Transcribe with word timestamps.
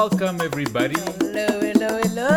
Welcome, 0.00 0.40
everybody. 0.40 0.96
Hello, 0.98 1.46
hello, 1.60 1.88
hello. 2.02 2.28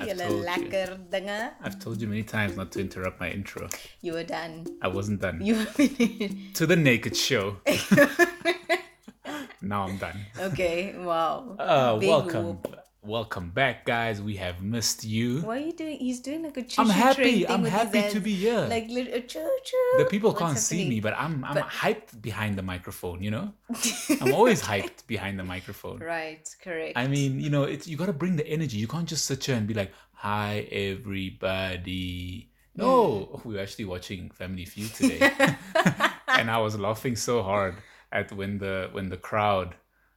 Julle 0.00 0.24
told 0.24 0.38
you. 0.38 0.44
lekker 0.44 0.88
dinge. 1.12 1.50
I've 1.62 1.78
told 1.78 2.00
you 2.00 2.08
many 2.08 2.22
times 2.22 2.56
not 2.56 2.72
to 2.72 2.80
interrupt 2.80 3.20
my 3.20 3.28
intro. 3.28 3.68
You 4.00 4.14
were 4.14 4.24
done. 4.24 4.64
I 4.80 4.88
wasn't 4.88 5.20
done. 5.20 5.44
You 5.44 5.56
were 5.56 5.66
finished. 5.66 6.54
To 6.60 6.66
the 6.66 6.76
naked 6.76 7.16
show. 7.16 7.56
now 9.60 9.84
I'm 9.84 9.98
done. 9.98 10.24
Okay, 10.40 10.94
wow. 10.96 11.54
Uh, 11.58 11.98
Big 11.98 12.08
welcome. 12.08 12.46
whoop. 12.46 12.83
Welcome 13.06 13.50
back, 13.50 13.84
guys. 13.84 14.22
We 14.22 14.36
have 14.36 14.62
missed 14.62 15.04
you. 15.04 15.42
Why 15.42 15.58
are 15.58 15.60
you 15.60 15.72
doing? 15.74 15.98
He's 15.98 16.20
doing 16.20 16.42
like 16.42 16.56
a 16.56 16.62
choo 16.62 16.80
I'm 16.80 16.88
happy. 16.88 17.46
I'm 17.46 17.62
happy 17.62 18.08
to 18.08 18.18
be 18.18 18.34
here. 18.34 18.62
Like 18.62 18.88
little 18.88 19.12
uh, 19.12 19.20
choo 19.20 19.46
choo. 19.62 19.98
the 19.98 20.06
people 20.06 20.30
What's 20.30 20.40
can't 20.40 20.58
see 20.58 20.88
me, 20.88 21.00
but 21.00 21.12
I'm 21.18 21.44
I'm 21.44 21.58
hyped 21.58 22.22
behind 22.22 22.56
the 22.56 22.62
microphone, 22.62 23.22
you 23.22 23.30
know? 23.30 23.52
I'm 24.22 24.32
always 24.32 24.62
hyped 24.62 25.06
behind 25.06 25.38
the 25.38 25.44
microphone. 25.44 25.98
Right, 25.98 26.48
correct. 26.62 26.96
I 26.96 27.06
mean, 27.06 27.40
you 27.40 27.50
know, 27.50 27.64
it's 27.64 27.86
you 27.86 27.98
got 27.98 28.06
to 28.06 28.14
bring 28.14 28.36
the 28.36 28.46
energy. 28.46 28.78
You 28.78 28.88
can't 28.88 29.06
just 29.06 29.26
sit 29.26 29.44
here 29.44 29.56
and 29.56 29.66
be 29.66 29.74
like, 29.74 29.92
"Hi, 30.14 30.66
everybody." 30.72 32.48
No, 32.74 33.42
we 33.44 33.54
were 33.56 33.60
actually 33.60 33.84
watching 33.84 34.30
Family 34.30 34.64
Feud 34.64 34.94
today, 34.94 35.18
and 36.28 36.50
I 36.50 36.56
was 36.56 36.78
laughing 36.78 37.16
so 37.16 37.42
hard 37.42 37.74
at 38.10 38.32
when 38.32 38.56
the 38.56 38.88
when 38.92 39.10
the 39.10 39.18
crowd, 39.18 39.74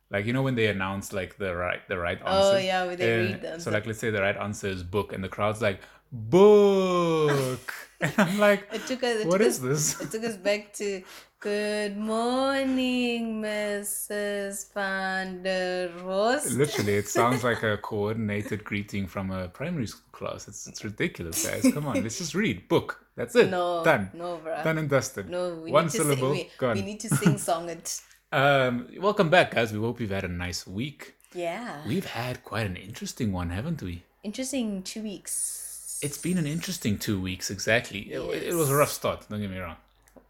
like 0.10 0.26
you 0.26 0.34
know, 0.34 0.42
when 0.42 0.56
they 0.56 0.68
announce 0.68 1.14
like 1.14 1.38
the 1.38 1.56
right 1.56 1.86
the 1.88 1.98
right 1.98 2.20
answer. 2.20 2.56
Oh, 2.56 2.58
yeah, 2.58 2.86
when 2.86 2.98
they 2.98 3.18
read 3.18 3.42
them. 3.42 3.60
So 3.60 3.72
like, 3.72 3.86
let's 3.86 4.00
say 4.00 4.10
the 4.12 4.22
right 4.22 4.38
answer 4.38 4.68
is 4.68 4.84
book, 4.84 5.14
and 5.14 5.24
the 5.24 5.30
crowd's 5.30 5.62
like, 5.62 5.82
"Book," 6.12 7.74
and 8.02 8.14
I'm 8.18 8.40
like, 8.40 8.68
it 8.72 8.86
took 8.86 9.04
us. 9.04 9.22
It 9.22 9.28
"What 9.28 9.40
took 9.40 9.48
is 9.48 9.64
us, 9.64 9.94
this?" 9.94 10.02
It 10.02 10.12
took 10.12 10.24
us 10.24 10.38
back 10.38 10.74
to 10.74 11.04
Good 11.40 11.96
morning, 11.98 13.44
Mrs. 13.44 14.74
Van 14.74 15.44
der 15.44 15.90
Rost. 16.04 16.52
Literally, 16.54 16.96
it 16.96 17.08
sounds 17.08 17.44
like 17.44 17.62
a 17.62 17.77
coordinated 17.84 18.64
greeting 18.64 19.05
from 19.05 19.30
a 19.30 19.48
primary 19.48 19.86
school 19.86 20.10
class. 20.12 20.48
It's, 20.48 20.66
it's 20.66 20.84
ridiculous, 20.84 21.46
guys. 21.48 21.71
Come 21.71 21.86
on, 21.86 22.02
let's 22.02 22.18
just 22.18 22.34
read. 22.34 22.68
Book. 22.68 23.05
That's 23.16 23.36
it. 23.36 23.52
No, 23.52 23.84
Done. 23.84 24.10
no, 24.16 24.40
bruh. 24.44 24.64
Done 24.64 24.80
and 24.80 24.90
dusted. 24.90 25.30
No, 25.30 25.54
we 25.64 25.71
One 25.71 25.86
need 25.86 25.92
to 25.92 25.98
syllable, 25.98 26.34
Sing, 26.34 26.46
we, 26.46 26.49
gone. 26.58 26.76
we 26.77 26.82
need 26.82 26.99
to 27.02 27.10
sing 27.10 27.38
song 27.38 27.70
it. 27.70 28.02
Um, 28.32 28.88
welcome 29.00 29.30
back, 29.30 29.52
guys. 29.52 29.72
We 29.72 29.80
hope 29.80 30.00
you've 30.02 30.10
had 30.12 30.24
a 30.26 30.28
nice 30.30 30.68
week. 30.68 31.16
Yeah. 31.34 31.82
We've 31.88 32.06
had 32.06 32.44
quite 32.44 32.66
an 32.66 32.76
interesting 32.76 33.32
one, 33.32 33.50
haven't 33.50 33.82
we? 33.82 34.04
Interesting 34.24 34.84
two 34.84 35.02
weeks. 35.04 36.00
It's 36.02 36.18
been 36.18 36.38
an 36.38 36.46
interesting 36.46 36.98
two 36.98 37.20
weeks, 37.20 37.50
exactly. 37.50 38.12
It, 38.12 38.20
it 38.44 38.54
was 38.54 38.70
a 38.70 38.76
rough 38.76 38.92
start. 38.92 39.26
Don't 39.30 39.42
get 39.42 39.50
me 39.50 39.58
wrong. 39.58 39.78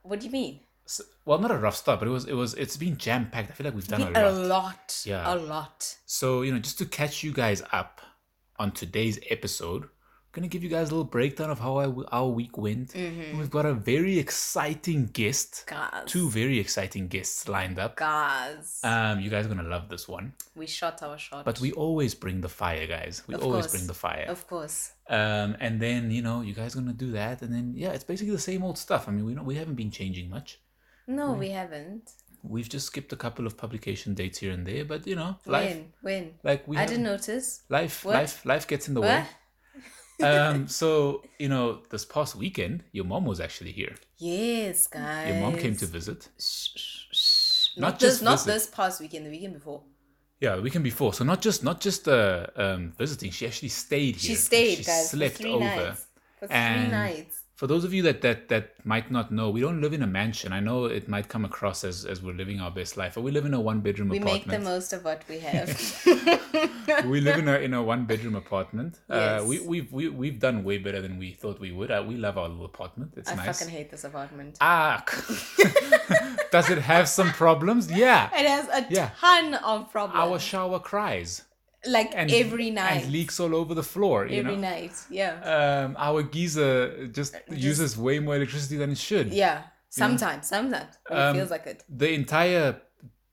What 0.03 0.19
do 0.19 0.25
you 0.27 0.31
mean? 0.31 0.59
S- 0.85 1.01
Well, 1.25 1.39
not 1.39 1.51
a 1.51 1.57
rough 1.57 1.75
start, 1.75 1.99
but 1.99 2.07
it 2.07 2.11
was. 2.11 2.25
It 2.25 2.33
was. 2.33 2.53
It's 2.53 2.77
been 2.77 2.97
jam 2.97 3.29
packed. 3.31 3.51
I 3.51 3.53
feel 3.53 3.65
like 3.65 3.75
we've 3.75 3.87
done 3.87 4.01
a 4.15 4.29
a 4.29 4.31
lot. 4.31 4.47
lot. 4.47 5.01
Yeah. 5.05 5.33
A 5.33 5.35
lot. 5.35 5.97
So, 6.05 6.43
you 6.43 6.53
know, 6.53 6.59
just 6.59 6.77
to 6.77 6.85
catch 6.85 7.23
you 7.23 7.33
guys 7.33 7.61
up 7.73 7.99
on 8.57 8.71
today's 8.71 9.19
episode, 9.29 9.89
To 10.43 10.47
give 10.47 10.63
you 10.63 10.69
guys 10.69 10.89
a 10.89 10.91
little 10.91 11.03
breakdown 11.03 11.49
of 11.49 11.59
how 11.59 11.77
I, 11.77 11.91
our 12.11 12.27
week 12.27 12.57
went. 12.57 12.93
Mm-hmm. 12.93 13.37
We've 13.39 13.49
got 13.49 13.65
a 13.65 13.73
very 13.73 14.19
exciting 14.19 15.07
guest, 15.07 15.63
Guys. 15.67 16.03
two 16.05 16.29
very 16.29 16.59
exciting 16.59 17.07
guests 17.07 17.47
lined 17.49 17.79
up. 17.79 17.95
Guys. 17.95 18.79
Um, 18.83 19.19
you 19.19 19.29
guys 19.29 19.45
are 19.47 19.53
to 19.55 19.63
love 19.63 19.89
this 19.89 20.07
one. 20.07 20.33
we 20.55 20.67
shot 20.67 21.01
our 21.03 21.17
shot. 21.17 21.43
But 21.43 21.59
we 21.59 21.71
always 21.73 22.13
bring 22.13 22.41
the 22.41 22.49
fire, 22.49 22.85
guys. 22.87 23.23
We 23.27 23.33
Of 23.35 23.43
always 23.43 23.65
course. 23.65 23.71
bring 23.73 23.87
the 23.87 23.93
fire. 23.93 24.25
Of 24.29 24.45
course. 24.47 24.91
Um, 25.09 25.57
and 25.59 25.81
then, 25.81 26.11
you 26.11 26.21
know, 26.21 26.41
you 26.41 26.53
guys 26.53 26.75
are 26.75 26.81
to 26.81 26.93
do 26.93 27.11
that. 27.11 27.41
And 27.41 27.53
then, 27.53 27.73
yeah, 27.75 27.89
it's 27.91 28.03
basically 28.03 28.33
the 28.33 28.39
same 28.51 28.63
old 28.63 28.77
stuff. 28.77 29.07
I 29.07 29.11
mean, 29.11 29.25
we, 29.25 29.33
we 29.35 29.55
haven't 29.55 29.75
been 29.75 29.91
changing 29.91 30.29
much. 30.29 30.59
No, 31.07 31.33
we 31.33 31.49
haven't. 31.49 32.11
We've 32.43 32.69
just 32.69 32.85
skipped 32.87 33.11
a 33.11 33.15
couple 33.15 33.45
of 33.47 33.57
publication 33.57 34.13
dates 34.13 34.37
here 34.37 34.51
and 34.51 34.65
there. 34.65 34.85
But, 34.85 35.07
you 35.07 35.15
know, 35.15 35.37
life. 35.45 35.69
When? 35.75 35.93
When? 36.01 36.33
Like 36.43 36.67
we 36.67 36.77
I 36.77 36.85
didn't 36.85 37.03
notice. 37.03 37.63
life 37.69 38.05
What? 38.05 38.13
life 38.15 38.45
life 38.45 38.67
gets 38.67 38.87
in 38.87 38.93
the 38.93 39.01
way 39.01 39.19
What? 39.19 39.27
Um 40.23 40.67
so 40.67 41.23
you 41.39 41.47
know 41.49 41.79
this 41.89 42.05
past 42.05 42.35
weekend 42.35 42.83
your 42.91 43.05
mom 43.05 43.25
was 43.25 43.39
actually 43.39 43.71
here 43.71 43.95
Yes, 44.17 44.87
guys. 44.87 45.27
your 45.27 45.37
mom 45.37 45.55
came 45.57 45.75
to 45.77 45.85
visit 45.85 46.27
Shh, 46.39 46.69
shh, 46.75 47.05
shh. 47.11 47.77
Not 47.77 47.81
Not, 47.91 47.99
this, 47.99 48.09
just 48.13 48.23
not 48.23 48.31
visit. 48.39 48.47
this 48.53 48.67
past 48.67 48.99
weekend. 48.99 49.25
The 49.27 49.29
weekend 49.29 49.53
before. 49.53 49.83
yeah 50.39 50.55
the 50.55 50.61
weekend 50.61 50.83
before 50.83 51.13
so 51.13 51.23
not 51.23 51.41
just 51.41 51.63
not 51.63 51.79
just 51.79 52.07
uh 52.07 52.47
um 52.55 52.93
visiting 52.97 53.29
she 53.31 53.45
actually 53.45 53.69
stayed 53.69 54.15
here 54.15 54.29
She 54.29 54.35
stayed, 54.35 54.77
she 54.79 54.83
guys, 54.83 55.09
slept 55.11 55.37
three 55.37 55.51
over 55.53 55.63
nights. 55.63 56.07
For 56.39 56.47
three 56.47 56.55
And 56.55 56.91
nights. 56.91 57.36
For 57.57 57.65
those 57.65 57.83
of 57.83 57.91
you 57.93 58.03
that 58.03 58.21
that 58.21 58.47
that 58.49 58.65
might 58.85 59.09
not 59.11 59.31
know 59.31 59.49
we 59.49 59.61
don't 59.65 59.81
live 59.81 59.93
in 59.99 60.03
a 60.03 60.07
mansion 60.07 60.53
i 60.53 60.59
know 60.59 60.85
it 60.85 61.07
might 61.13 61.27
come 61.27 61.43
across 61.43 61.83
as 61.83 62.05
as 62.05 62.21
we're 62.21 62.37
living 62.41 62.59
our 62.61 62.69
best 62.79 62.95
life 63.01 63.15
but 63.15 63.21
we 63.27 63.31
live 63.31 63.45
in 63.45 63.53
a 63.53 63.59
one 63.59 63.79
bedroom 63.81 64.11
apartment. 64.11 64.45
We 64.45 64.51
make 64.51 64.59
the 64.59 64.63
most 64.73 64.93
of 64.93 65.03
what 65.03 65.23
we 65.27 65.39
have. 65.49 65.67
we 67.13 67.19
live 67.19 67.39
in 67.39 67.47
a 67.47 67.57
in 67.67 67.73
a 67.73 67.81
one 67.93 68.05
bedroom 68.05 68.35
apartment 68.35 68.99
uh 69.09 69.43
we 69.49 69.59
we've 69.71 69.91
we, 69.91 70.07
we've 70.21 70.39
done 70.39 70.63
way 70.63 70.77
better 70.77 71.01
than 71.01 71.17
we 71.17 71.29
thought 71.33 71.59
we 71.59 71.71
would 71.71 71.89
uh, 71.91 72.03
we 72.07 72.15
love 72.15 72.37
our 72.37 72.47
little 72.47 72.65
apartment 72.65 73.11
it's 73.17 73.31
I 73.31 73.35
nice 73.35 73.59
fucking 73.59 73.73
hate 73.73 73.89
this 73.89 74.03
apartment. 74.03 74.57
Ah, 74.61 75.03
does 76.51 76.69
it 76.69 76.77
have 76.93 77.09
some 77.09 77.29
problems? 77.43 77.91
Yeah. 77.91 78.29
It 78.41 78.47
has 78.55 78.65
a 78.69 78.85
Yeah. 78.89 79.09
ton 79.19 79.55
of 79.55 79.91
problems. 79.91 80.19
Our 80.23 80.39
shower 80.39 80.79
cries 80.79 81.43
like 81.87 82.11
and 82.15 82.31
every 82.31 82.69
night. 82.69 83.03
and 83.03 83.11
leaks 83.11 83.39
all 83.39 83.53
over 83.55 83.73
the 83.73 83.83
floor. 83.83 84.25
You 84.27 84.39
every 84.39 84.55
know, 84.55 84.61
night. 84.69 84.93
Yeah. 85.09 85.33
um, 85.85 85.95
our 85.97 86.23
geyser 86.23 87.07
just, 87.07 87.35
uses 87.49 87.97
way 87.97 88.19
more 88.19 88.35
electricity 88.35 88.77
than 88.77 88.91
it 88.91 88.97
should. 88.97 89.33
yeah. 89.33 89.63
Sometimes, 89.89 90.47
sometimes. 90.47 90.93
When 91.07 91.19
Um, 91.19 91.35
it 91.35 91.39
feels 91.39 91.51
like 91.51 91.65
it. 91.65 91.83
The 91.89 92.11
entire 92.13 92.81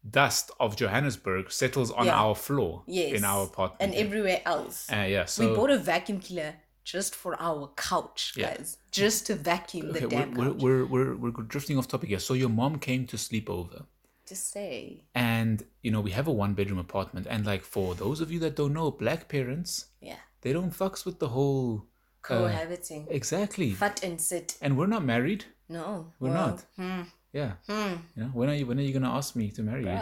dust 0.09 0.51
of 0.61 0.77
Johannesburg 0.77 1.51
settles 1.51 1.91
on 1.91 2.07
Yeah. 2.07 2.15
our 2.23 2.35
floor 2.35 2.83
Yes. 2.87 3.13
in 3.17 3.25
our 3.25 3.45
apartment. 3.45 3.81
And 3.83 3.95
everywhere 3.95 4.41
else. 4.47 4.91
uh, 4.91 5.07
yeah, 5.09 5.25
so 5.25 5.49
we 5.49 5.57
bought 5.57 5.71
a 5.71 5.79
vacuum 5.79 6.21
cleaner 6.21 6.55
just 6.85 7.15
for 7.15 7.35
our 7.41 7.71
couch, 7.77 8.35
Yeah. 8.37 8.55
guys. 8.57 8.77
Just 8.91 9.27
to 9.27 9.35
vacuum 9.35 9.93
the 9.93 10.05
okay, 10.05 10.17
damn 10.17 10.35
we're, 10.35 10.53
couch. 10.53 10.63
we're, 10.63 10.85
we're, 10.85 11.15
we're, 11.17 11.31
we're 11.33 11.43
drifting 11.45 11.77
off 11.79 11.89
topic 11.89 12.09
here. 12.11 12.19
So 12.19 12.35
your 12.35 12.51
mom 12.51 12.79
came 12.79 13.07
to 13.09 13.17
sleep 13.19 13.49
over. 13.51 13.87
Just 14.35 14.51
say. 14.51 15.05
And 15.15 15.57
you 15.85 15.91
know 15.93 16.01
we 16.01 16.11
have 16.19 16.27
a 16.29 16.33
one 16.45 16.55
bedroom 16.55 16.79
apartment, 16.89 17.27
and 17.31 17.47
like 17.47 17.63
for 17.75 17.95
those 17.95 18.21
of 18.21 18.33
you 18.33 18.41
that 18.41 18.57
don't 18.57 18.73
know, 18.79 18.91
black 18.91 19.29
parents 19.29 19.71
Yeah. 20.11 20.21
they 20.43 20.53
don't 20.53 20.73
fucks 20.83 21.05
with 21.07 21.19
the 21.21 21.29
whole 21.29 21.87
Cohabiting. 22.23 23.07
exactly 23.11 23.71
Fat 23.73 24.03
and 24.03 24.21
sit. 24.21 24.57
and 24.63 24.77
we're 24.79 24.93
not 24.97 25.05
married 25.05 25.45
No. 25.69 26.13
We're 26.21 26.31
well, 26.31 26.47
not. 26.49 26.59
Hmm. 26.81 27.03
yeah 27.41 27.53
Hmm. 27.71 27.95
you 28.17 28.23
know 28.23 28.31
when 28.39 28.49
are 28.51 28.55
you 28.61 28.67
when 28.69 28.79
are 28.81 28.87
you 28.89 28.95
gonna 28.99 29.15
ask 29.21 29.31
me 29.37 29.47
to 29.57 29.63
marry 29.71 29.85
you 29.85 30.01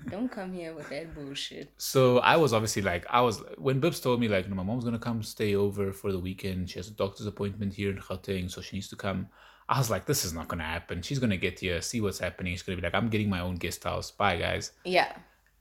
don't 0.14 0.30
come 0.38 0.52
here 0.60 0.72
with 0.78 0.88
that 0.90 1.06
bullshit. 1.14 1.66
so 1.92 2.00
i 2.32 2.36
was 2.42 2.52
obviously 2.56 2.82
like 2.92 3.04
i 3.18 3.20
was 3.28 3.34
when 3.66 3.80
bibs 3.80 4.00
told 4.00 4.18
me 4.20 4.28
like 4.28 4.44
no, 4.48 4.54
my 4.60 4.62
mom's 4.68 4.84
gonna 4.84 4.98
come 5.08 5.20
stay 5.22 5.52
over 5.64 5.84
for 6.00 6.08
the 6.12 6.18
weekend 6.28 6.68
she 6.70 6.78
has 6.80 6.88
a 6.94 6.96
doctor's 7.02 7.26
appointment 7.32 7.72
here 7.80 7.90
in 7.94 7.98
Gauteng 7.98 8.46
so 8.50 8.60
she 8.60 8.76
needs 8.76 8.88
to 8.94 8.96
come 9.06 9.20
i 9.68 9.78
was 9.78 9.88
like 9.90 10.04
this 10.06 10.24
is 10.24 10.32
not 10.32 10.46
gonna 10.48 10.62
happen 10.76 11.00
she's 11.02 11.18
gonna 11.18 11.36
get 11.36 11.58
here 11.60 11.80
see 11.80 12.00
what's 12.00 12.18
happening 12.18 12.52
she's 12.52 12.62
gonna 12.62 12.76
be 12.76 12.82
like 12.82 12.94
i'm 12.94 13.08
getting 13.08 13.30
my 13.30 13.40
own 13.40 13.54
guest 13.56 13.82
house 13.84 14.10
bye 14.10 14.36
guys 14.36 14.72
Yeah. 14.84 15.10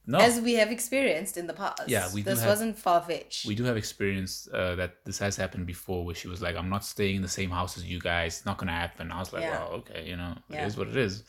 no 0.05 0.17
As 0.19 0.41
we 0.41 0.53
have 0.61 0.71
experienced 0.77 1.35
in 1.41 1.45
the 1.47 1.53
past. 1.53 1.83
Yeah, 1.87 2.05
we 2.13 2.21
do 2.21 2.29
This 2.31 2.41
have- 2.41 2.49
wasn't 2.53 2.75
far 2.77 2.99
fetched. 3.09 3.45
we 3.49 3.55
do 3.59 3.63
have 3.69 3.77
experience 3.77 4.33
uh, 4.59 4.75
that 4.75 4.91
this 5.07 5.17
has 5.19 5.35
happened 5.37 5.65
before 5.75 6.03
where 6.05 6.15
she 6.21 6.27
was 6.33 6.41
like 6.45 6.55
i'm 6.59 6.69
not 6.75 6.83
staying 6.95 7.15
in 7.19 7.21
the 7.29 7.35
same 7.39 7.51
house 7.59 7.73
as 7.79 7.83
you 7.93 7.99
guys 8.11 8.29
it's 8.37 8.45
not 8.49 8.57
gonna 8.59 8.79
happen 8.85 9.05
i 9.11 9.19
was 9.23 9.31
like 9.35 9.43
Yeah. 9.43 9.51
well 9.59 9.69
okay 9.79 10.01
you 10.09 10.17
know 10.21 10.33
Yeah. 10.49 10.63
it 10.63 10.67
is 10.67 10.75
what 10.77 10.89
it 10.93 10.97
is 11.07 11.23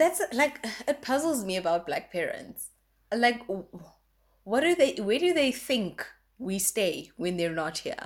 That's 0.00 0.20
like 0.42 0.56
it 0.90 0.98
puzzles 1.02 1.40
me 1.48 1.54
about 1.62 1.80
black 1.90 2.04
parents. 2.16 2.60
Like, 3.24 3.40
what 4.44 4.62
are 4.68 4.76
they? 4.80 4.92
Where 5.08 5.18
do 5.18 5.30
they 5.34 5.50
think 5.50 6.06
we 6.38 6.56
stay 6.60 7.10
when 7.16 7.36
they're 7.36 7.58
not 7.64 7.78
here? 7.78 8.04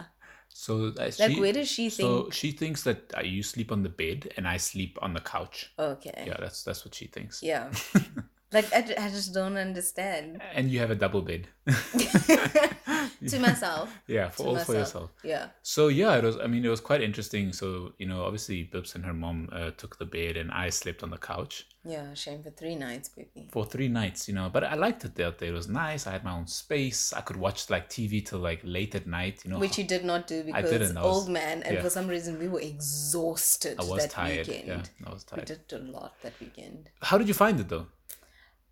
So 0.56 0.92
uh, 0.98 1.10
Like, 1.18 1.36
where 1.38 1.52
does 1.52 1.68
she 1.68 1.90
think? 1.90 2.06
so 2.06 2.30
she 2.30 2.52
thinks 2.52 2.84
that 2.84 3.12
uh, 3.16 3.22
you 3.22 3.42
sleep 3.42 3.72
on 3.72 3.82
the 3.82 3.88
bed 3.88 4.32
and 4.36 4.46
i 4.46 4.56
sleep 4.56 4.96
on 5.02 5.12
the 5.12 5.20
couch 5.20 5.72
Okay. 5.78 6.24
yeah 6.28 6.36
that's 6.38 6.62
that's 6.62 6.84
what 6.84 6.94
she 6.94 7.06
thinks 7.06 7.42
Yeah. 7.42 7.70
like 8.54 8.72
I, 8.72 8.78
I 9.06 9.08
just 9.10 9.34
don't 9.34 9.56
understand. 9.56 10.40
and 10.54 10.70
you 10.70 10.78
have 10.78 10.90
a 10.90 10.94
double 11.04 11.22
bed 11.22 11.48
to 13.28 13.38
myself. 13.38 13.88
yeah 14.06 14.28
for 14.28 14.46
all 14.48 14.58
for 14.58 14.74
yourself 14.74 15.10
Yeah. 15.22 15.46
so 15.62 15.88
yeah 15.88 16.16
it 16.16 16.24
was 16.24 16.36
i 16.38 16.46
mean 16.46 16.64
it 16.64 16.68
was 16.68 16.80
quite 16.80 17.00
interesting 17.02 17.52
so 17.52 17.92
you 17.98 18.06
know 18.06 18.22
obviously 18.24 18.64
bibbs 18.64 18.94
and 18.94 19.04
her 19.04 19.14
mom 19.14 19.48
uh, 19.52 19.70
took 19.80 19.98
the 19.98 20.04
bed 20.04 20.36
and 20.36 20.50
i 20.52 20.68
slept 20.70 21.02
on 21.02 21.10
the 21.10 21.16
couch 21.32 21.66
Yeah. 21.94 22.14
Shame 22.14 22.40
for 22.42 22.50
three 22.60 22.76
nights, 22.86 23.08
baby. 23.16 23.48
for 23.54 23.64
three 23.74 23.88
nights 24.00 24.20
you 24.28 24.34
know 24.38 24.48
but 24.54 24.62
i 24.64 24.74
liked 24.74 25.02
it 25.08 25.18
out 25.26 25.38
there 25.38 25.50
it 25.50 25.56
was 25.62 25.68
nice 25.68 26.06
i 26.06 26.12
had 26.16 26.24
my 26.28 26.34
own 26.38 26.46
space 26.46 27.00
i 27.12 27.22
could 27.26 27.36
watch 27.46 27.60
like 27.74 27.88
tv 27.96 28.12
till 28.28 28.40
like 28.50 28.60
late 28.76 28.94
at 29.00 29.06
night 29.06 29.36
you 29.44 29.50
know 29.50 29.58
Which 29.64 29.78
you 29.80 29.84
did 29.94 30.04
not 30.04 30.26
do 30.26 30.38
because 30.44 30.70
didn't, 30.70 30.96
I 30.96 31.02
was- 31.02 31.10
old 31.16 31.28
man, 31.40 31.56
and 31.66 31.74
yeah. 31.76 31.82
for 31.82 31.90
some 31.98 32.06
reason 32.14 32.30
we 32.44 32.48
were 32.54 32.60
exhausted 32.74 33.74
i 33.80 33.84
was 33.84 34.02
that 34.02 34.10
tired 34.10 34.46
weekend. 34.48 34.68
yeah 34.68 35.08
i 35.08 35.12
was 35.16 35.24
tired. 35.24 35.48
We 35.48 35.54
did 35.54 35.72
a 35.80 35.82
lot 35.96 36.12
that 36.22 36.34
weekend. 36.40 36.80
how 37.08 37.16
did 37.18 37.28
you 37.28 37.34
find 37.44 37.56
it 37.60 37.68
though 37.74 37.86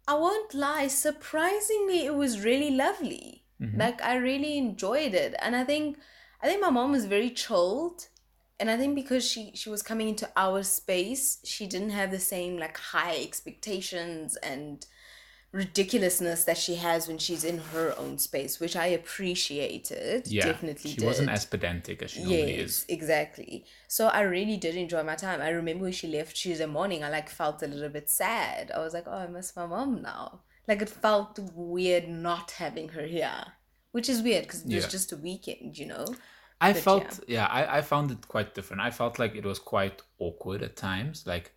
I 0.06 0.14
won't 0.14 0.54
lie, 0.54 0.88
surprisingly 0.88 2.04
it 2.04 2.14
was 2.14 2.44
really 2.44 2.70
lovely. 2.70 3.44
Mm-hmm. 3.60 3.78
Like 3.78 4.02
I 4.02 4.16
really 4.16 4.58
enjoyed 4.58 5.14
it. 5.14 5.34
And 5.40 5.54
I 5.54 5.64
think 5.64 5.98
I 6.42 6.48
think 6.48 6.60
my 6.60 6.70
mom 6.70 6.92
was 6.92 7.06
very 7.06 7.30
chilled. 7.30 8.08
And 8.58 8.70
I 8.70 8.76
think 8.76 8.94
because 8.94 9.28
she 9.28 9.52
she 9.54 9.70
was 9.70 9.82
coming 9.82 10.08
into 10.08 10.28
our 10.36 10.62
space, 10.62 11.38
she 11.44 11.66
didn't 11.66 11.90
have 11.90 12.10
the 12.10 12.18
same 12.18 12.58
like 12.58 12.76
high 12.76 13.16
expectations 13.16 14.36
and 14.36 14.84
ridiculousness 15.52 16.44
that 16.44 16.58
she 16.58 16.76
has 16.76 17.08
when 17.08 17.18
she's 17.18 17.44
in 17.44 17.58
her 17.58 17.94
own 17.98 18.18
space, 18.18 18.58
which 18.60 18.76
I 18.76 18.86
appreciated. 18.86 20.28
Yeah, 20.28 20.42
definitely 20.42 20.92
she 20.92 21.00
did. 21.00 21.06
wasn't 21.06 21.30
as 21.30 21.44
pedantic 21.44 22.02
as 22.02 22.10
she 22.10 22.22
normally 22.22 22.54
Yes, 22.54 22.58
is. 22.58 22.86
exactly. 22.88 23.64
So 23.88 24.08
I 24.08 24.22
really 24.22 24.56
did 24.56 24.76
enjoy 24.76 25.02
my 25.02 25.14
time. 25.16 25.40
I 25.40 25.48
remember 25.50 25.84
when 25.84 25.92
she 25.92 26.06
left 26.08 26.36
Tuesday 26.36 26.66
morning, 26.66 27.02
I 27.04 27.08
like 27.10 27.28
felt 27.30 27.62
a 27.62 27.66
little 27.66 27.88
bit 27.88 28.10
sad. 28.10 28.70
I 28.72 28.80
was 28.80 28.92
like, 28.94 29.04
oh, 29.06 29.12
I 29.12 29.26
miss 29.28 29.56
my 29.56 29.66
mom 29.66 30.02
now. 30.02 30.42
Like 30.68 30.82
it 30.82 30.88
felt 30.90 31.38
weird 31.54 32.08
not 32.08 32.52
having 32.52 32.90
her 32.90 33.02
here, 33.06 33.54
which 33.92 34.08
is 34.08 34.22
weird 34.22 34.44
because 34.44 34.64
it 34.64 34.72
was 34.74 34.84
Yeah. 34.84 34.88
just 34.88 35.12
a 35.12 35.16
weekend, 35.16 35.78
you 35.78 35.86
know. 35.86 36.18
I 36.60 36.72
But 36.72 36.82
felt 36.82 37.20
yeah, 37.28 37.46
I, 37.46 37.78
I 37.78 37.82
found 37.82 38.10
it 38.10 38.28
quite 38.28 38.54
different. 38.54 38.82
I 38.82 38.90
felt 38.90 39.18
like 39.18 39.34
it 39.34 39.44
was 39.44 39.58
quite 39.58 40.02
awkward 40.18 40.62
at 40.62 40.76
times, 40.76 41.26
like 41.26 41.52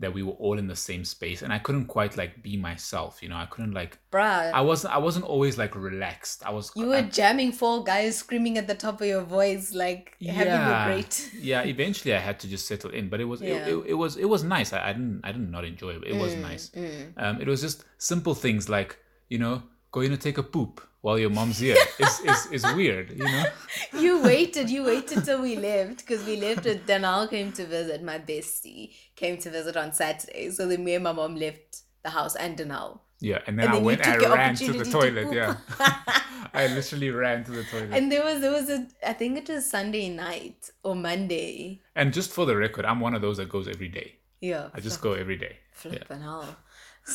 that 0.00 0.12
we 0.12 0.22
were 0.24 0.32
all 0.32 0.58
in 0.58 0.66
the 0.66 0.74
same 0.74 1.04
space 1.04 1.42
and 1.42 1.52
I 1.52 1.58
couldn't 1.60 1.84
quite 1.86 2.16
like 2.16 2.42
be 2.42 2.56
myself, 2.56 3.22
you 3.22 3.28
know. 3.28 3.36
I 3.36 3.46
couldn't 3.46 3.72
like 3.74 3.98
Bruh, 4.10 4.52
I 4.52 4.60
wasn't 4.60 4.92
I 4.92 4.98
wasn't 4.98 5.24
always 5.24 5.56
like 5.56 5.76
relaxed. 5.76 6.44
I 6.44 6.50
was 6.50 6.72
you 6.74 6.86
were 6.86 6.96
I- 6.96 7.02
jamming 7.02 7.52
four 7.52 7.84
guys 7.84 8.18
screaming 8.18 8.58
at 8.58 8.66
the 8.66 8.74
top 8.74 9.00
of 9.00 9.06
your 9.06 9.22
voice, 9.22 9.72
like 9.72 10.16
having 10.20 10.52
a 10.52 10.84
great. 10.86 11.30
yeah, 11.40 11.62
eventually 11.62 12.12
I 12.12 12.18
had 12.18 12.40
to 12.40 12.48
just 12.48 12.66
settle 12.66 12.90
in, 12.90 13.08
but 13.08 13.20
it 13.20 13.24
was 13.26 13.40
Yeah. 13.40 13.66
it, 13.66 13.68
it, 13.72 13.84
it 13.90 13.94
was 13.94 14.16
it 14.16 14.24
was 14.28 14.42
nice. 14.42 14.72
I, 14.72 14.88
I 14.88 14.92
didn't 14.92 15.20
I 15.22 15.30
didn't 15.30 15.50
not 15.52 15.64
enjoy 15.64 15.90
it. 15.90 16.00
But 16.00 16.08
it 16.08 16.16
was 16.20 16.34
nice. 16.34 16.72
Um, 17.16 17.40
it 17.40 17.46
was 17.46 17.60
just 17.60 17.84
simple 17.98 18.34
things 18.34 18.68
like 18.68 18.98
you 19.28 19.38
know 19.38 19.62
going 19.96 20.10
to 20.16 20.20
take 20.26 20.38
a 20.44 20.46
poop 20.54 20.74
while 21.04 21.18
your 21.24 21.30
mom's 21.38 21.58
here 21.66 21.76
is, 22.06 22.14
is 22.32 22.40
is 22.56 22.64
weird. 22.80 23.06
You 23.18 23.24
know. 23.32 23.44
You 24.04 24.12
waited, 24.30 24.66
you 24.74 24.82
waited 24.92 25.20
till 25.26 25.40
we 25.48 25.54
left 25.70 25.96
because 26.02 26.22
we 26.30 26.34
left 26.46 26.64
and 26.72 26.80
Danal 26.90 27.22
came 27.34 27.50
to 27.58 27.64
visit, 27.76 27.98
my 28.12 28.18
bestie 28.30 28.84
came 29.22 29.36
to 29.44 29.48
visit 29.58 29.76
on 29.82 29.88
Saturday. 30.02 30.44
So 30.56 30.60
then 30.70 30.82
me 30.86 30.92
and 30.98 31.04
my 31.08 31.12
mom 31.20 31.34
left 31.44 31.68
the 32.06 32.10
house 32.18 32.34
and 32.44 32.52
Danal. 32.60 32.90
Yeah, 33.30 33.40
and 33.46 33.52
then 33.58 33.66
And 33.66 33.68
I 33.68 33.72
then 33.74 33.82
you 33.82 33.86
went 33.90 34.02
took 34.06 34.12
and 34.14 34.22
your 34.22 34.32
I 34.32 34.40
ran 34.42 34.54
to 34.62 34.72
the 34.80 34.84
to 34.84 34.90
toilet. 34.98 35.24
poop. 35.26 35.34
yeah, 35.40 35.52
I 36.60 36.62
literally 36.78 37.10
ran 37.24 37.38
to 37.48 37.52
the 37.58 37.64
toilet. 37.72 37.90
And 37.96 38.04
there 38.12 38.24
was 38.28 38.36
there 38.44 38.54
was 38.58 38.68
a 38.76 38.80
I 39.12 39.14
think 39.20 39.32
it 39.42 39.48
was 39.54 39.62
Sunday 39.76 40.08
night 40.26 40.60
or 40.86 40.94
Monday. 41.08 41.80
And 42.00 42.06
just 42.18 42.30
for 42.36 42.44
the 42.50 42.56
record, 42.66 42.84
I'm 42.90 43.00
one 43.08 43.14
of 43.18 43.22
those 43.26 43.36
that 43.40 43.48
goes 43.56 43.66
every 43.76 43.90
day. 43.98 44.08
Yeah. 44.50 44.64
I 44.76 44.80
just 44.88 45.00
go 45.06 45.12
every 45.24 45.38
day. 45.46 45.54
flipping 45.82 46.22
hell. 46.28 46.48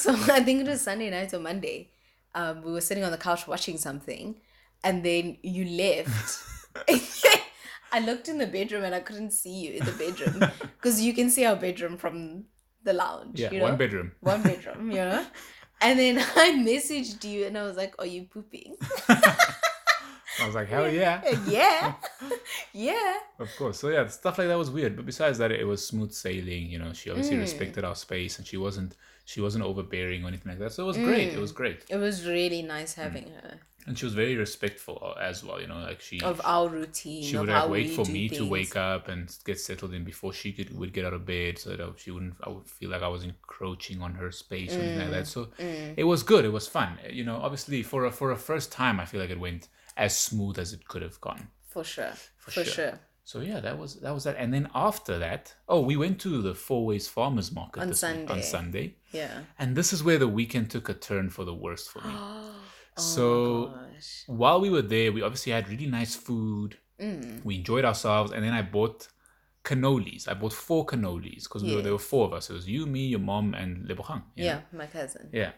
So 0.02 0.10
I 0.38 0.42
think 0.46 0.58
it 0.64 0.68
was 0.74 0.82
Sunday 0.90 1.10
night 1.18 1.34
or 1.34 1.40
Monday. 1.52 1.78
Um, 2.36 2.62
we 2.62 2.72
were 2.72 2.82
sitting 2.82 3.04
on 3.04 3.12
the 3.12 3.18
couch 3.18 3.48
watching 3.48 3.78
something, 3.78 4.36
and 4.84 5.04
then 5.04 5.38
you 5.42 5.66
left. 5.66 6.44
I 7.92 8.00
looked 8.00 8.28
in 8.28 8.38
the 8.38 8.46
bedroom 8.46 8.84
and 8.84 8.94
I 8.94 9.00
couldn't 9.00 9.32
see 9.32 9.50
you 9.50 9.74
in 9.74 9.86
the 9.86 9.92
bedroom 9.94 10.40
because 10.78 11.02
you 11.02 11.14
can 11.14 11.30
see 11.30 11.44
our 11.46 11.56
bedroom 11.56 11.98
from 11.98 12.44
the 12.84 12.94
lounge. 12.94 13.40
Yeah, 13.40 13.52
you 13.52 13.58
know? 13.58 13.64
one 13.64 13.78
bedroom. 13.78 14.12
One 14.22 14.44
bedroom, 14.44 14.92
you 14.92 14.98
know. 14.98 15.26
And 15.82 15.98
then 15.98 16.20
I 16.20 16.52
messaged 16.52 17.24
you 17.24 17.46
and 17.46 17.58
I 17.58 17.64
was 17.64 17.78
like, 17.78 17.96
"Are 18.00 18.06
you 18.06 18.24
pooping?" 18.24 18.76
I 20.42 20.46
was 20.46 20.56
like, 20.56 20.70
hell 20.70 20.90
yeah, 20.90 21.22
yeah, 21.48 21.94
yeah. 22.74 23.16
of 23.40 23.50
course. 23.58 23.80
So 23.80 23.90
yeah, 23.90 24.08
stuff 24.08 24.38
like 24.38 24.48
that 24.48 24.58
was 24.58 24.70
weird. 24.72 24.96
But 24.96 25.06
besides 25.06 25.38
that, 25.40 25.52
it 25.52 25.66
was 25.66 25.86
smooth 25.86 26.14
sailing. 26.14 26.70
You 26.70 26.80
know, 26.80 26.94
she 26.94 27.10
obviously 27.10 27.38
Mm. 27.38 27.42
respected 27.42 27.84
our 27.84 27.96
space, 27.96 28.38
and 28.38 28.48
she 28.48 28.56
wasn't 28.58 28.96
she 29.30 29.40
wasn't 29.46 29.64
overbearing 29.64 30.24
or 30.24 30.28
anything 30.28 30.52
like 30.54 30.60
that. 30.64 30.72
So 30.74 30.84
it 30.84 30.88
was 30.88 30.98
great. 30.98 31.30
Mm. 31.32 31.38
It 31.38 31.42
was 31.48 31.52
great, 31.62 31.80
It 31.96 31.98
was 32.08 32.26
really 32.26 32.62
nice 32.76 32.94
having 32.96 33.28
her 33.42 33.52
and 33.90 33.98
she 33.98 34.06
was 34.06 34.14
very 34.14 34.36
respectful 34.36 35.16
as 35.20 35.44
well. 35.44 35.60
You 35.60 35.68
know, 35.68 35.80
like 35.80 36.02
she 36.02 36.22
of 36.22 36.42
our 36.44 36.68
routine. 36.70 37.24
she 37.24 37.38
would 37.38 37.50
like 37.50 37.70
wait 37.70 37.90
for 37.92 38.06
me 38.06 38.30
to 38.30 38.48
wake 38.48 38.76
up 38.76 39.08
and 39.08 39.36
get 39.46 39.60
settled 39.60 39.94
in 39.94 40.04
before 40.04 40.34
she 40.34 40.52
could 40.52 40.78
would 40.78 40.94
get 40.94 41.06
out 41.06 41.14
of 41.14 41.26
bed 41.26 41.58
so 41.58 41.76
that 41.76 42.00
she 42.00 42.12
wouldn't 42.12 42.36
I 42.44 42.50
would 42.50 42.68
feel 42.68 42.90
like 42.90 43.02
I 43.02 43.08
was 43.08 43.24
encroaching 43.24 44.02
on 44.02 44.14
her 44.16 44.32
space 44.32 44.76
or 44.76 44.80
anything 44.80 45.00
like 45.00 45.12
that. 45.12 45.28
So 45.28 45.40
Mm. 45.60 45.94
it 45.98 46.04
was 46.04 46.24
good. 46.24 46.46
It 46.46 46.54
was 46.60 46.68
fun. 46.68 47.00
You 47.10 47.24
know, 47.24 47.38
obviously 47.38 47.82
for 47.84 48.06
a 48.06 48.12
for 48.12 48.32
a 48.32 48.38
first 48.38 48.72
time 48.72 49.00
I 49.00 49.06
feel 49.06 49.22
like 49.22 49.32
it 49.32 49.40
went 49.40 49.70
as 49.98 50.18
smooth 50.18 50.60
as 50.60 50.74
it 50.74 50.88
could 50.88 51.02
have 51.02 51.20
gone. 51.20 51.48
For 51.68 51.84
sure. 51.84 52.14
For, 52.38 52.52
sure. 52.52 52.66
sure. 52.66 53.00
So 53.30 53.36
yeah, 53.50 53.60
that 53.66 53.76
was 53.82 53.92
that 54.06 54.14
was 54.18 54.24
that. 54.28 54.38
And 54.42 54.50
then 54.56 54.66
after 54.74 55.16
that, 55.26 55.44
oh, 55.74 55.82
we 55.90 55.96
went 56.04 56.18
to 56.26 56.32
the 56.48 56.54
Fourways 56.66 57.08
Farmers 57.18 57.50
Market 57.60 57.80
On 57.84 57.88
this 57.90 58.02
week- 58.02 58.12
on 58.34 58.42
Sunday. 58.42 58.42
Sunday. 58.56 58.88
Yeah. 59.20 59.36
And 59.60 59.76
this 59.80 59.90
is 59.94 60.00
where 60.08 60.18
the 60.26 60.32
weekend 60.40 60.66
took 60.72 60.90
a 60.90 60.96
turn 61.10 61.30
for 61.30 61.44
the 61.46 61.54
worst 61.66 61.86
for 61.92 62.00
me. 62.08 62.14
Oh 62.98 63.02
So- 63.14 63.68
my 63.76 63.94
gosh. 63.94 64.12
While 64.42 64.60
we 64.66 64.70
were 64.76 64.82
there, 64.96 65.10
we 65.16 65.22
obviously 65.28 65.52
had 65.58 65.70
really 65.74 65.86
nice 66.00 66.16
food. 66.28 66.72
Mm. 67.00 67.46
we 67.46 67.54
enjoyed 67.62 67.86
ourselves 67.86 68.30
and 68.34 68.42
then 68.46 68.52
i 68.62 68.62
bought 68.62 69.08
cannolis 69.64 70.28
i 70.28 70.34
bought 70.42 70.52
four 70.68 70.82
cannolis 70.86 71.44
because 71.44 71.64
we 71.64 71.74
were, 71.74 71.82
there 71.82 71.94
were 71.94 72.06
four 72.14 72.26
of 72.28 72.34
us 72.34 72.50
it 72.50 72.54
was 72.60 72.68
you 72.68 72.86
me 72.96 73.04
your 73.14 73.24
mom 73.32 73.54
and 73.62 73.88
lebogang 73.90 74.22
Yeah, 74.36 74.60
my 74.74 74.86
cousin. 74.96 75.30
yeah 75.32 75.52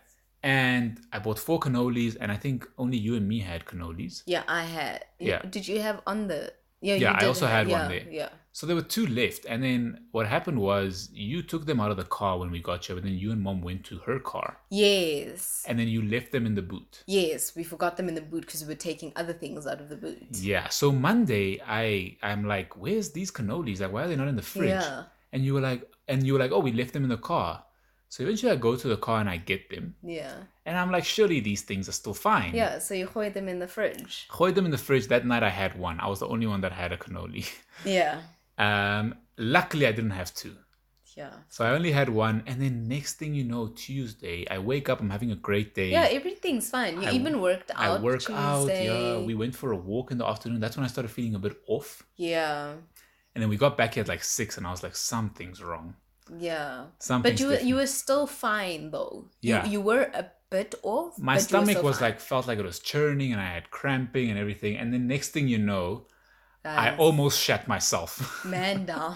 and 0.43 0.99
i 1.11 1.17
bought 1.17 1.39
four 1.39 1.59
cannolis 1.59 2.15
and 2.21 2.31
i 2.31 2.37
think 2.37 2.67
only 2.77 2.97
you 3.07 3.15
and 3.15 3.27
me 3.27 3.39
had 3.39 3.65
cannolis 3.65 4.21
Yeah, 4.27 4.43
I 4.47 4.63
had. 4.77 4.99
Yeah. 5.19 5.41
Did 5.55 5.67
you 5.67 5.81
have 5.81 5.97
on 6.05 6.27
the? 6.31 6.53
Yeah, 6.81 6.95
you 6.95 7.01
Yeah, 7.01 7.17
I 7.21 7.25
also 7.25 7.45
have- 7.47 7.67
had 7.67 7.67
one 7.67 7.81
yeah, 7.81 7.87
there. 7.99 8.07
Yeah. 8.21 8.29
so 8.53 8.65
there 8.67 8.75
were 8.75 8.81
two 8.97 9.05
left 9.07 9.45
and 9.51 9.63
then 9.63 9.81
what 10.11 10.25
happened 10.27 10.59
was 10.59 11.09
you 11.13 11.41
took 11.51 11.65
them 11.65 11.79
out 11.79 11.91
of 11.93 11.97
the 11.97 12.03
car 12.19 12.33
when 12.39 12.49
we 12.55 12.59
got 12.69 12.85
here 12.85 12.95
but 12.97 13.03
then 13.05 13.13
you 13.23 13.31
and 13.31 13.41
mom 13.47 13.61
went 13.61 13.81
to 13.85 13.95
her 14.07 14.17
car 14.19 14.57
Yes. 14.69 15.63
and 15.67 15.77
then 15.79 15.87
you 15.87 16.01
left 16.15 16.31
them 16.31 16.45
in 16.45 16.55
the 16.55 16.61
boot 16.61 17.03
Yes, 17.07 17.55
we 17.55 17.63
forgot 17.63 17.95
them 17.97 18.07
in 18.09 18.15
the 18.15 18.21
boot 18.31 18.41
because 18.45 18.61
we 18.63 18.69
were 18.73 18.83
taking 18.91 19.11
other 19.15 19.33
things 19.33 19.65
out 19.67 19.79
of 19.79 19.87
the 19.89 19.95
boot. 19.95 20.17
yeah 20.51 20.67
so 20.69 20.91
monday 20.91 21.47
i 21.83 22.17
i'm 22.29 22.43
like 22.55 22.69
where's 22.83 23.11
these 23.11 23.31
cannolis 23.31 23.79
like 23.79 23.91
why 23.93 24.03
are 24.03 24.07
they 24.09 24.15
not 24.23 24.27
in 24.27 24.35
the 24.35 24.41
fridge 24.53 24.69
Yeah. 24.69 25.03
and 25.33 25.45
you 25.45 25.53
were 25.53 25.61
like 25.61 25.81
and 26.07 26.25
you 26.25 26.33
were 26.33 26.39
like 26.39 26.51
oh 26.51 26.59
we 26.59 26.71
left 26.81 26.93
them 26.93 27.03
in 27.03 27.09
the 27.09 27.23
car 27.33 27.63
so 28.11 28.17
eventually 28.23 28.51
i 28.51 28.55
go 28.67 28.73
to 28.81 28.87
the 28.93 28.97
car 29.07 29.19
and 29.23 29.29
i 29.35 29.37
get 29.51 29.61
them 29.73 29.85
Yeah. 30.17 30.35
And 30.67 30.75
I'm 30.81 30.91
like, 30.95 31.05
surely 31.15 31.39
these 31.49 31.63
things 31.69 31.89
are 31.89 31.97
still 32.01 32.13
fine. 32.31 32.51
Yeah. 32.61 32.73
So 32.85 32.93
you 32.93 33.07
hoid 33.15 33.33
them 33.37 33.47
in 33.53 33.57
the 33.63 33.67
fridge. 33.75 34.13
Hoid 34.39 34.53
them 34.55 34.65
in 34.69 34.73
the 34.77 34.83
fridge. 34.87 35.05
That 35.13 35.23
night 35.31 35.43
I 35.51 35.53
had 35.63 35.71
one. 35.89 35.97
I 35.99 36.07
was 36.13 36.19
the 36.23 36.27
only 36.33 36.47
one 36.53 36.61
that 36.65 36.71
had 36.81 36.91
a 36.95 36.97
cannoli. 37.03 37.45
Yeah. 37.97 38.13
Um, 38.67 39.05
luckily 39.55 39.85
I 39.87 39.93
didn't 39.97 40.15
have 40.21 40.29
two. 40.41 40.55
Yeah. 41.19 41.33
So 41.49 41.59
I 41.65 41.69
only 41.77 41.91
had 41.99 42.09
one. 42.09 42.37
And 42.45 42.61
then 42.61 42.87
next 42.95 43.11
thing 43.19 43.31
you 43.39 43.43
know, 43.53 43.63
Tuesday, 43.85 44.37
I 44.55 44.57
wake 44.71 44.87
up, 44.91 44.97
I'm 45.01 45.09
having 45.17 45.31
a 45.31 45.39
great 45.49 45.69
day. 45.81 45.89
Yeah. 45.97 46.07
Everything's 46.19 46.69
fine. 46.69 46.93
You 47.01 47.07
I- 47.09 47.13
even 47.19 47.41
worked 47.41 47.71
out. 47.71 47.99
I 47.99 48.01
work 48.09 48.29
out. 48.29 48.67
Yeah. 48.67 49.17
We 49.29 49.33
went 49.43 49.55
for 49.61 49.69
a 49.71 49.79
walk 49.91 50.11
in 50.11 50.17
the 50.21 50.27
afternoon. 50.33 50.59
That's 50.61 50.77
when 50.77 50.85
I 50.85 50.89
started 50.95 51.09
feeling 51.17 51.35
a 51.35 51.39
bit 51.47 51.57
off. 51.75 51.89
Yeah. 52.17 52.73
And 53.33 53.41
then 53.41 53.49
we 53.49 53.57
got 53.57 53.73
back 53.79 53.95
here 53.95 54.03
at 54.05 54.07
like 54.15 54.23
six 54.23 54.57
and 54.57 54.67
I 54.67 54.71
was 54.75 54.83
like, 54.83 54.95
something's 54.95 55.59
wrong. 55.63 55.95
Yeah. 56.37 56.85
Something's 56.99 57.41
But 57.41 57.61
you 57.61 57.67
you 57.67 57.75
were 57.75 57.87
still 57.87 58.27
fine 58.27 58.91
though. 58.91 59.25
Yeah. 59.41 59.65
You, 59.65 59.71
you 59.71 59.81
were 59.81 60.09
a 60.13 60.25
bit 60.49 60.75
off. 60.83 61.17
My 61.17 61.35
but 61.35 61.51
you 61.51 61.57
were 61.57 61.65
stomach 61.65 61.83
was 61.83 61.99
fine. 61.99 62.11
like, 62.11 62.19
felt 62.19 62.47
like 62.47 62.59
it 62.59 62.65
was 62.65 62.79
churning 62.79 63.31
and 63.31 63.41
I 63.41 63.45
had 63.53 63.71
cramping 63.71 64.29
and 64.29 64.37
everything. 64.37 64.77
And 64.77 64.93
the 64.93 64.99
next 64.99 65.29
thing 65.29 65.47
you 65.47 65.57
know, 65.57 66.05
I 66.63 66.95
almost 66.97 67.39
shat 67.39 67.67
myself. 67.67 68.45
man 68.45 68.85
down. 68.85 69.15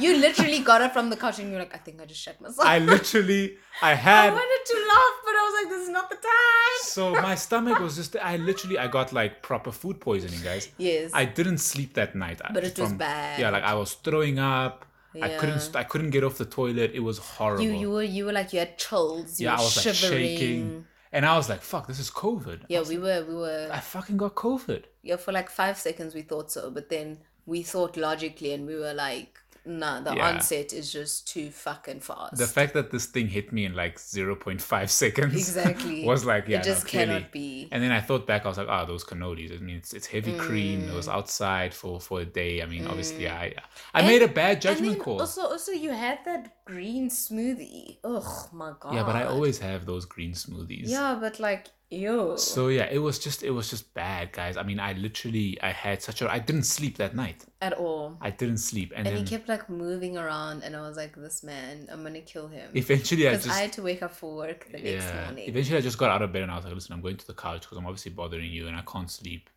you 0.00 0.16
literally 0.16 0.60
got 0.60 0.80
up 0.80 0.94
from 0.94 1.10
the 1.10 1.16
couch 1.16 1.38
and 1.38 1.48
you 1.48 1.54
were 1.54 1.60
like, 1.60 1.74
I 1.74 1.78
think 1.78 2.00
I 2.00 2.06
just 2.06 2.22
shut 2.22 2.40
myself. 2.40 2.66
I 2.66 2.78
literally, 2.78 3.56
I 3.82 3.94
had 4.06 4.30
I 4.30 4.32
wanted 4.32 4.64
to 4.66 4.76
laugh, 4.88 5.16
but 5.26 5.34
I 5.36 5.42
was 5.44 5.62
like, 5.62 5.70
this 5.70 5.82
is 5.82 5.88
not 5.90 6.08
the 6.08 6.16
time. 6.16 6.78
so 6.82 7.12
my 7.20 7.34
stomach 7.34 7.78
was 7.80 7.96
just 7.96 8.16
I 8.16 8.38
literally 8.38 8.78
I 8.78 8.86
got 8.86 9.12
like 9.12 9.42
proper 9.42 9.72
food 9.72 10.00
poisoning, 10.00 10.40
guys. 10.42 10.70
Yes. 10.78 11.10
I 11.12 11.26
didn't 11.26 11.58
sleep 11.58 11.94
that 11.94 12.14
night. 12.14 12.40
But 12.52 12.64
it 12.64 12.78
was 12.78 12.94
bad. 12.94 13.40
Yeah, 13.40 13.50
like 13.50 13.64
I 13.64 13.74
was 13.74 13.92
throwing 13.94 14.38
up. 14.38 14.86
I 15.20 15.28
couldn't 15.36 15.76
I 15.76 15.84
couldn't 15.84 16.10
get 16.10 16.24
off 16.24 16.38
the 16.38 16.44
toilet. 16.44 16.92
It 16.94 17.00
was 17.00 17.18
horrible. 17.18 17.64
you 17.64 17.72
you 17.72 17.90
were 17.90 18.02
you 18.02 18.24
were 18.26 18.32
like 18.32 18.52
you 18.52 18.60
had 18.60 18.78
chills. 18.78 19.40
You 19.40 19.46
yeah, 19.46 19.52
were 19.52 19.60
I 19.60 19.64
was 19.64 19.86
like 19.86 19.94
shaking. 19.94 20.86
And 21.12 21.26
I 21.26 21.36
was 21.36 21.48
like, 21.48 21.62
fuck, 21.62 21.88
this 21.88 21.98
is 21.98 22.08
COVID. 22.08 22.66
Yeah, 22.68 22.82
we 22.82 22.96
were 22.96 23.24
we 23.26 23.34
were 23.34 23.68
I 23.72 23.80
fucking 23.80 24.16
got 24.16 24.34
COVID. 24.36 24.84
yeah 25.02 25.16
for 25.16 25.32
like 25.32 25.50
five 25.50 25.76
seconds 25.76 26.14
we 26.14 26.22
thought 26.22 26.52
so, 26.52 26.70
but 26.70 26.88
then 26.88 27.18
we 27.46 27.62
thought 27.62 27.96
logically 27.96 28.52
and 28.52 28.66
we 28.66 28.76
were 28.76 28.94
like, 28.94 29.38
nah, 29.78 30.00
the 30.00 30.14
Yeah. 30.14 30.28
onset 30.28 30.72
is 30.72 30.92
just 30.92 31.28
too 31.32 31.50
fucking 31.50 32.00
fast. 32.00 32.36
The 32.36 32.46
fact 32.46 32.74
that 32.74 32.90
this 32.90 33.06
thing 33.06 33.28
hit 33.28 33.52
me 33.52 33.64
in 33.64 33.74
like 33.74 33.96
0.5 33.98 34.90
seconds 35.02 35.34
Exactly. 35.34 36.04
was 36.10 36.24
like, 36.24 36.48
yeah, 36.48 36.58
it 36.58 36.64
just 36.64 36.84
no, 36.84 36.90
cannot 36.90 37.30
be. 37.32 37.68
And 37.72 37.82
then 37.82 37.92
I 37.92 38.00
thought 38.00 38.26
back, 38.26 38.44
I 38.44 38.48
was 38.48 38.58
like, 38.58 38.68
ah, 38.68 38.84
those 38.84 39.04
cannolis. 39.04 39.54
I 39.56 39.58
mean, 39.62 39.76
it's, 39.76 39.92
it's 39.94 40.06
heavy 40.06 40.32
cream. 40.32 40.88
It 40.88 40.94
was 40.94 41.06
Mm. 41.08 41.14
outside 41.14 41.72
for, 41.74 42.00
for 42.00 42.20
a 42.20 42.24
day. 42.24 42.62
I 42.62 42.66
mean, 42.66 42.86
obviously, 42.86 43.28
I 43.28 43.54
I 43.94 44.02
made 44.02 44.22
a 44.22 44.28
bad 44.28 44.54
And 44.54 44.62
judgment 44.62 44.98
call. 44.98 45.20
also 45.20 45.42
also 45.42 45.72
you 45.72 45.90
had 45.90 46.18
that 46.24 46.64
green 46.64 47.08
smoothie. 47.10 47.98
Oh 48.04 48.48
my 48.52 48.72
god. 48.80 48.94
Yeah, 48.94 49.04
but 49.04 49.16
I 49.16 49.24
always 49.24 49.58
have 49.58 49.86
those 49.86 50.04
green 50.04 50.32
smoothies. 50.32 50.88
Yeah, 50.88 51.16
but 51.20 51.38
like 51.40 51.68
ew. 51.90 52.34
So 52.36 52.68
yeah, 52.68 52.84
it 52.90 52.98
was 52.98 53.18
just 53.18 53.42
it 53.42 53.50
was 53.50 53.68
just 53.70 53.92
bad, 53.94 54.32
guys. 54.32 54.56
I 54.56 54.62
mean, 54.62 54.80
I 54.80 54.92
literally 54.94 55.58
I 55.62 55.70
had 55.72 56.02
such 56.02 56.22
a 56.22 56.30
I 56.30 56.38
didn't 56.38 56.64
sleep 56.64 56.96
that 56.98 57.14
night. 57.14 57.44
at 57.60 57.72
all. 57.74 58.16
I 58.20 58.30
didn't 58.30 58.58
sleep, 58.58 58.92
and, 58.96 59.06
And 59.06 59.18
he 59.18 59.24
kept 59.24 59.48
like 59.48 59.68
moving 59.68 60.16
around, 60.16 60.62
and 60.62 60.74
I 60.76 60.80
was 60.80 60.96
like, 60.96 61.14
"This 61.16 61.42
man, 61.42 61.88
I'm 61.90 62.02
gonna 62.02 62.20
kill 62.20 62.48
him." 62.48 62.70
eventually 62.74 63.26
I 63.28 63.32
Because 63.32 63.44
just 63.46 63.56
I 63.58 63.62
had 63.62 63.72
to 63.74 63.82
wake 63.82 64.02
up 64.02 64.14
for 64.14 64.34
work 64.36 64.66
the 64.66 64.78
next 64.78 65.04
yeah. 65.06 65.24
morning. 65.24 65.48
Eventually, 65.48 65.78
I 65.78 65.80
just 65.82 65.98
got 65.98 66.10
out 66.10 66.22
of 66.22 66.32
bed 66.32 66.42
and 66.42 66.50
I 66.50 66.56
was 66.56 66.64
like, 66.64 66.74
listen, 66.74 66.92
I'm 66.94 67.00
going 67.02 67.16
to 67.16 67.26
the 67.26 67.34
couch 67.34 67.62
because 67.62 67.76
I'm 67.78 67.86
obviously 67.86 68.12
bothering 68.12 68.50
you 68.50 68.66
and 68.68 68.76
I 68.76 68.82
can't 68.82 69.10
sleep. 69.10 69.50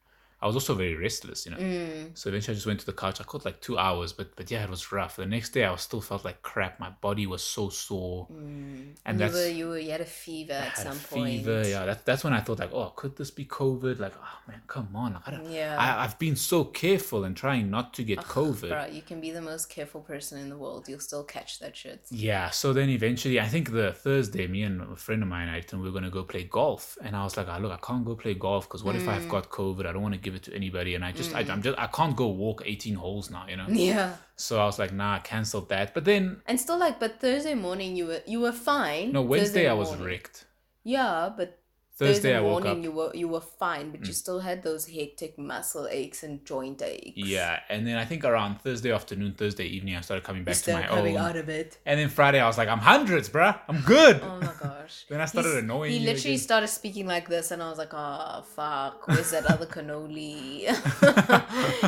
I 0.44 0.48
was 0.48 0.56
also 0.56 0.74
very 0.76 0.96
restless, 0.96 1.46
you 1.46 1.52
know. 1.54 1.58
Mm. 1.58 2.12
So 2.20 2.28
eventually 2.30 2.54
I 2.54 2.56
just 2.56 2.68
went 2.68 2.80
to 2.82 2.86
the 2.86 2.92
couch. 3.04 3.22
I 3.22 3.24
caught 3.24 3.46
like 3.46 3.60
two 3.62 3.78
hours, 3.78 4.12
but 4.14 4.36
but 4.36 4.52
yeah, 4.52 4.64
it 4.64 4.70
was 4.70 4.92
rough. 4.92 5.16
The 5.16 5.26
next 5.26 5.50
day 5.56 5.64
I 5.64 5.72
was 5.72 5.82
still 5.82 6.02
felt 6.02 6.24
like 6.26 6.42
crap. 6.42 6.80
My 6.80 6.90
body 7.08 7.26
was 7.28 7.42
so 7.44 7.70
sore. 7.70 8.28
Mm. 8.32 8.96
And 9.06 9.14
you 9.16 9.20
that's- 9.20 9.34
were 9.34 9.50
you 9.60 9.68
were 9.70 9.80
you 9.80 9.92
had 9.92 10.02
a 10.02 10.06
fever 10.06 10.54
I 10.54 10.58
at 10.68 10.72
had 10.80 10.88
a 10.88 10.90
some 10.92 11.00
point. 11.18 11.30
fever. 11.46 11.60
Yeah, 11.74 11.86
that's 11.86 12.04
that's 12.04 12.24
when 12.26 12.34
I 12.34 12.42
thought 12.42 12.60
like, 12.60 12.74
oh, 12.74 12.92
could 12.96 13.16
this 13.16 13.32
be 13.32 13.46
COVID? 13.46 14.00
Like, 14.00 14.14
oh 14.22 14.38
man, 14.48 14.62
come 14.68 14.90
on. 14.96 15.14
Like, 15.14 15.28
I 15.28 15.32
don't, 15.32 15.50
Yeah. 15.50 15.78
I, 15.80 16.04
I've 16.04 16.20
been 16.20 16.36
so 16.36 16.66
careful 16.66 17.24
and 17.24 17.36
trying 17.38 17.70
not 17.70 17.94
to 17.96 18.04
get 18.04 18.20
COVID. 18.38 18.70
Bro, 18.70 18.86
you 18.92 19.02
can 19.02 19.22
be 19.22 19.32
the 19.32 19.42
most 19.42 19.70
careful 19.70 20.02
person 20.02 20.40
in 20.40 20.50
the 20.50 20.58
world. 20.58 20.88
You'll 20.90 21.00
still 21.00 21.24
catch 21.24 21.60
that 21.60 21.78
shit. 21.78 22.02
Yeah, 22.12 22.50
so 22.50 22.74
then 22.74 22.90
eventually, 22.90 23.40
I 23.40 23.48
think 23.48 23.72
the 23.72 23.94
Thursday, 23.94 24.46
me 24.48 24.64
and 24.64 24.82
a 24.82 24.96
friend 24.96 25.22
of 25.24 25.30
mine, 25.30 25.48
I 25.50 25.64
we 25.74 25.80
were 25.90 25.92
gonna 25.92 26.10
go 26.20 26.24
play 26.24 26.44
golf, 26.44 26.98
and 27.02 27.16
I 27.16 27.24
was 27.24 27.36
like, 27.38 27.48
oh, 27.50 27.58
"Look, 27.60 27.72
I 27.72 27.78
can't 27.88 28.06
go 28.06 28.16
play 28.16 28.34
golf 28.34 28.68
because 28.68 28.84
what 28.84 28.96
if 28.96 29.04
Mm. 29.04 29.10
I've 29.16 29.30
got 29.30 29.50
COVID? 29.50 29.86
I 29.88 29.92
don't 29.94 30.02
want 30.02 30.14
to 30.14 30.20
give 30.20 30.33
it 30.36 30.44
to 30.44 30.54
anybody, 30.54 30.96
and 30.96 31.04
I 31.04 31.12
just, 31.12 31.34
I, 31.34 31.40
I'm 31.40 31.60
mm. 31.60 31.64
just, 31.64 31.80
I 31.80 31.88
can't 31.88 32.16
go 32.16 32.28
walk 32.28 32.64
18 32.66 32.96
holes 32.96 33.30
now, 33.30 33.46
you 33.48 33.56
know." 33.58 33.66
Yeah. 33.70 34.16
So 34.36 34.60
I 34.60 34.66
was 34.66 34.80
like, 34.80 34.94
"Nah, 34.94 35.16
I 35.16 35.20
canceled 35.20 35.70
that." 35.70 35.94
But 35.94 36.06
then, 36.06 36.42
And 36.46 36.60
still 36.60 36.78
like 36.78 37.00
but 37.00 37.20
Thursday 37.20 37.56
morning 37.56 37.96
you 37.96 38.08
were 38.08 38.22
you 38.26 38.40
were 38.40 38.52
fine. 38.52 39.12
no, 39.12 39.22
Wednesday 39.22 39.46
Thursday 39.46 39.70
I 39.70 39.74
was 39.74 39.90
morning. 39.90 40.06
wrecked. 40.06 40.46
Yeah, 40.84 41.32
but 41.36 41.60
Thursday, 41.96 42.14
Thursday 42.14 42.36
I 42.36 42.42
woke 42.42 42.64
morning 42.64 42.72
up. 42.72 42.78
Mm. 42.80 42.84
you 42.84 42.92
were 42.92 43.12
you 43.14 43.28
were 43.28 43.42
fine, 43.42 43.92
but 43.92 44.08
you 44.08 44.14
still 44.14 44.40
had 44.40 44.64
those 44.64 44.88
hectic 44.88 45.38
muscle 45.38 45.88
aches 45.92 46.24
and 46.24 46.44
joint 46.44 46.82
aches. 46.82 47.12
Yeah, 47.16 47.60
and 47.70 47.86
then 47.86 47.98
I 47.98 48.06
think 48.06 48.26
around 48.26 48.62
Thursday 48.62 48.92
afternoon, 48.92 49.34
Thursday 49.34 49.66
evening, 49.66 49.96
I 49.96 50.02
started 50.02 50.24
coming 50.24 50.44
back 50.44 50.56
to 50.56 50.60
started 50.60 50.90
my 50.90 50.96
coming 50.96 51.18
own. 51.18 51.24
out 51.24 51.36
of 51.38 51.50
it. 51.50 51.78
And 51.86 52.00
then 52.00 52.10
Friday, 52.10 52.40
I 52.40 52.48
was 52.48 52.58
like, 52.58 52.68
"I'm 52.68 52.80
hundreds, 52.80 53.30
bruh. 53.30 53.60
I'm 53.68 53.82
good." 53.82 54.22
Oh 54.24 54.40
my 54.40 54.54
gosh. 54.62 55.06
Then 55.10 55.22
I 55.22 55.26
started 55.26 55.50
He's- 55.52 55.64
annoying 55.64 55.92
He 55.92 56.00
literally 56.00 56.38
started 56.38 56.68
speaking 56.68 57.06
like 57.08 57.30
this, 57.30 57.52
and 57.52 57.62
I 57.62 57.70
was 57.70 57.78
like, 57.78 57.94
"Oh 57.94 58.44
fuck, 58.56 59.08
where's 59.08 59.30
that 59.32 59.46
other 59.46 59.66
cannoli? 59.68 60.66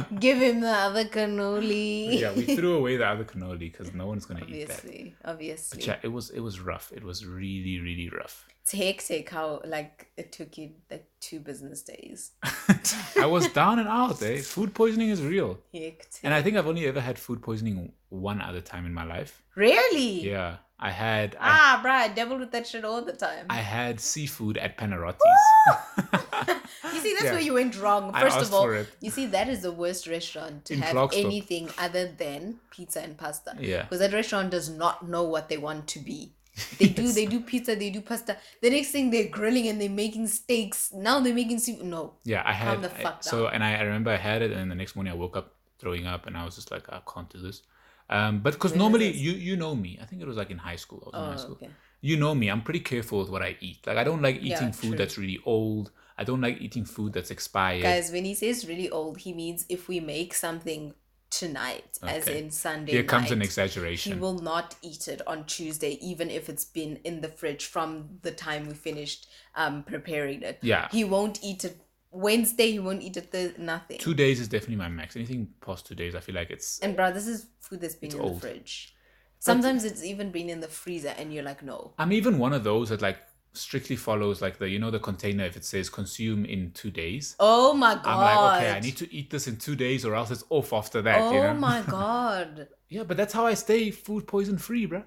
Give 0.20 0.38
him 0.38 0.62
the 0.62 0.70
other 0.70 1.06
cannoli." 1.06 2.20
yeah, 2.20 2.32
we 2.34 2.56
threw 2.56 2.76
away 2.78 2.98
the 2.98 3.08
other 3.08 3.24
cannoli 3.26 3.60
because 3.72 3.94
no 3.94 4.06
one's 4.08 4.26
gonna 4.26 4.46
eat 4.48 4.68
that. 4.68 4.78
obviously, 4.78 5.16
obviously. 5.26 5.78
But 5.80 5.88
yeah, 5.88 5.98
it 6.04 6.10
was 6.10 6.30
it 6.30 6.40
was 6.42 6.60
rough. 6.60 6.92
It 6.96 7.04
was 7.04 7.26
really 7.26 7.80
really 7.80 8.10
rough. 8.10 8.46
It's 8.66 8.72
hectic 8.72 9.30
how 9.30 9.62
like 9.64 10.08
it 10.18 10.32
took 10.32 10.58
you 10.58 10.72
like 10.90 11.06
two 11.20 11.40
business 11.40 11.84
days. 11.84 12.32
I 13.16 13.28
was 13.28 13.48
down 13.50 13.78
and 13.78 13.88
out. 13.88 14.20
Eh? 14.24 14.42
Food 14.42 14.74
poisoning 14.74 15.10
is 15.10 15.22
real, 15.22 15.60
Hectic. 15.72 16.22
and 16.24 16.34
I 16.34 16.42
think 16.42 16.58
I've 16.58 16.66
only 16.66 16.88
ever 16.88 17.00
had 17.00 17.20
food 17.20 17.44
poisoning 17.44 17.92
one 18.10 18.42
other 18.42 18.62
time 18.62 18.88
in 18.88 18.94
my 18.94 19.04
life. 19.04 19.44
really? 19.54 20.28
Yeah, 20.28 20.56
I 20.80 20.90
had 20.90 21.36
I, 21.36 21.50
Ah, 21.52 21.82
bruh, 21.86 21.92
I 21.92 22.08
dabbled 22.08 22.40
with 22.40 22.52
that 22.54 22.66
shit 22.66 22.84
all 22.84 23.04
the 23.04 23.14
time. 23.14 23.46
I 23.52 23.58
had 23.58 24.00
seafood 24.00 24.58
at 24.58 24.80
Panarotti's. 24.80 25.20
you 26.92 27.00
see, 27.02 27.14
that's 27.14 27.26
Yeah. 27.26 27.32
where 27.34 27.42
you 27.42 27.54
went 27.54 27.80
wrong. 27.80 28.12
First 28.14 28.42
of 28.42 28.52
all, 28.52 28.74
you 29.00 29.12
see, 29.12 29.28
that 29.28 29.48
is 29.48 29.62
the 29.62 29.72
worst 29.72 30.08
restaurant 30.08 30.66
to 30.66 30.74
In 30.74 30.82
have 30.82 31.12
anything 31.14 31.70
other 31.78 32.08
than 32.08 32.56
pizza 32.72 33.00
and 33.02 33.16
pasta. 33.16 33.56
Yeah. 33.60 33.84
Because 33.84 34.00
that 34.00 34.12
restaurant 34.12 34.50
does 34.50 34.70
not 34.70 35.08
know 35.08 35.22
what 35.22 35.50
they 35.50 35.58
want 35.58 35.86
to 35.90 36.00
be. 36.00 36.32
They 36.80 36.88
do 36.88 37.12
they 37.12 37.26
do 37.26 37.40
pizza, 37.42 37.76
they 37.76 37.90
do 37.90 38.02
pasta. 38.02 38.38
The 38.62 38.70
next 38.70 38.92
thing 38.92 39.10
they're 39.12 39.28
grilling 39.28 39.68
and 39.68 39.80
they're 39.80 39.90
making 39.90 40.28
steaks. 40.28 40.92
Now 40.94 41.20
they're 41.20 41.34
making 41.34 41.60
seafood. 41.60 41.86
No. 41.86 42.14
Yeah, 42.24 42.44
I 42.46 42.54
had 42.54 42.82
the 42.82 42.92
I- 42.92 43.04
fuck 43.04 43.24
so, 43.24 43.48
and 43.48 43.64
I, 43.64 43.76
I 43.76 43.82
remember 43.82 44.12
I 44.12 44.18
had 44.18 44.42
it, 44.42 44.52
and 44.52 44.72
the 44.72 44.76
next 44.76 44.96
morning 44.96 45.12
I 45.14 45.16
woke 45.16 45.36
up 45.36 45.54
throwing 45.80 46.08
up, 46.08 46.28
and 46.28 46.38
I 46.38 46.46
was 46.46 46.56
just 46.56 46.72
like, 46.72 46.88
I 46.90 47.02
can't 47.14 47.30
do 47.30 47.40
this. 47.42 47.62
Um, 48.10 48.40
but 48.40 48.54
because 48.54 48.76
normally 48.76 49.12
you 49.12 49.32
you 49.32 49.56
know 49.58 49.76
me, 49.76 50.00
I 50.02 50.06
think 50.06 50.22
it 50.22 50.28
was 50.28 50.38
like 50.38 50.50
in 50.52 50.58
high 50.60 50.76
school. 50.78 51.02
I 51.04 51.06
was 51.10 51.16
in 51.16 51.22
Oh, 51.28 51.32
high 51.32 51.38
school. 51.38 51.56
okay. 51.62 51.70
You 52.02 52.18
know 52.18 52.36
me, 52.36 52.50
I'm 52.50 52.62
pretty 52.62 52.82
careful 52.82 53.20
with 53.20 53.30
what 53.30 53.42
I 53.42 53.58
eat. 53.62 53.86
Like 53.88 53.98
I 53.98 54.04
don't 54.04 54.22
like 54.22 54.40
Yeah, 54.42 54.56
eating 54.56 54.72
food 54.72 54.90
true. 54.92 54.98
that's 54.98 55.18
really 55.18 55.40
old. 55.46 55.92
I 56.18 56.24
don't 56.24 56.40
like 56.40 56.62
eating 56.62 56.86
food 56.86 57.14
that's 57.14 57.32
expired. 57.32 57.84
Guys, 57.84 58.12
when 58.12 58.24
he 58.24 58.36
says 58.36 58.68
really 58.68 58.90
old, 58.90 59.18
he 59.18 59.34
means 59.34 59.66
if 59.70 59.88
we 59.90 60.00
make 60.00 60.34
something 60.34 60.94
tonight, 61.40 62.00
as 62.04 62.28
in 62.28 62.50
Sunday. 62.50 62.94
Here 62.94 63.04
comes 63.04 63.32
an 63.32 63.42
exaggeration. 63.42 64.14
He 64.14 64.20
will 64.20 64.40
not 64.40 64.76
eat 64.82 65.08
it 65.08 65.22
on 65.28 65.46
Tuesday, 65.46 65.98
even 66.02 66.30
if 66.30 66.50
it's 66.50 66.66
been 66.66 66.98
in 67.04 67.22
the 67.22 67.28
fridge 67.28 67.66
from 67.66 68.20
the 68.22 68.32
time 68.32 68.68
we 68.68 68.74
finished 68.74 69.28
um 69.56 69.84
preparing 69.84 70.42
it. 70.42 70.60
Yeah. 70.62 70.88
He 70.92 71.04
won't 71.04 71.40
eat 71.44 71.66
it 71.66 71.78
Wednesday. 72.12 72.72
He 72.72 72.80
won't 72.80 73.04
eat 73.04 73.18
it. 73.18 73.32
Th- 73.32 73.58
nothing. 73.58 73.98
Two 73.98 74.14
days 74.14 74.40
is 74.40 74.48
definitely 74.48 74.78
my 74.78 74.90
max. 74.90 75.16
Anything 75.16 75.50
past 75.66 75.86
two 75.86 75.96
days, 75.96 76.16
I 76.16 76.22
feel 76.22 76.36
like 76.36 76.50
it's 76.50 76.80
and 76.80 76.96
bro, 76.96 77.12
this 77.12 77.28
is 77.28 77.48
food 77.60 77.82
that's 77.82 77.96
been 77.96 78.14
in 78.14 78.20
old. 78.20 78.36
the 78.38 78.40
fridge. 78.42 78.94
Sometimes 79.40 79.84
it's 79.84 80.04
even 80.04 80.32
been 80.32 80.50
in 80.50 80.60
the 80.60 80.68
freezer, 80.68 81.14
and 81.20 81.32
you're 81.32 81.44
like, 81.44 81.62
no. 81.62 81.94
I'm 82.00 82.12
even 82.12 82.40
one 82.40 82.54
of 82.54 82.64
those 82.64 82.90
that 82.90 83.02
like 83.02 83.20
strictly 83.58 83.96
follows 83.96 84.42
like 84.42 84.58
the 84.58 84.70
you 84.70 84.80
know 84.80 84.92
the 84.92 85.00
container 85.00 85.46
if 85.46 85.56
it 85.58 85.66
says 85.66 85.90
consume 85.90 86.46
in 86.46 86.72
two 86.72 86.92
days. 86.92 87.36
Oh 87.40 87.74
my 87.74 87.96
god. 87.96 88.06
I'm 88.06 88.20
like, 88.20 88.56
okay, 88.56 88.72
I 88.72 88.80
need 88.80 88.98
to 88.98 89.14
eat 89.14 89.30
this 89.30 89.48
in 89.48 89.58
two 89.58 89.76
days 89.76 90.06
or 90.06 90.16
else 90.16 90.32
it's 90.32 90.44
off 90.50 90.74
after 90.74 91.02
that. 91.02 91.22
Oh 91.22 91.34
you 91.34 91.42
know? 91.42 91.54
my 91.54 91.82
god. 91.88 92.68
Yeah, 92.90 93.04
but 93.04 93.18
that's 93.18 93.34
how 93.34 93.46
I 93.46 93.54
stay 93.56 93.92
food 93.92 94.28
poison 94.28 94.58
free, 94.58 94.88
bruh. 94.88 95.04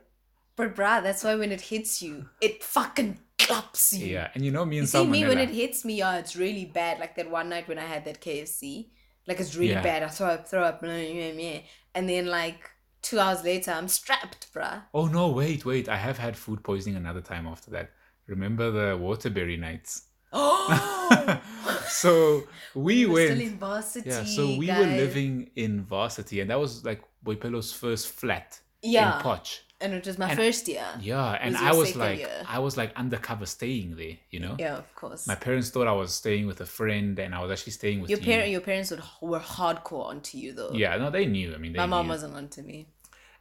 But 0.57 0.75
bruh, 0.75 1.02
that's 1.02 1.23
why 1.23 1.37
when 1.37 1.52
it 1.52 1.61
hits 1.61 2.02
you, 2.02 2.28
it 2.40 2.64
fucking 2.64 3.19
claps 3.38 3.93
you. 3.93 4.07
Yeah, 4.07 4.31
and 4.35 4.45
you 4.45 4.50
know 4.50 4.64
me 4.64 4.76
You 4.76 4.83
and 4.83 4.88
see 4.88 5.07
me 5.07 5.25
when 5.25 5.38
it 5.38 5.50
hits 5.50 5.85
me, 5.85 5.99
yeah, 5.99 6.19
it's 6.19 6.35
really 6.37 6.64
bad. 6.64 6.99
Like 6.99 7.14
that 7.17 7.31
one 7.31 7.49
night 7.49 7.69
when 7.69 7.78
I 7.78 7.85
had 7.85 8.05
that 8.07 8.21
KFC, 8.21 8.88
like 9.26 9.38
it's 9.40 9.55
really 9.57 9.73
Yeah. 9.73 9.83
bad. 9.83 10.02
I 10.02 10.09
throw 10.09 10.26
up, 10.28 10.49
throw 10.49 10.62
up, 10.64 10.81
blah, 10.81 10.90
blah, 10.90 11.33
blah. 11.33 11.61
and 11.95 12.09
then 12.09 12.26
like 12.26 12.71
two 13.02 13.21
hours 13.21 13.45
later, 13.45 13.71
I'm 13.71 13.87
strapped, 13.88 14.52
bruh. 14.52 14.83
Oh 14.93 15.07
no, 15.07 15.28
wait, 15.28 15.64
wait. 15.64 15.88
I 15.88 15.97
have 15.97 16.19
had 16.19 16.37
food 16.37 16.64
poisoning 16.64 16.97
another 16.97 17.21
time 17.21 17.47
after 17.47 17.71
that. 17.71 17.93
Remember 18.28 18.70
the 18.70 18.97
Waterbury 18.97 19.56
nights? 19.56 20.04
Oh, 20.32 21.40
so 21.88 22.44
we 22.75 23.06
we're 23.06 23.12
went. 23.28 23.30
still 23.38 23.47
in 23.49 23.58
varsity. 23.58 24.11
yeah, 24.11 24.25
so 24.25 24.56
we 24.56 24.68
were 24.68 24.87
living 24.87 25.50
in 25.56 25.82
varsity, 25.82 26.40
and 26.40 26.50
that 26.50 26.61
was 26.61 26.85
like 26.85 27.02
Boipelo's 27.25 27.73
first 27.73 28.08
flat 28.08 28.61
Yeah, 28.82 29.16
in 29.16 29.23
Potch. 29.23 29.62
and 29.80 29.94
it 29.94 30.06
was 30.06 30.18
my 30.18 30.28
And- 30.28 30.38
first 30.38 30.68
year. 30.68 30.85
Yeah, 31.00 31.30
and 31.40 31.54
was 31.54 31.62
I 31.62 31.73
was 31.73 31.97
like, 31.97 32.18
year. 32.18 32.44
I 32.47 32.58
was 32.58 32.76
like 32.76 32.94
undercover 32.97 33.47
staying 33.47 33.97
there, 33.97 34.18
you 34.30 34.40
know. 34.40 34.56
Yeah, 34.58 34.76
of 34.76 34.94
course. 34.94 35.26
My 35.26 35.35
parents 35.35 35.70
thought 35.70 35.87
I 35.87 35.92
was 35.92 36.12
staying 36.12 36.47
with 36.47 36.61
a 36.61 36.66
friend, 36.66 37.18
and 37.18 37.35
I 37.35 37.40
was 37.40 37.50
actually 37.50 37.73
staying 37.73 38.00
with 38.02 38.11
your 38.11 38.18
you. 38.20 38.25
parent, 38.26 38.50
your 38.50 38.61
parents 38.61 38.90
would, 38.90 39.02
were 39.23 39.40
hardcore 39.40 40.04
onto 40.06 40.37
you 40.37 40.52
though. 40.52 40.73
Yeah, 40.75 40.97
no, 40.99 41.11
they 41.11 41.25
knew. 41.25 41.54
I 41.54 41.58
mean, 41.58 41.73
they 41.73 41.78
my 41.78 41.87
mom 41.87 42.04
knew. 42.06 42.11
wasn't 42.11 42.35
onto 42.35 42.61
me. 42.62 42.88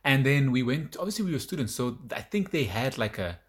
And 0.05 0.25
then 0.25 0.53
we 0.53 0.63
went. 0.63 0.95
Obviously, 0.97 1.25
we 1.25 1.33
were 1.33 1.39
students, 1.39 1.75
so 1.75 1.97
I 2.15 2.21
think 2.21 2.51
they 2.51 2.63
had 2.63 2.97
like 2.97 3.17
a 3.19 3.39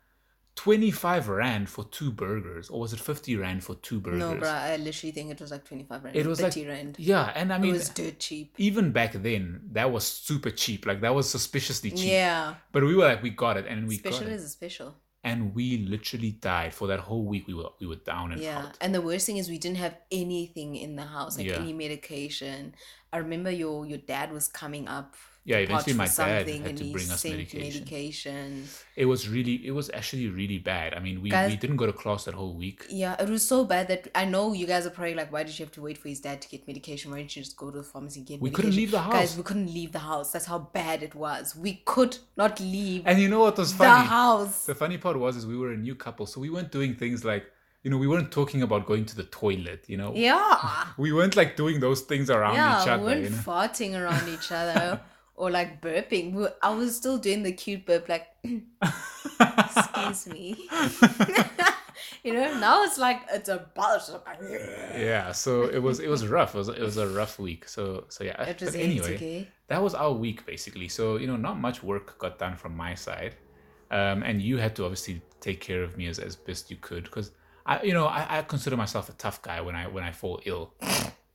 twenty-five 0.62 1.29
rand 1.29 1.69
for 1.75 1.85
two 1.85 2.11
burgers, 2.11 2.69
or 2.73 2.79
was 2.81 2.93
it 2.93 3.00
fifty 3.00 3.37
rand 3.37 3.61
for 3.62 3.75
two 3.77 4.00
burgers? 4.00 4.19
No, 4.19 4.35
bruh, 4.35 4.53
I 4.73 4.77
literally 4.77 5.12
think 5.12 5.31
it 5.31 5.41
was 5.41 5.50
like 5.55 5.65
twenty 5.65 5.85
five 5.91 6.03
rand. 6.05 6.17
It 6.17 6.27
was 6.27 6.41
like 6.41 6.53
30 6.53 6.67
rand. 6.69 6.97
Yeah, 6.99 7.33
and 7.35 7.53
I 7.53 7.59
mean 7.59 7.75
it 7.75 7.79
was 7.79 7.88
dirt 7.91 8.19
cheap. 8.19 8.55
even 8.59 8.93
back 8.93 9.12
then, 9.29 9.43
that 9.73 9.91
was 9.93 10.05
super 10.07 10.50
cheap. 10.50 10.81
Like 10.91 11.00
that 11.03 11.15
was 11.15 11.27
suspiciously 11.31 11.91
cheap. 11.91 12.11
Yeah, 12.11 12.55
But 12.73 12.83
we 12.85 12.95
were 12.97 13.05
like, 13.05 13.23
we 13.23 13.31
got 13.31 13.57
it, 13.57 13.67
and 13.69 13.87
we 13.88 13.97
special 13.99 14.21
got 14.21 14.29
it, 14.33 14.35
is 14.35 14.45
a 14.45 14.49
special. 14.49 14.97
and 15.25 15.55
we 15.55 15.67
literally 15.95 16.33
died 16.50 16.73
for 16.79 16.87
that 16.88 17.00
whole 17.00 17.25
week. 17.33 17.45
We 17.47 17.55
were 17.55 17.71
we 17.81 17.87
were 17.87 18.00
down 18.12 18.33
and 18.33 18.41
Yeah, 18.43 18.59
out. 18.67 18.77
and 18.81 18.91
the 18.95 19.03
worst 19.09 19.25
thing 19.27 19.37
is 19.37 19.49
we 19.49 19.59
didn't 19.65 19.79
have 19.87 19.97
anything 20.11 20.71
in 20.77 20.97
the 20.97 21.05
house, 21.17 21.37
like 21.38 21.47
Yeah. 21.47 21.61
any 21.62 21.73
medication. 21.73 22.75
I 23.12 23.19
remember 23.19 23.50
your 23.62 23.87
your 23.87 23.99
dad 24.15 24.33
was 24.33 24.47
coming 24.62 24.87
up. 24.88 25.15
Yeah, 25.49 25.59
eventually 25.59 25.95
my 25.95 26.09
dad 26.09 26.47
had 26.49 26.76
to 26.76 26.85
bring 26.93 27.11
us 27.11 27.25
medication. 27.25 27.61
medication. 27.61 28.69
It 28.97 29.07
was 29.07 29.28
really, 29.28 29.67
it 29.67 29.71
was 29.71 29.90
actually 29.95 30.28
really 30.28 30.59
bad. 30.59 30.93
I 30.95 31.00
mean, 31.00 31.23
we, 31.23 31.31
Guys- 31.31 31.50
we 31.50 31.57
didn't 31.57 31.76
go 31.76 31.87
to 31.87 31.93
class 31.93 32.25
that 32.26 32.35
whole 32.35 32.55
week. 32.55 32.85
Yeah, 32.90 33.17
it 33.23 33.28
was 33.31 33.43
so 33.47 33.64
bad 33.64 33.88
that 33.88 34.09
I 34.14 34.25
know 34.26 34.52
you 34.52 34.67
guys 34.67 34.85
are 34.87 34.90
probably 34.90 35.14
like, 35.14 35.33
why 35.33 35.43
did 35.45 35.59
you 35.59 35.64
have 35.64 35.73
to 35.73 35.83
wait 35.83 35.97
for 35.97 36.09
his 36.09 36.21
dad 36.21 36.43
to 36.43 36.49
get 36.49 36.67
medication? 36.67 37.11
Why 37.11 37.19
didn't 37.19 37.35
you 37.37 37.43
just 37.43 37.57
go 37.57 37.71
to 37.71 37.78
the 37.78 37.83
pharmacy 37.83 38.21
and 38.21 38.26
get 38.28 38.40
We 38.43 38.50
medication? 38.50 38.71
couldn't 38.71 38.76
leave 38.81 38.90
the 38.90 39.00
house 39.00 39.12
Guys, 39.14 39.37
we 39.38 39.43
couldn't 39.43 39.73
leave 39.73 39.93
the 39.93 40.00
house. 40.00 40.33
That's 40.33 40.47
how 40.47 40.59
bad 40.59 41.02
it 41.02 41.14
was. 41.14 41.57
We 41.57 41.83
could 41.87 42.19
not 42.37 42.61
leave 42.61 43.02
And 43.07 43.19
you 43.19 43.28
know 43.28 43.40
what 43.40 43.57
was 43.57 43.73
funny 43.73 44.02
the 44.02 44.09
house. 44.09 44.67
The 44.67 44.75
funny 44.75 44.99
part 44.99 45.19
was 45.19 45.37
is 45.37 45.47
we 45.47 45.57
were 45.57 45.73
a 45.73 45.76
new 45.78 45.95
couple, 45.95 46.26
so 46.26 46.40
we 46.40 46.50
weren't 46.50 46.71
doing 46.71 46.95
things 46.95 47.25
like, 47.25 47.45
you 47.85 47.90
know, 47.90 47.97
we 47.97 48.09
weren't 48.09 48.31
talking 48.33 48.61
about 48.62 48.85
going 48.87 49.07
to 49.07 49.17
the 49.17 49.25
toilet. 49.25 49.85
You 49.87 49.97
know, 49.97 50.12
Yeah. 50.14 50.85
we 50.99 51.11
weren't 51.12 51.37
like 51.37 51.57
doing 51.57 51.81
those 51.81 52.02
things 52.02 52.28
around 52.28 52.57
yeah, 52.57 52.83
each 52.83 52.88
other. 52.88 53.02
we 53.02 53.09
weren't 53.09 53.23
You 53.25 53.31
know? 53.31 53.37
farting 53.37 53.99
around 53.99 54.28
each 54.28 54.52
other 54.52 55.00
or 55.38 55.50
like 55.50 55.80
burping. 55.80 56.52
I 56.62 56.71
was 56.75 56.97
still 56.97 57.16
doing 57.16 57.42
the 57.42 57.52
cute 57.52 57.87
burp, 57.87 58.09
like, 58.09 58.26
excuse 59.40 60.26
me. 60.26 60.68
you 62.25 62.35
know, 62.35 62.59
now 62.59 62.83
it's 62.83 62.99
like, 62.99 63.23
it's 63.33 63.49
a 63.49 63.66
buzz. 63.75 64.11
yeah, 64.95 65.33
so 65.33 65.62
it 65.62 65.78
was 65.78 66.00
it 66.00 66.09
was 66.09 66.26
rough. 66.26 66.54
It 66.54 66.59
was 66.59 66.68
it 66.68 66.80
was 66.80 66.97
a 66.97 67.09
rough 67.09 67.38
week. 67.38 67.68
So 67.68 68.04
so 68.09 68.25
yeah. 68.25 68.42
It 68.42 68.61
was 68.61 68.73
but 68.73 68.80
anyway, 68.80 69.16
anyway. 69.16 69.49
that 69.68 69.83
was 69.83 69.95
our 69.95 70.12
week 70.12 70.45
basically. 70.45 70.88
So 70.88 71.16
you 71.16 71.26
know, 71.26 71.37
not 71.37 71.59
much 71.59 71.83
work 71.83 72.18
got 72.18 72.38
done 72.38 72.57
from 72.57 72.76
my 72.76 72.95
side, 72.95 73.37
um, 73.90 74.23
and 74.23 74.42
you 74.42 74.59
had 74.59 74.75
to 74.76 74.85
obviously 74.85 75.23
take 75.40 75.61
care 75.61 75.83
of 75.83 75.97
me 75.97 76.09
as, 76.09 76.18
as 76.18 76.35
best 76.35 76.68
you 76.71 76.76
could 76.80 77.04
because 77.04 77.30
I 77.64 77.83
you 77.83 77.95
know 77.95 78.07
I, 78.07 78.38
I 78.38 78.42
consider 78.42 78.76
myself 78.76 79.09
a 79.09 79.12
tough 79.12 79.40
guy 79.42 79.61
when 79.61 79.76
I 79.76 79.87
when 79.87 80.02
I 80.02 80.12
fall 80.12 80.40
ill. 80.45 80.75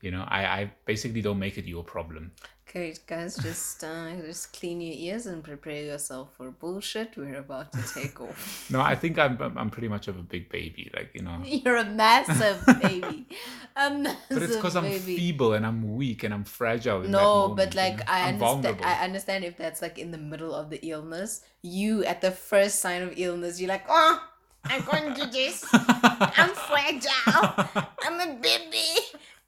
You 0.01 0.11
know, 0.11 0.25
I, 0.27 0.45
I 0.45 0.71
basically 0.83 1.21
don't 1.21 1.39
make 1.39 1.57
it 1.57 1.65
your 1.65 1.81
problem. 1.81 2.33
Okay, 2.75 2.95
guys, 3.05 3.37
just 3.37 3.83
uh, 3.83 4.15
just 4.25 4.51
clean 4.51 4.81
your 4.81 4.95
ears 4.97 5.27
and 5.27 5.43
prepare 5.43 5.83
yourself 5.83 6.33
for 6.35 6.49
bullshit. 6.49 7.15
We're 7.15 7.37
about 7.37 7.71
to 7.73 7.83
take 7.93 8.19
off. 8.27 8.67
No, 8.71 8.81
I 8.81 8.95
think 8.95 9.19
I'm 9.19 9.37
I'm 9.39 9.69
pretty 9.69 9.89
much 9.89 10.07
of 10.07 10.17
a 10.17 10.23
big 10.23 10.49
baby, 10.49 10.89
like 10.95 11.11
you 11.13 11.21
know. 11.21 11.37
You're 11.45 11.77
a 11.77 11.85
massive 11.85 12.65
baby, 12.81 13.27
a 13.75 13.91
massive 13.91 14.17
But 14.29 14.41
it's 14.41 14.55
because 14.55 14.75
I'm 14.75 14.89
feeble 14.89 15.53
and 15.53 15.67
I'm 15.67 15.95
weak 15.95 16.23
and 16.23 16.33
I'm 16.33 16.45
fragile. 16.45 17.01
No, 17.01 17.49
moment, 17.49 17.57
but 17.57 17.73
you 17.75 17.79
like 17.79 17.97
know? 17.97 18.03
I 18.07 18.21
I'm 18.21 18.27
understand. 18.41 18.63
vulnerable. 18.63 18.85
I 18.85 18.93
understand 19.05 19.43
if 19.43 19.55
that's 19.55 19.83
like 19.83 19.99
in 19.99 20.09
the 20.09 20.17
middle 20.17 20.55
of 20.55 20.71
the 20.71 20.79
illness. 20.81 21.41
You 21.61 22.03
at 22.05 22.21
the 22.21 22.31
first 22.31 22.79
sign 22.79 23.03
of 23.03 23.13
illness, 23.17 23.61
you're 23.61 23.69
like, 23.69 23.85
oh, 23.87 24.19
I'm 24.65 24.83
going 24.85 25.13
to 25.13 25.27
this. 25.27 25.63
I'm 25.71 26.49
fragile. 26.55 27.53
I'm 28.01 28.19
a 28.19 28.33
baby. 28.41 28.97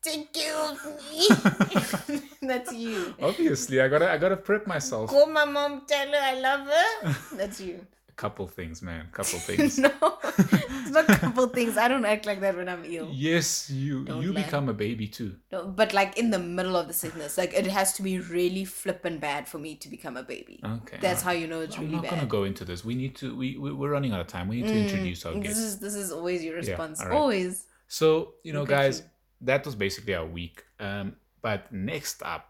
Take 0.05 0.31
care 0.33 0.55
of 0.55 0.77
me. 1.11 2.19
that's 2.47 2.71
you. 2.73 3.15
Obviously, 3.21 3.81
I 3.81 3.87
gotta 3.87 4.07
I 4.11 4.17
gotta 4.17 4.37
prep 4.37 4.67
myself. 4.67 5.09
Call 5.09 5.27
my 5.27 5.45
mom. 5.45 5.81
Tell 5.87 6.07
her 6.07 6.21
I 6.31 6.39
love 6.39 6.67
her. 6.67 7.15
That's 7.35 7.59
you. 7.59 7.75
A 8.07 8.13
couple 8.25 8.47
things, 8.47 8.81
man. 8.81 9.07
Couple 9.11 9.39
things. 9.49 9.77
no, 9.79 9.91
it's 10.37 10.91
not 10.91 11.09
a 11.09 11.17
couple 11.17 11.47
things. 11.47 11.75
I 11.75 11.87
don't 11.89 12.05
act 12.05 12.25
like 12.25 12.39
that 12.41 12.55
when 12.55 12.69
I'm 12.69 12.83
ill. 12.85 13.09
Yes, 13.11 13.69
you 13.69 14.05
Don't 14.05 14.21
you 14.21 14.31
lie. 14.31 14.43
become 14.43 14.69
a 14.69 14.73
baby 14.73 15.07
too. 15.07 15.35
No, 15.51 15.67
but 15.67 15.91
like 15.93 16.17
in 16.17 16.29
the 16.29 16.39
middle 16.39 16.77
of 16.77 16.87
the 16.87 16.93
sickness, 16.93 17.37
like 17.37 17.53
it 17.53 17.67
has 17.67 17.93
to 17.93 18.03
be 18.03 18.19
really 18.19 18.63
flippin' 18.63 19.17
bad 19.19 19.47
for 19.49 19.57
me 19.57 19.75
to 19.83 19.89
become 19.89 20.15
a 20.17 20.23
baby. 20.23 20.61
Okay. 20.63 20.99
That's 21.01 21.23
alright. 21.23 21.35
how 21.37 21.41
you 21.41 21.47
know 21.47 21.61
it's 21.61 21.77
really 21.79 21.95
bad. 21.95 21.97
I'm 21.97 22.03
not 22.03 22.11
gonna 22.11 22.27
go 22.27 22.43
into 22.45 22.63
this. 22.63 22.85
We 22.85 22.95
need 22.95 23.15
to. 23.17 23.35
We, 23.35 23.57
we 23.57 23.73
we're 23.73 23.89
running 23.89 24.13
out 24.13 24.21
of 24.21 24.27
time. 24.27 24.47
We 24.47 24.61
need 24.61 24.67
to 24.67 24.73
mm, 24.75 24.83
introduce 24.83 25.25
our 25.25 25.33
This 25.33 25.43
guest. 25.43 25.57
is 25.57 25.79
this 25.79 25.95
is 25.95 26.11
always 26.11 26.43
your 26.43 26.53
Yeah, 26.53 26.69
response. 26.69 27.01
Always. 27.01 27.65
So 27.87 28.35
you 28.43 28.53
know, 28.53 28.61
Look 28.61 28.69
guys, 28.69 28.99
you. 28.99 29.05
That 29.45 29.65
was 29.65 29.75
basically 29.75 30.15
our 30.15 30.25
week. 30.25 30.63
Um, 30.79 31.15
but 31.41 31.71
next 31.71 32.21
up, 32.23 32.47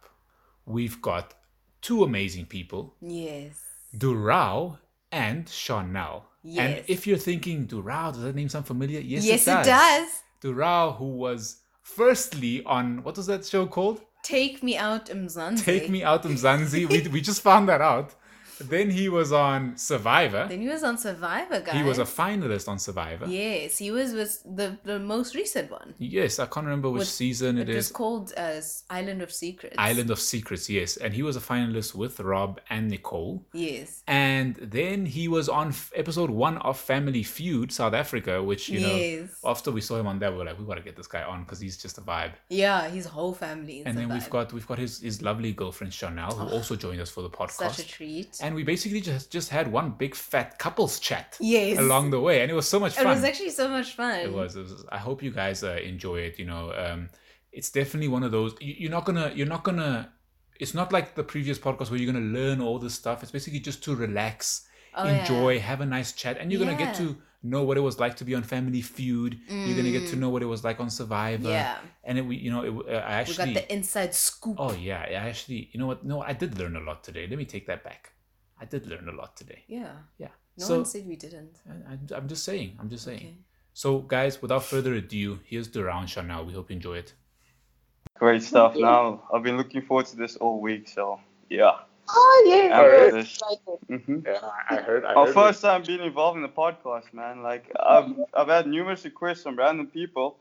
we've 0.65 1.01
got 1.01 1.33
two 1.81 2.03
amazing 2.03 2.45
people, 2.45 2.95
Yes. 3.01 3.59
Durao 3.95 4.77
and 5.11 5.45
Charnel. 5.47 6.25
Yes. 6.43 6.59
And 6.59 6.83
if 6.87 7.07
you're 7.07 7.17
thinking 7.17 7.67
Durao, 7.67 8.13
does 8.13 8.23
that 8.23 8.35
name 8.35 8.49
sound 8.49 8.67
familiar? 8.67 8.99
Yes, 8.99 9.25
Yes, 9.25 9.43
it 9.47 9.51
does. 9.51 9.67
it 9.67 9.69
does. 9.69 10.09
Durao, 10.43 10.97
who 10.97 11.05
was 11.25 11.61
firstly 11.81 12.63
on 12.65 13.03
what 13.03 13.15
was 13.17 13.27
that 13.27 13.45
show 13.45 13.65
called? 13.67 14.01
Take 14.23 14.63
me 14.63 14.75
out, 14.75 15.05
Mzansi. 15.07 15.63
Take 15.63 15.89
Me 15.89 16.03
Out 16.03 16.23
Mzansi. 16.23 16.89
we 16.89 17.07
we 17.09 17.21
just 17.21 17.41
found 17.41 17.69
that 17.69 17.81
out. 17.81 18.15
Then 18.59 18.89
he 18.89 19.09
was 19.09 19.31
on 19.31 19.77
Survivor. 19.77 20.45
Then 20.47 20.61
he 20.61 20.67
was 20.67 20.83
on 20.83 20.97
Survivor, 20.97 21.59
guys. 21.61 21.75
He 21.75 21.83
was 21.83 21.99
a 21.99 22.03
finalist 22.05 22.67
on 22.67 22.79
Survivor. 22.79 23.25
Yes, 23.27 23.77
he 23.77 23.91
was 23.91 24.13
with 24.13 24.41
the 24.45 24.77
the 24.83 24.99
most 24.99 25.35
recent 25.35 25.71
one. 25.71 25.93
Yes, 25.97 26.39
I 26.39 26.45
can't 26.45 26.65
remember 26.65 26.89
which 26.89 26.99
With- 26.99 27.07
season 27.07 27.57
It 27.57 27.69
it 27.69 27.75
was 27.75 27.91
called 27.91 28.31
as 28.33 28.83
Island 28.89 29.21
of 29.21 29.31
Secrets. 29.31 29.75
Island 29.77 30.09
of 30.11 30.19
Secrets, 30.19 30.69
yes. 30.69 30.97
And 30.97 31.13
he 31.13 31.23
was 31.23 31.35
a 31.35 31.39
finalist 31.39 31.95
with 31.95 32.19
Rob 32.19 32.59
and 32.69 32.89
Nicole. 32.89 33.43
Yes. 33.53 34.03
And 34.07 34.55
then 34.55 35.05
he 35.05 35.27
was 35.27 35.49
on 35.49 35.69
f- 35.69 35.91
episode 35.95 36.29
one 36.29 36.57
of 36.59 36.79
Family 36.79 37.23
Feud, 37.23 37.71
South 37.71 37.93
Africa, 37.93 38.41
which, 38.43 38.69
you 38.69 38.79
know, 38.79 38.95
Yes. 38.95 39.29
after 39.43 39.71
we 39.71 39.81
saw 39.81 39.99
him 39.99 40.07
on 40.07 40.19
there, 40.19 40.31
we 40.31 40.37
were 40.37 40.45
like, 40.45 40.59
we 40.59 40.65
gotta 40.65 40.81
get 40.81 40.95
this 40.95 41.07
guy 41.07 41.23
on 41.23 41.43
because 41.43 41.59
he's 41.59 41.77
just 41.77 41.97
a 41.97 42.01
vibe. 42.01 42.31
Yeah, 42.49 42.87
his 42.89 43.05
whole 43.05 43.33
family. 43.33 43.79
Is 43.79 43.85
And 43.87 43.97
then 43.97 44.09
we've 44.09 44.29
got 44.29 44.53
we've 44.53 44.67
got 44.67 44.77
his, 44.79 44.99
his 45.01 45.21
lovely 45.21 45.51
girlfriend 45.53 45.93
Charnel, 45.93 46.31
who 46.35 46.47
oh, 46.49 46.55
also 46.57 46.75
joined 46.75 47.01
us 47.01 47.09
for 47.09 47.21
the 47.21 47.29
podcast. 47.29 47.51
such 47.75 47.79
a 47.79 47.87
treat. 47.87 48.39
And 48.45 48.55
we 48.55 48.63
basically 48.63 49.01
just 49.11 49.25
just 49.37 49.49
had 49.57 49.65
one 49.79 49.87
big 50.03 50.13
fat 50.15 50.49
couples 50.63 50.93
chat 51.07 51.27
Yes. 51.39 51.77
along 51.85 52.11
the 52.15 52.19
way, 52.27 52.37
and 52.41 52.47
it 52.53 52.55
was 52.61 52.67
so 52.75 52.79
much 52.79 52.93
fun. 52.95 53.05
It 53.07 53.09
was 53.15 53.23
actually 53.29 53.53
so 53.61 53.67
much 53.77 53.89
fun. 53.99 54.15
It 54.27 54.33
was. 54.41 54.55
It 54.55 54.63
was 54.63 54.85
I 54.97 54.99
hope 55.07 55.17
you 55.27 55.31
guys 55.41 55.63
uh, 55.63 55.79
enjoy 55.91 56.17
it. 56.27 56.33
You 56.41 56.45
know, 56.51 56.63
um, 56.83 57.09
it's 57.51 57.69
definitely 57.79 58.09
one 58.17 58.23
of 58.27 58.31
those. 58.37 58.51
You, 58.67 58.73
you're 58.81 58.95
not 58.97 59.05
gonna. 59.05 59.27
You're 59.37 59.53
not 59.55 59.63
gonna. 59.69 59.93
It's 60.63 60.73
not 60.73 60.87
like 60.97 61.07
the 61.21 61.23
previous 61.33 61.57
podcast 61.67 61.87
where 61.89 61.99
you're 61.99 62.11
gonna 62.13 62.31
learn 62.39 62.57
all 62.61 62.77
this 62.85 62.93
stuff. 63.01 63.17
It's 63.23 63.31
basically 63.37 63.59
just 63.69 63.83
to 63.85 63.95
relax, 64.07 64.67
Oh, 64.97 65.03
yeah. 65.05 65.19
enjoy, 65.19 65.59
have 65.71 65.81
a 65.81 65.85
nice 65.97 66.11
chat, 66.21 66.37
and 66.39 66.45
you're 66.51 66.63
gonna 66.65 66.77
get 66.85 66.95
to 67.03 67.07
know 67.43 67.63
what 67.67 67.77
it 67.77 67.81
was 67.89 67.99
like 67.99 68.15
to 68.21 68.25
be 68.29 68.33
on 68.39 68.41
Family 68.55 68.81
Feud. 68.81 69.37
You're 69.49 69.77
gonna 69.79 69.91
get 69.99 70.07
to 70.13 70.15
know 70.21 70.29
what 70.33 70.41
it 70.41 70.49
was 70.55 70.63
like 70.63 70.79
on 70.79 70.89
Survivor. 70.89 71.49
Mm. 71.49 71.59
Yeah. 71.59 71.77
And 72.07 72.17
it, 72.19 72.25
we, 72.29 72.35
you 72.45 72.51
know, 72.53 72.61
it, 72.69 72.73
uh, 72.73 72.97
I 72.97 73.09
We 73.09 73.21
actually. 73.21 73.53
got 73.53 73.53
the 73.61 73.65
inside 73.77 74.13
scoop. 74.15 74.55
Oh 74.65 74.73
yeah, 74.73 75.01
I 75.07 75.27
actually. 75.31 75.69
You 75.71 75.79
know 75.79 75.87
what? 75.91 75.99
No, 76.11 76.21
I 76.21 76.33
did 76.33 76.57
learn 76.57 76.75
a 76.75 76.83
lot 76.89 77.03
today. 77.03 77.27
Let 77.29 77.37
me 77.43 77.45
take 77.45 77.65
that 77.67 77.83
back. 77.83 78.01
I 78.65 78.67
did 78.69 78.87
learn 78.87 79.07
a 79.07 79.11
lot 79.11 79.35
today. 79.37 79.63
Yeah. 79.67 79.91
Yeah. 80.17 80.29
No 80.57 80.65
so 80.65 80.75
one 80.77 80.85
said 80.85 81.05
we 81.07 81.15
didn't. 81.15 81.59
I, 81.69 81.91
I'm- 81.91 82.07
I'm 82.15 82.27
just 82.27 82.43
saying. 82.43 82.77
I'm 82.79 82.89
just 82.89 83.03
saying. 83.03 83.17
Okay. 83.19 83.37
So, 83.73 83.99
guys, 83.99 84.41
without 84.41 84.63
further 84.63 84.93
ado, 84.93 85.39
here's 85.45 85.67
the 85.69 85.83
round 85.83 86.07
Charnel. 86.07 86.45
We 86.45 86.53
hope 86.53 86.69
you 86.69 86.75
enjoy 86.77 86.97
it. 86.97 87.13
Great 88.17 88.41
stuff. 88.43 88.75
Now 88.77 89.23
I've 89.33 89.43
been 89.43 89.57
looking 89.57 89.81
forward 89.81 90.05
to 90.07 90.15
this 90.15 90.37
all 90.37 90.61
week, 90.61 90.87
so 90.87 91.19
yeah. 91.49 91.73
Oh 92.07 92.43
yeah, 92.47 92.77
All 92.79 92.87
right. 92.87 93.09
very 93.11 93.21
excited. 93.21 93.59
hmm 93.89 94.19
Yeah, 94.25 94.39
I 94.69 94.75
heard. 94.77 95.03
I 95.03 95.13
Our 95.15 95.27
first 95.33 95.61
time 95.61 95.83
being 95.83 95.99
involved 96.01 96.37
in 96.37 96.43
the 96.43 96.47
podcast, 96.63 97.13
man. 97.13 97.43
Like 97.43 97.69
I've 97.77 98.13
I've 98.33 98.47
had 98.47 98.67
numerous 98.67 99.03
requests 99.03 99.43
from 99.43 99.57
random 99.57 99.87
people. 99.87 100.37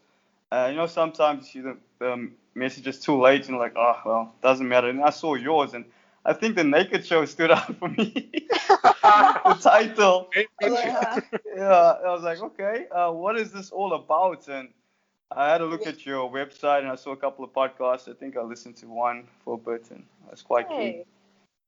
Uh, 0.53 0.69
you 0.71 0.77
know, 0.77 0.87
sometimes 0.87 1.53
you 1.53 1.63
see 1.63 1.69
the, 1.69 1.77
the 1.99 2.31
messages 2.55 3.01
too 3.01 3.21
late, 3.21 3.49
and 3.49 3.59
like, 3.59 3.73
oh 3.77 3.97
well, 4.07 4.35
doesn't 4.41 4.69
matter. 4.69 4.89
And 4.89 5.03
I 5.03 5.11
saw 5.11 5.35
yours, 5.35 5.75
and 5.75 5.85
I 6.27 6.33
think 6.33 6.57
the 6.57 6.65
Naked 6.65 7.07
Show 7.07 7.25
stood 7.27 7.51
out 7.51 7.77
for 7.77 7.89
me. 7.89 8.31
the 9.05 9.59
title. 9.61 10.31
Yeah. 10.63 11.21
yeah, 11.55 11.95
I 12.05 12.11
was 12.11 12.23
like, 12.23 12.41
okay, 12.41 12.87
uh, 12.91 13.11
what 13.11 13.39
is 13.39 13.53
this 13.53 13.71
all 13.71 13.93
about? 13.93 14.49
And 14.49 14.69
I 15.31 15.51
had 15.51 15.61
a 15.61 15.67
look 15.67 15.87
at 15.87 16.07
your 16.07 16.31
website 16.31 16.81
and 16.81 16.89
I 16.89 16.95
saw 16.95 17.13
a 17.13 17.17
couple 17.17 17.45
of 17.45 17.53
podcasts. 17.53 18.09
I 18.09 18.15
think 18.15 18.37
I 18.37 18.43
listened 18.43 18.77
to 18.77 18.87
one 18.87 19.29
for 19.45 19.55
a 19.55 19.59
bit 19.59 19.91
and 19.91 20.05
I 20.27 20.31
was 20.31 20.43
quite 20.43 20.69
keen. 20.69 20.79
Hey. 20.79 21.05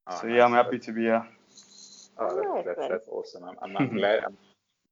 Ah, 0.07 0.21
so 0.21 0.29
yeah, 0.29 0.45
I'm 0.45 0.53
happy 0.53 0.79
to 0.79 0.93
be 0.93 1.03
here. 1.03 1.27
Oh, 2.19 2.29
Nice, 2.55 2.65
that's, 2.65 2.89
that's, 2.89 3.09
awesome. 3.09 3.45
I'm, 3.45 3.57
I'm, 3.61 3.77
I'm 3.77 3.95
glad 3.95 4.25
I'm, 4.25 4.37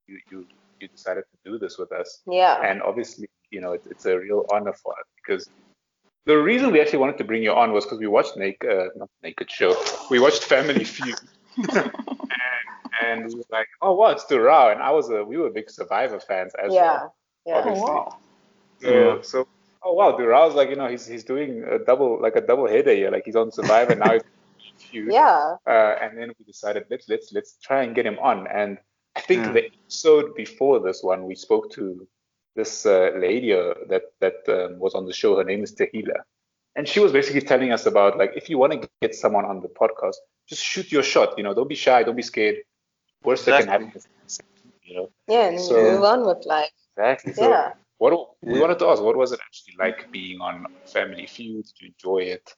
you, 0.06 0.18
you, 0.30 0.46
you 0.80 0.88
decided 0.88 1.24
to 1.24 1.50
do 1.50 1.58
this 1.58 1.78
with 1.78 1.90
us. 1.92 2.20
Yeah. 2.26 2.60
And 2.62 2.82
obviously, 2.82 3.28
you 3.50 3.62
know, 3.62 3.72
it's, 3.72 3.86
it's 3.86 4.04
a 4.04 4.18
real 4.18 4.44
honor 4.52 4.74
for 4.74 4.92
us 4.92 5.06
because 5.16 5.48
the 6.26 6.36
reason 6.36 6.72
we 6.72 6.80
actually 6.80 6.98
wanted 6.98 7.18
to 7.18 7.24
bring 7.24 7.42
you 7.42 7.52
on 7.52 7.72
was 7.72 7.84
because 7.84 7.98
we 7.98 8.06
watched 8.06 8.36
Naked, 8.36 8.70
uh, 8.70 8.88
not 8.96 9.10
Naked 9.22 9.50
Show, 9.50 9.74
we 10.10 10.18
watched 10.20 10.44
Family 10.44 10.84
Feud. 10.94 11.16
and, 11.58 11.90
and 13.02 13.26
we 13.28 13.34
were 13.36 13.44
like, 13.50 13.68
oh, 13.82 13.94
wow, 13.94 14.10
it's 14.10 14.24
Durao. 14.24 14.72
And 14.72 14.82
I 14.82 14.90
was 14.90 15.10
a, 15.10 15.24
we 15.24 15.36
were 15.36 15.50
big 15.50 15.70
Survivor 15.70 16.20
fans 16.20 16.52
as 16.62 16.72
Yeah. 16.72 16.82
well. 16.82 17.14
Yeah. 17.46 17.54
Obviously. 17.58 17.82
wow. 17.82 18.16
So, 18.80 18.90
Yeah. 18.90 19.22
so, 19.22 19.48
oh, 19.82 19.92
wow, 19.94 20.12
Durao's 20.16 20.54
like, 20.54 20.70
you 20.70 20.76
know, 20.76 20.88
he's, 20.88 21.06
he's 21.06 21.24
doing 21.24 21.64
a 21.64 21.78
double, 21.78 22.20
like 22.20 22.36
a 22.36 22.40
double 22.40 22.66
header 22.68 22.94
here. 22.94 23.10
Like 23.10 23.24
he's 23.24 23.36
on 23.36 23.52
Survivor, 23.52 23.94
now 23.94 24.12
he's 24.14 24.22
Feud 24.90 25.12
Yeah. 25.12 25.56
uh, 25.66 25.70
and 26.02 26.16
then 26.18 26.32
we 26.38 26.44
decided 26.44 26.84
let's 26.90 27.08
let's 27.08 27.32
let's 27.32 27.56
try 27.62 27.82
and 27.84 27.94
get 27.94 28.06
him 28.06 28.18
on. 28.20 28.46
And 28.48 28.78
I 29.16 29.20
think 29.20 29.40
Yeah. 29.46 29.52
the 29.52 29.64
episode 29.66 30.34
before 30.34 30.80
this 30.80 31.02
one, 31.02 31.24
we 31.24 31.34
spoke 31.34 31.70
to 31.72 32.06
this 32.54 32.86
uh, 32.86 33.10
lady 33.16 33.52
uh, 33.52 33.74
that 33.88 34.02
that 34.20 34.38
um, 34.48 34.78
was 34.78 34.94
on 34.94 35.06
the 35.06 35.12
show. 35.12 35.36
Her 35.36 35.44
name 35.44 35.62
is 35.62 35.74
Tahila, 35.74 36.18
and 36.76 36.88
she 36.88 37.00
was 37.00 37.12
basically 37.12 37.42
telling 37.42 37.72
us 37.72 37.86
about 37.86 38.18
like 38.18 38.32
if 38.36 38.48
you 38.50 38.58
want 38.58 38.72
to 38.72 38.78
get 38.78 38.96
someone 38.96 39.26
on 39.26 39.42
the 39.42 39.48
podcast, 39.52 39.94
just 40.28 40.42
shoot 40.42 40.72
your 40.72 40.82
shot. 40.82 41.18
You 41.20 41.26
know, 41.26 41.38
don't 41.40 41.54
be 41.56 41.62
shy, 41.62 41.90
don't 41.92 42.06
be 42.06 42.12
scared. 42.14 42.46
Worst 43.22 43.38
that 43.44 43.50
can 43.56 43.66
happen 43.66 43.88
is 43.94 44.06
you 44.82 44.94
know 44.96 45.08
Yeah. 45.28 45.48
And 45.48 45.58
So- 45.58 45.76
move 45.76 46.04
on 46.04 46.24
with 46.26 46.44
life. 46.46 46.70
exactly. 46.96 47.32
So 47.34 47.48
Yeah. 47.48 47.74
what 47.98 48.12
we 48.50 48.58
Yeah. 48.58 48.60
wanted 48.60 48.78
to 48.80 48.86
ask, 48.88 49.02
what 49.02 49.16
was 49.16 49.32
it 49.32 49.40
actually 49.40 49.74
like 49.78 50.10
being 50.12 50.40
on 50.40 50.66
Family 50.86 51.26
Feud? 51.26 51.64
Did 51.64 51.74
you 51.80 51.88
enjoy 51.88 52.18
it? 52.36 52.54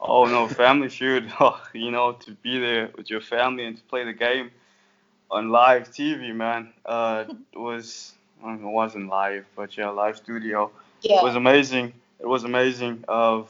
Oh 0.00 0.26
no, 0.26 0.48
Family 0.48 0.88
Feud. 0.88 1.32
Oh, 1.40 1.62
you 1.74 1.90
know, 1.90 2.12
to 2.12 2.32
be 2.32 2.58
there 2.58 2.90
with 2.96 3.10
your 3.10 3.20
family 3.20 3.64
and 3.66 3.76
to 3.76 3.82
play 3.84 4.04
the 4.04 4.12
game 4.12 4.50
on 5.30 5.50
live 5.50 5.90
TV, 5.92 6.32
man. 6.32 6.72
Uh, 6.84 7.24
was 7.54 8.14
I 8.44 8.48
mean, 8.52 8.64
it 8.66 8.70
wasn't 8.70 9.08
live, 9.08 9.46
but 9.56 9.76
yeah, 9.76 9.88
live 9.90 10.16
studio. 10.16 10.70
Yeah. 11.02 11.20
It 11.20 11.24
was 11.24 11.34
amazing. 11.36 11.92
It 12.20 12.26
was 12.26 12.44
amazing. 12.44 13.04
Uh, 13.08 13.42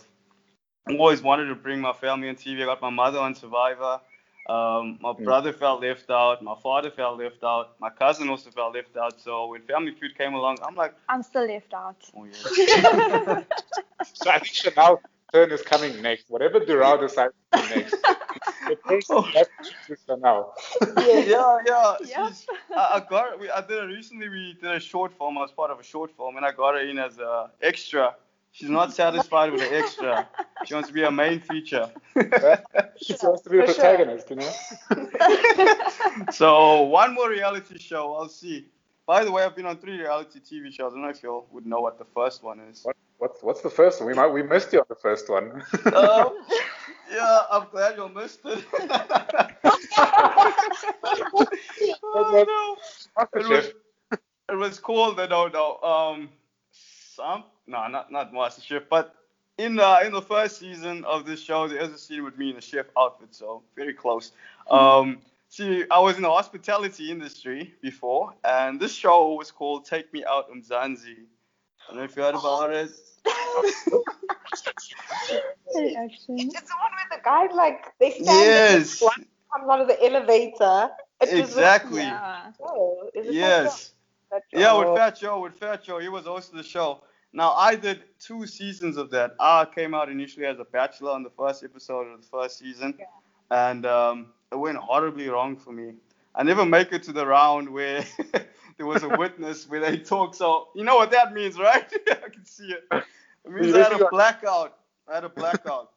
I 0.88 0.96
always 0.98 1.22
wanted 1.22 1.46
to 1.46 1.54
bring 1.54 1.80
my 1.80 1.92
family 1.92 2.28
on 2.28 2.36
TV. 2.36 2.62
I 2.62 2.66
got 2.66 2.80
my 2.82 2.90
mother 2.90 3.18
on 3.18 3.34
Survivor. 3.34 4.00
Um, 4.46 4.98
my 5.00 5.12
Mm. 5.12 5.24
brother 5.24 5.52
felt 5.52 5.80
left 5.80 6.10
out. 6.10 6.42
My 6.42 6.54
father 6.62 6.90
felt 6.90 7.18
left 7.18 7.42
out. 7.42 7.70
My 7.80 7.88
cousin 7.90 8.28
also 8.28 8.50
felt 8.50 8.74
left 8.74 8.94
out. 8.96 9.18
So 9.20 9.46
when 9.46 9.62
Family 9.62 9.92
Feud 9.92 10.16
came 10.18 10.34
along, 10.34 10.58
I'm 10.66 10.74
like, 10.74 10.94
I'm 11.08 11.22
still 11.22 11.46
left 11.46 11.72
out. 11.72 11.96
oh 12.16 12.24
yeah. 12.24 13.42
So 14.12 14.30
I 14.30 14.38
think 14.38 14.52
Charnel's 14.52 15.00
turn 15.32 15.50
is 15.50 15.62
coming 15.62 16.00
next. 16.02 16.26
Whatever 16.28 16.60
Durao 16.60 17.00
decides 17.00 17.32
to 17.52 17.62
do 17.62 17.74
next. 17.76 17.96
the 18.68 18.76
person 18.76 19.22
has 19.34 19.46
to 19.62 19.70
choose 19.86 20.00
Charnel. 20.06 20.52
yeah, 20.98 21.58
yeah. 21.66 21.96
Yep. 22.04 22.32
I, 22.76 22.80
I 22.94 23.06
got. 23.08 23.38
We, 23.40 23.50
I 23.50 23.60
did 23.60 23.78
it 23.78 23.86
recently. 23.86 24.28
We 24.28 24.56
did 24.60 24.72
a 24.72 24.80
short 24.80 25.16
film. 25.16 25.38
I 25.38 25.42
was 25.42 25.52
part 25.52 25.70
of 25.70 25.78
a 25.78 25.82
short 25.84 26.10
film, 26.16 26.36
and 26.36 26.44
I 26.44 26.52
got 26.52 26.74
her 26.74 26.80
in 26.80 26.98
as 26.98 27.18
a 27.18 27.50
extra. 27.62 28.14
She's 28.52 28.70
not 28.70 28.92
satisfied 29.02 29.50
with 29.52 29.60
the 29.60 29.74
extra. 29.76 30.28
She 30.64 30.74
wants 30.74 30.88
to 30.88 30.94
be 30.94 31.02
a 31.02 31.10
main 31.10 31.40
feature. 31.40 31.90
She 32.96 33.14
wants 33.22 33.42
to 33.42 33.50
be 33.50 33.58
a 33.58 33.66
For 33.66 33.72
sure. 33.72 33.74
protagonist, 33.74 34.30
you 34.30 34.36
know? 34.36 34.52
So 36.32 36.82
one 36.82 37.12
more 37.14 37.28
reality 37.28 37.78
show. 37.78 38.14
I'll 38.14 38.28
see. 38.28 38.66
By 39.06 39.24
the 39.24 39.32
way, 39.32 39.42
I've 39.44 39.54
been 39.56 39.66
on 39.66 39.76
three 39.78 39.98
reality 39.98 40.40
TV 40.40 40.72
shows. 40.72 40.92
I 40.92 40.94
don't 40.94 41.02
know 41.02 41.08
if 41.08 41.22
you 41.22 41.30
all 41.30 41.46
would 41.50 41.66
know 41.66 41.80
what 41.80 41.98
the 41.98 42.06
first 42.14 42.42
one 42.42 42.60
is. 42.60 42.84
What, 42.84 42.96
what's, 43.18 43.42
what's 43.42 43.60
the 43.60 43.68
first 43.68 44.00
one? 44.00 44.06
We 44.08 44.14
might 44.14 44.28
we 44.28 44.42
missed 44.42 44.72
you 44.72 44.78
on 44.78 44.86
the 44.88 44.94
first 44.94 45.28
one. 45.28 45.62
Um, 45.92 46.38
I'm 47.20 47.68
glad 47.70 47.96
you 47.96 48.08
missed 48.08 48.40
it. 48.44 48.64
oh, 52.02 52.44
no. 52.46 52.76
It 53.40 53.48
was, 53.48 53.72
it 54.50 54.56
was 54.56 54.78
called, 54.78 55.20
I 55.20 55.26
don't 55.26 55.52
know, 55.52 55.78
um, 55.78 56.28
some, 56.72 57.44
no, 57.66 57.86
not 57.88 58.10
not 58.10 58.32
Master 58.32 58.62
Chef, 58.62 58.82
but 58.90 59.14
in 59.58 59.78
uh, 59.78 60.00
in 60.04 60.12
the 60.12 60.22
first 60.22 60.58
season 60.58 61.04
of 61.04 61.24
this 61.24 61.40
show, 61.40 61.68
there 61.68 61.80
is 61.80 61.90
a 61.90 61.98
scene 61.98 62.24
with 62.24 62.36
me 62.36 62.50
in 62.50 62.56
a 62.56 62.60
chef 62.60 62.86
outfit, 62.98 63.34
so 63.34 63.62
very 63.76 63.94
close. 63.94 64.32
Um, 64.68 65.20
see, 65.48 65.84
I 65.90 66.00
was 66.00 66.16
in 66.16 66.22
the 66.22 66.30
hospitality 66.30 67.10
industry 67.10 67.74
before, 67.80 68.34
and 68.44 68.80
this 68.80 68.92
show 68.92 69.34
was 69.34 69.50
called 69.50 69.84
Take 69.84 70.12
Me 70.12 70.24
Out 70.24 70.50
Mzansi. 70.50 71.26
I 71.88 71.88
don't 71.88 71.96
know 71.98 72.02
if 72.02 72.16
you 72.16 72.22
heard 72.22 72.34
about 72.34 72.72
it. 72.72 72.90
It's 73.24 73.84
the 76.26 76.76
one 76.76 76.92
where 76.96 77.18
the 77.18 77.22
guy 77.24 77.46
like 77.54 77.96
they 77.98 78.10
stand 78.10 78.26
Yes, 78.26 79.00
and 79.02 79.10
one 79.10 79.26
comes 79.52 79.70
out 79.70 79.80
of 79.80 79.88
the 79.88 80.02
elevator. 80.04 80.90
It 81.20 81.38
was- 81.38 81.38
exactly. 81.38 82.02
Yeah. 82.02 82.52
Oh, 82.62 83.10
is 83.14 83.26
it 83.26 83.34
Yes. 83.34 83.92
that 84.30 84.42
show? 84.52 84.58
Yeah, 84.58 84.78
with 84.78 84.96
Fat 84.96 85.16
Joe, 85.16 85.40
with 85.40 85.54
Fat 85.54 85.82
Joe, 85.82 85.98
he 85.98 86.08
was 86.08 86.26
hosting 86.26 86.56
the 86.56 86.62
show. 86.64 87.02
Now 87.32 87.52
I 87.52 87.74
did 87.74 88.02
two 88.18 88.46
seasons 88.46 88.96
of 88.96 89.10
that. 89.10 89.34
I 89.40 89.64
came 89.66 89.94
out 89.94 90.08
initially 90.08 90.46
as 90.46 90.58
a 90.58 90.64
bachelor 90.64 91.12
on 91.12 91.22
the 91.22 91.30
first 91.30 91.64
episode 91.64 92.06
of 92.12 92.20
the 92.20 92.26
first 92.26 92.58
season, 92.58 92.98
and 93.50 93.86
um, 93.86 94.32
it 94.52 94.56
went 94.56 94.78
horribly 94.78 95.28
wrong 95.28 95.56
for 95.56 95.72
me. 95.72 95.94
I 96.34 96.42
never 96.42 96.64
make 96.64 96.92
it 96.92 97.02
to 97.04 97.12
the 97.12 97.26
round 97.26 97.68
where 97.70 98.04
there 98.76 98.86
was 98.86 99.02
a 99.02 99.08
witness 99.08 99.68
where 99.68 99.80
they 99.80 99.98
talk. 99.98 100.34
So 100.34 100.68
you 100.74 100.84
know 100.84 100.96
what 100.96 101.10
that 101.12 101.32
means, 101.32 101.58
right? 101.58 101.84
I 102.10 102.28
can 102.28 102.44
see 102.44 102.68
it. 102.72 102.84
It 103.44 103.50
means 103.52 103.74
I 103.74 103.82
had 103.82 103.92
a 103.92 104.04
blackout. 104.10 104.76
I 105.08 105.14
had 105.16 105.24
a 105.24 105.28
blackout. 105.28 105.90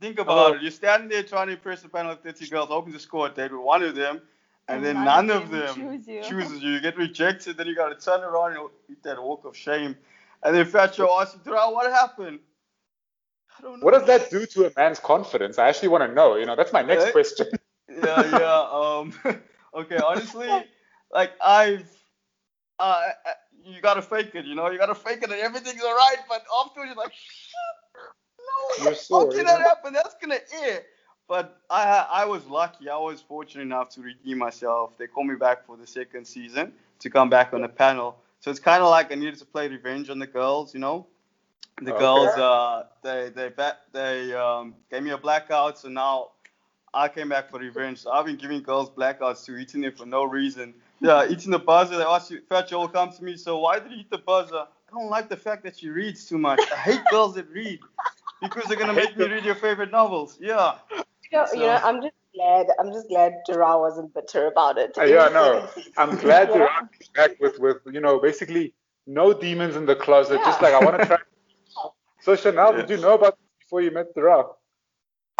Think 0.00 0.18
about 0.18 0.52
Oh. 0.52 0.52
it. 0.54 0.62
You're 0.62 0.70
standing 0.70 1.08
there 1.08 1.22
trying 1.22 1.48
to 1.48 1.52
impress 1.54 1.84
a 1.84 1.88
panel 1.88 2.12
of 2.12 2.20
30 2.20 2.48
girls, 2.48 2.68
hoping 2.68 2.92
to 2.92 2.98
score 2.98 3.26
a 3.26 3.30
date 3.30 3.52
with 3.52 3.60
one 3.60 3.82
of 3.82 3.94
them, 3.94 4.22
and, 4.68 4.78
And 4.78 4.84
then 4.84 5.04
none 5.04 5.04
none 5.04 5.30
of 5.30 5.44
of 5.44 5.50
them 5.50 5.66
them 5.66 5.74
choose 5.74 6.06
you. 6.08 6.22
chooses 6.22 6.62
you. 6.62 6.70
You 6.72 6.80
get 6.80 6.96
rejected, 6.96 7.56
then 7.56 7.66
you 7.66 7.74
got 7.74 7.88
to 7.90 8.04
turn 8.04 8.22
around 8.22 8.56
and 8.56 8.68
eat 8.88 9.02
that 9.02 9.22
walk 9.22 9.44
of 9.44 9.56
shame. 9.56 9.96
And 10.42 10.54
then 10.56 10.64
Fat 10.66 10.94
Joe 10.94 11.20
asks 11.20 11.34
you, 11.36 11.40
"Terrell, 11.44 11.74
what 11.74 11.90
happened? 11.92 12.40
I 13.58 13.62
don't 13.62 13.80
know. 13.80 13.84
What 13.84 13.92
does 13.94 14.06
that 14.06 14.30
do 14.30 14.46
to 14.46 14.66
a 14.66 14.72
man's 14.76 14.98
confidence? 15.00 15.58
I 15.58 15.68
actually 15.68 15.88
want 15.88 16.04
to 16.04 16.12
know. 16.14 16.36
You 16.36 16.46
know, 16.46 16.56
that's 16.56 16.72
my 16.72 16.82
next 16.82 17.06
Eh? 17.06 17.10
question. 17.12 17.46
yeah, 17.88 18.38
yeah. 18.38 18.68
Um, 18.72 19.12
okay, 19.74 19.98
honestly, 19.98 20.48
like 21.12 21.32
I've, 21.44 21.88
uh, 22.80 22.82
uh, 23.26 23.32
you 23.64 23.82
gotta 23.82 24.02
fake 24.02 24.32
it. 24.34 24.46
You 24.46 24.56
know, 24.56 24.70
you 24.70 24.78
gotta 24.78 24.96
fake 24.96 25.22
it, 25.22 25.30
and 25.30 25.40
everything's 25.40 25.82
alright. 25.82 26.18
But 26.28 26.44
afterwards, 26.64 26.88
you're 26.94 26.96
like, 26.96 27.12
shit, 27.14 27.54
no, 28.40 28.76
You're 28.78 28.96
how 29.20 29.26
can 29.26 29.46
that 29.46 29.60
know? 29.60 29.66
happen? 29.66 29.94
That's 29.94 30.16
gonna 30.22 30.40
end. 30.64 30.82
But 31.28 31.60
I, 31.70 32.06
I 32.10 32.24
was 32.26 32.46
lucky. 32.46 32.88
I 32.90 32.96
was 32.98 33.22
fortunate 33.22 33.62
enough 33.62 33.90
to 33.90 34.02
redeem 34.02 34.38
myself. 34.38 34.98
They 34.98 35.06
called 35.06 35.28
me 35.28 35.36
back 35.36 35.66
for 35.66 35.76
the 35.76 35.86
second 35.86 36.26
season 36.26 36.72
to 37.00 37.10
come 37.10 37.30
back 37.30 37.54
on 37.54 37.62
the 37.62 37.68
panel. 37.68 38.18
So 38.40 38.50
it's 38.50 38.60
kind 38.60 38.82
of 38.82 38.90
like 38.90 39.12
I 39.12 39.16
needed 39.16 39.38
to 39.38 39.46
play 39.46 39.68
revenge 39.68 40.10
on 40.10 40.18
the 40.18 40.26
girls, 40.26 40.74
you 40.74 40.80
know. 40.80 41.06
The 41.82 41.92
Okay. 41.92 41.98
girls, 41.98 42.36
uh, 42.36 42.84
they 43.02 43.30
they 43.34 43.50
they 43.92 44.34
um, 44.34 44.74
gave 44.90 45.02
me 45.02 45.10
a 45.10 45.18
blackout, 45.18 45.78
so 45.78 45.88
now 45.88 46.30
I 46.94 47.08
came 47.08 47.28
back 47.30 47.50
for 47.50 47.58
revenge. 47.58 48.00
So 48.00 48.12
I've 48.12 48.26
been 48.26 48.36
giving 48.36 48.62
girls 48.62 48.90
blackouts 48.90 49.44
to 49.46 49.56
eating 49.56 49.84
it 49.84 49.96
for 49.96 50.06
no 50.06 50.24
reason. 50.24 50.74
Yeah, 51.00 51.26
eating 51.28 51.50
the 51.50 51.58
buzzer. 51.58 51.96
They 51.96 52.04
ask 52.04 52.30
you, 52.30 52.42
Fat 52.48 52.68
Joe 52.68 52.80
will 52.80 52.88
come 52.88 53.10
to 53.10 53.24
me. 53.24 53.36
So 53.36 53.58
why 53.58 53.78
did 53.78 53.92
you 53.92 53.98
eat 53.98 54.10
the 54.10 54.18
buzzer? 54.18 54.66
I 54.66 54.90
don't 54.92 55.08
like 55.08 55.28
the 55.28 55.36
fact 55.36 55.62
that 55.64 55.78
she 55.78 55.88
reads 55.88 56.26
too 56.26 56.38
much. 56.38 56.60
I 56.72 56.76
hate 56.76 57.00
girls 57.10 57.34
that 57.36 57.48
read 57.50 57.80
because 58.42 58.64
they're 58.64 58.76
gonna 58.76 58.92
make 58.92 59.16
me 59.16 59.26
read 59.26 59.44
your 59.44 59.54
favorite 59.54 59.90
novels. 59.90 60.38
Yeah. 60.40 60.74
You 60.90 61.38
know, 61.38 61.46
you 61.52 61.60
know, 61.60 61.80
I'm 61.82 62.02
just 62.02 62.14
glad. 62.34 62.66
I'm 62.78 62.92
just 62.92 63.08
glad 63.08 63.34
Durao 63.48 63.80
wasn't 63.80 64.12
bitter 64.12 64.46
about 64.46 64.78
it. 64.78 64.98
Uh, 64.98 65.04
yeah, 65.04 65.28
no. 65.32 65.68
I'm 65.96 66.16
glad 66.18 66.48
Yeah. 66.50 66.56
you're 66.56 66.68
back 67.14 67.40
with, 67.40 67.58
with, 67.60 67.78
you 67.86 68.00
know, 68.00 68.18
basically 68.20 68.74
no 69.06 69.32
demons 69.32 69.76
in 69.76 69.86
the 69.86 69.96
closet. 69.96 70.40
Just 70.44 70.60
like 70.60 70.74
I 70.74 70.84
want 70.84 70.98
to 71.00 71.06
try. 71.06 71.18
So 72.22 72.36
Charnel, 72.36 72.74
did 72.74 72.90
you 72.90 72.98
know 72.98 73.14
about 73.14 73.38
this 73.38 73.46
before 73.60 73.80
you 73.80 73.90
met 73.90 74.14
Durao? 74.14 74.54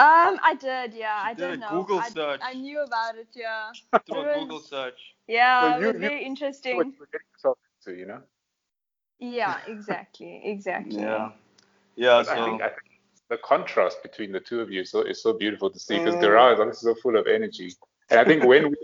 Um, 0.00 0.38
I 0.42 0.54
did, 0.58 0.94
yeah, 0.94 1.20
I 1.24 1.34
did 1.34 1.50
a 1.50 1.56
know. 1.58 1.68
Google 1.70 1.98
I, 2.00 2.08
search. 2.08 2.40
I 2.42 2.54
knew 2.54 2.80
about 2.82 3.16
it, 3.16 3.28
yeah. 3.34 3.70
Through 4.06 4.22
It 4.22 4.36
a 4.36 4.40
Google 4.40 4.60
search. 4.60 5.00
Yeah, 5.28 5.60
So 5.60 5.66
it 5.76 5.80
you- 5.80 5.86
was 5.86 5.94
you- 5.94 6.00
very 6.00 6.14
What 6.16 6.22
interesting. 6.26 6.72
you 6.76 6.78
were 7.00 7.06
getting 7.14 7.30
yourself 7.34 7.58
into, 7.86 7.98
you 8.00 8.06
know? 8.06 8.20
Yeah, 9.18 9.58
exactly, 9.68 10.40
exactly. 10.44 11.00
Yeah. 11.00 11.30
Yeah. 11.96 12.16
I 12.16 12.22
So. 12.22 12.34
think, 12.44 12.62
I 12.62 12.68
think 12.68 12.88
the 13.28 13.36
contrast 13.38 14.02
between 14.02 14.32
the 14.32 14.40
two 14.40 14.60
of 14.60 14.70
you 14.72 14.80
is 14.80 14.90
so, 14.90 15.02
is 15.02 15.22
so 15.22 15.32
beautiful 15.34 15.70
to 15.70 15.78
see 15.78 15.98
because 15.98 16.14
Mm. 16.16 16.22
Durao 16.22 16.54
is 16.54 16.60
obviously 16.60 16.94
so 16.94 17.00
full 17.00 17.16
of 17.16 17.26
energy. 17.26 17.72
And 18.10 18.18
I 18.20 18.24
think 18.24 18.44
when 18.44 18.70
we 18.70 18.76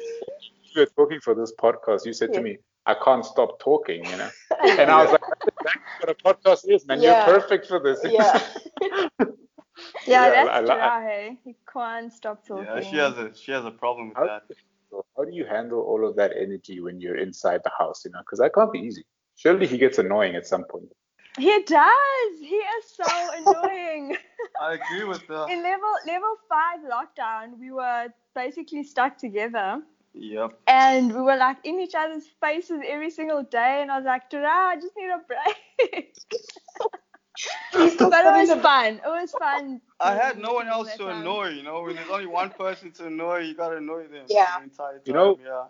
we 0.75 0.81
were 0.83 0.87
talking 0.97 1.21
for 1.21 1.35
this 1.35 1.53
podcast, 1.59 2.05
you 2.05 2.13
said 2.13 2.33
to 2.35 2.41
me, 2.43 2.59
I 2.85 2.95
can't 2.95 3.25
stop 3.25 3.59
talking, 3.59 4.05
you 4.05 4.17
know? 4.17 4.31
And 4.63 4.91
I 4.91 5.03
was 5.03 5.11
like, 5.13 5.21
that's 5.29 5.57
exactly 5.61 5.83
what 6.01 6.11
a 6.11 6.15
podcast 6.55 6.63
is, 6.75 6.87
man. 6.87 7.01
Yeah. 7.01 7.27
You're 7.27 7.41
perfect 7.41 7.67
for 7.67 7.81
this. 7.81 7.99
yeah. 8.05 8.41
Yeah, 10.07 10.27
Yeah, 10.27 10.45
that's 10.45 10.71
I- 10.71 10.75
I- 10.75 10.77
Jirahe. 10.79 11.39
He 11.45 11.57
can't 11.73 12.13
stop 12.13 12.47
talking. 12.47 12.65
Yeah, 12.65 12.81
she 12.81 12.97
has 12.97 13.17
a 13.19 13.35
she 13.35 13.53
has 13.53 13.65
a 13.65 13.71
problem 13.71 14.09
with 14.09 14.17
How, 14.17 14.27
that. 14.27 14.43
how 15.17 15.25
do 15.25 15.33
you 15.35 15.45
handle 15.47 15.81
all 15.81 16.07
of 16.09 16.17
that 16.17 16.33
energy 16.37 16.81
when 16.81 17.01
you're 17.01 17.17
inside 17.19 17.61
the 17.65 17.73
house, 17.79 18.05
you 18.05 18.11
know? 18.13 18.21
Because 18.21 18.39
that 18.39 18.55
can't 18.55 18.73
be 18.73 18.79
easy. 18.81 19.05
Surely 19.37 19.67
he 19.67 19.77
gets 19.79 19.99
annoying 19.99 20.35
at 20.37 20.47
some 20.47 20.65
point. 20.65 20.89
He 21.39 21.63
does. 21.65 22.33
He 22.41 22.57
is 22.77 22.85
so 22.97 23.05
annoying. 23.39 24.17
I 24.61 24.75
agree 24.75 25.05
with 25.05 25.27
that. 25.29 25.51
In 25.51 25.63
level 25.63 25.93
level 26.07 26.35
five 26.49 26.81
lockdown, 26.95 27.59
we 27.59 27.71
were 27.73 28.09
basically 28.35 28.83
stuck 28.85 29.19
together, 29.19 29.83
Yep. 30.15 30.59
and 30.67 31.13
we 31.15 31.21
were 31.21 31.37
like 31.37 31.59
in 31.65 31.79
each 31.81 31.95
other's 31.95 32.27
faces 32.41 32.81
every 32.87 33.11
single 33.11 33.43
day. 33.43 33.81
And 33.83 33.91
I 33.91 33.97
was 33.99 34.07
like, 34.07 34.31
Tara, 34.31 34.49
I 34.73 34.77
just 34.77 34.95
need 34.97 35.11
a 35.11 35.21
break. 35.29 36.15
He's 37.73 37.97
but 37.97 38.25
it 38.25 38.49
was 38.49 38.63
fun. 38.63 38.95
It 38.95 39.03
was 39.07 39.33
fun. 39.33 39.81
I 40.01 40.15
had 40.15 40.39
no 40.39 40.53
one 40.53 40.69
else 40.69 40.93
to 40.93 41.05
time. 41.05 41.21
annoy. 41.23 41.49
You 41.51 41.63
know, 41.63 41.83
when 41.83 41.97
there's 41.97 42.09
only 42.11 42.27
one 42.27 42.51
person 42.51 42.93
to 42.93 43.07
annoy, 43.07 43.39
you 43.41 43.55
gotta 43.55 43.77
annoy 43.77 44.07
them. 44.09 44.27
Yeah. 44.29 44.47
The 44.59 44.65
entire 44.65 44.93
time. 44.93 45.01
You 45.05 45.13
know- 45.13 45.39
Yeah. 45.45 45.65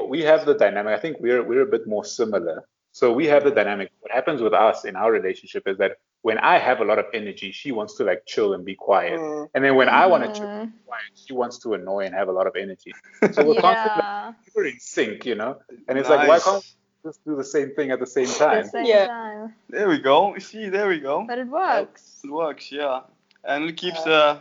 we, 0.00 0.18
we 0.18 0.22
have 0.24 0.46
the 0.46 0.54
dynamic. 0.54 0.92
I 0.96 1.00
think 1.00 1.18
we're 1.20 1.42
we're 1.42 1.62
a 1.62 1.66
bit 1.66 1.86
more 1.86 2.04
similar. 2.04 2.64
So 2.92 3.12
we 3.12 3.26
have 3.26 3.44
the 3.44 3.50
dynamic. 3.50 3.90
What 4.00 4.10
happens 4.12 4.40
with 4.42 4.54
us 4.54 4.84
in 4.84 4.96
our 4.96 5.12
relationship 5.12 5.68
is 5.68 5.78
that 5.78 5.92
when 6.22 6.38
I 6.38 6.58
have 6.58 6.80
a 6.80 6.84
lot 6.84 6.98
of 6.98 7.06
energy, 7.14 7.52
she 7.52 7.70
wants 7.70 7.94
to 7.98 8.04
like 8.04 8.24
chill 8.26 8.54
and 8.54 8.64
be 8.64 8.74
quiet. 8.74 9.20
Mm. 9.20 9.48
And 9.54 9.64
then 9.64 9.76
when 9.76 9.88
I 9.88 10.06
want 10.06 10.24
to 10.24 10.32
chill 10.32 10.48
and 10.48 10.72
be 10.72 10.78
quiet, 10.84 11.04
she 11.14 11.32
wants 11.32 11.58
to 11.60 11.74
annoy 11.74 12.06
and 12.06 12.14
have 12.14 12.28
a 12.28 12.32
lot 12.32 12.46
of 12.48 12.56
energy. 12.56 12.92
So 13.32 13.44
we're 13.44 13.60
constantly 13.60 14.02
Yeah, 14.02 14.32
we're 14.54 14.66
in 14.66 14.80
sync, 14.80 15.24
you 15.26 15.36
know. 15.36 15.60
And 15.86 15.96
it's 15.98 16.08
like, 16.08 16.26
why 16.26 16.40
can't 16.40 16.56
we 16.64 16.68
just 17.04 17.24
do 17.24 17.36
the 17.36 17.44
same 17.44 17.70
thing 17.74 17.90
at 17.90 18.00
the 18.00 18.06
same 18.06 18.26
time? 18.26 18.62
the 18.64 18.68
same 18.68 18.86
Yeah. 18.86 19.06
time. 19.06 19.54
There 19.68 19.88
we 19.88 19.98
go. 19.98 20.36
See, 20.38 20.68
there 20.68 20.88
we 20.88 21.00
go. 21.00 21.24
But 21.26 21.38
it 21.38 21.48
works. 21.48 22.20
It 22.24 22.30
works. 22.30 22.70
Yeah. 22.72 23.00
And 23.44 23.64
it 23.70 23.76
keeps 23.76 24.02
the 24.04 24.40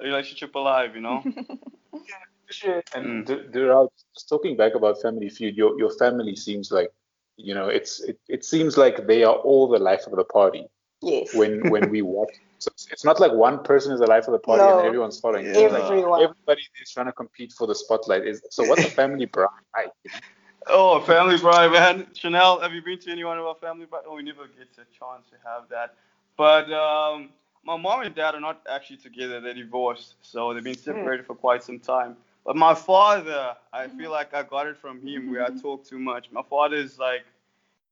relationship 0.00 0.54
alive. 0.54 0.94
You 0.94 1.00
know. 1.02 1.22
True. 2.50 2.82
Mm. 2.92 2.94
And 2.94 3.26
D- 3.26 3.44
Durao, 3.52 3.88
just 4.14 4.28
talking 4.28 4.56
back 4.56 4.74
about 4.74 5.00
Family 5.00 5.28
Feud, 5.30 5.56
your 5.56 5.78
your 5.78 5.90
family 5.90 6.36
seems 6.36 6.70
like, 6.70 6.90
you 7.36 7.54
know, 7.54 7.68
it's 7.68 8.00
it, 8.02 8.18
it 8.28 8.44
seems 8.44 8.76
like 8.76 9.06
they 9.06 9.24
are 9.24 9.34
all 9.36 9.68
the 9.68 9.78
life 9.78 10.06
of 10.06 10.14
the 10.16 10.24
party. 10.24 10.66
Yes. 11.04 11.34
when 11.34 11.68
when 11.70 11.90
we 11.90 12.00
watch. 12.02 12.34
So 12.58 12.68
it's, 12.74 12.86
it's 12.92 13.04
not 13.04 13.18
like 13.18 13.32
one 13.32 13.64
person 13.64 13.92
is 13.92 13.98
the 14.00 14.06
life 14.06 14.28
of 14.28 14.32
the 14.32 14.38
party 14.38 14.62
No. 14.62 14.78
and 14.78 14.86
everyone's 14.86 15.18
following. 15.18 15.46
Yeah. 15.46 15.58
It's 15.62 15.72
like 15.72 15.82
Everyone. 15.84 16.22
everybody 16.22 16.62
is 16.80 16.90
trying 16.92 17.06
to 17.06 17.12
compete 17.12 17.52
for 17.52 17.66
the 17.66 17.74
spotlight. 17.74 18.24
Is 18.26 18.40
so 18.50 18.62
what's 18.64 18.84
a 18.84 18.90
family 18.90 19.24
bride 19.26 19.48
like? 19.76 19.90
Oh, 20.68 21.00
family 21.00 21.38
bride, 21.38 21.72
man. 21.72 22.06
Charnel, 22.14 22.60
have 22.60 22.72
you 22.72 22.82
been 22.82 22.98
to 23.00 23.10
any 23.10 23.24
one 23.24 23.38
of 23.38 23.44
our 23.44 23.54
family 23.56 23.86
bride? 23.86 24.04
Oh, 24.06 24.16
we 24.16 24.22
never 24.22 24.46
get 24.46 24.68
a 24.74 24.84
chance 24.98 25.26
to 25.30 25.36
have 25.44 25.68
that. 25.70 25.94
But 26.36 26.72
um, 26.72 27.30
my 27.64 27.76
mom 27.76 28.02
and 28.02 28.14
dad 28.14 28.34
are 28.34 28.40
not 28.40 28.62
actually 28.70 28.98
together. 28.98 29.40
They're 29.40 29.54
divorced, 29.54 30.14
so 30.22 30.54
they've 30.54 30.62
been 30.64 30.76
separated 30.76 31.26
for 31.26 31.34
quite 31.34 31.62
some 31.62 31.78
time. 31.78 32.16
But 32.44 32.56
my 32.56 32.74
father, 32.74 33.56
I 33.72 33.88
feel 33.88 34.10
like 34.10 34.34
I 34.34 34.42
got 34.42 34.66
it 34.66 34.76
from 34.76 35.00
him 35.06 35.30
where 35.30 35.44
I 35.44 35.50
talk 35.50 35.84
too 35.84 35.98
much. 35.98 36.30
My 36.32 36.42
father 36.42 36.76
is 36.76 36.98
like, 36.98 37.24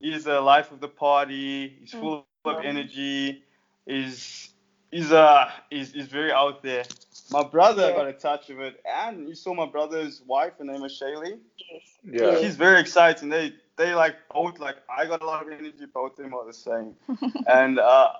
he's 0.00 0.24
the 0.24 0.40
life 0.40 0.72
of 0.72 0.80
the 0.80 0.88
party. 0.88 1.76
He's 1.80 1.92
full 1.92 2.26
of 2.44 2.64
energy. 2.64 3.42
He's 3.86 4.50
he's 4.90 5.12
uh 5.12 5.50
he's, 5.70 5.92
he's 5.92 6.06
very 6.08 6.32
out 6.32 6.62
there. 6.62 6.84
My 7.30 7.44
brother 7.44 7.90
Yeah. 7.90 7.96
got 7.96 8.08
a 8.08 8.12
touch 8.12 8.50
of 8.50 8.60
it, 8.60 8.80
and 8.84 9.28
you 9.28 9.34
saw 9.34 9.54
my 9.54 9.66
brother's 9.66 10.20
wife. 10.26 10.54
Her 10.58 10.64
name 10.64 10.82
is 10.84 11.00
Shaylee. 11.00 11.38
Yes. 11.70 11.89
Yeah. 12.04 12.38
She's 12.40 12.56
very 12.56 12.80
exciting. 12.80 13.28
They 13.28 13.54
they 13.76 13.94
like 13.94 14.16
both 14.32 14.58
like 14.58 14.76
I 14.88 15.06
got 15.06 15.22
a 15.22 15.26
lot 15.26 15.46
of 15.46 15.52
energy. 15.52 15.86
Both 15.92 16.18
of 16.18 16.24
them 16.24 16.34
are 16.34 16.46
the 16.46 16.52
same. 16.52 16.94
and 17.46 17.78
uh, 17.78 18.12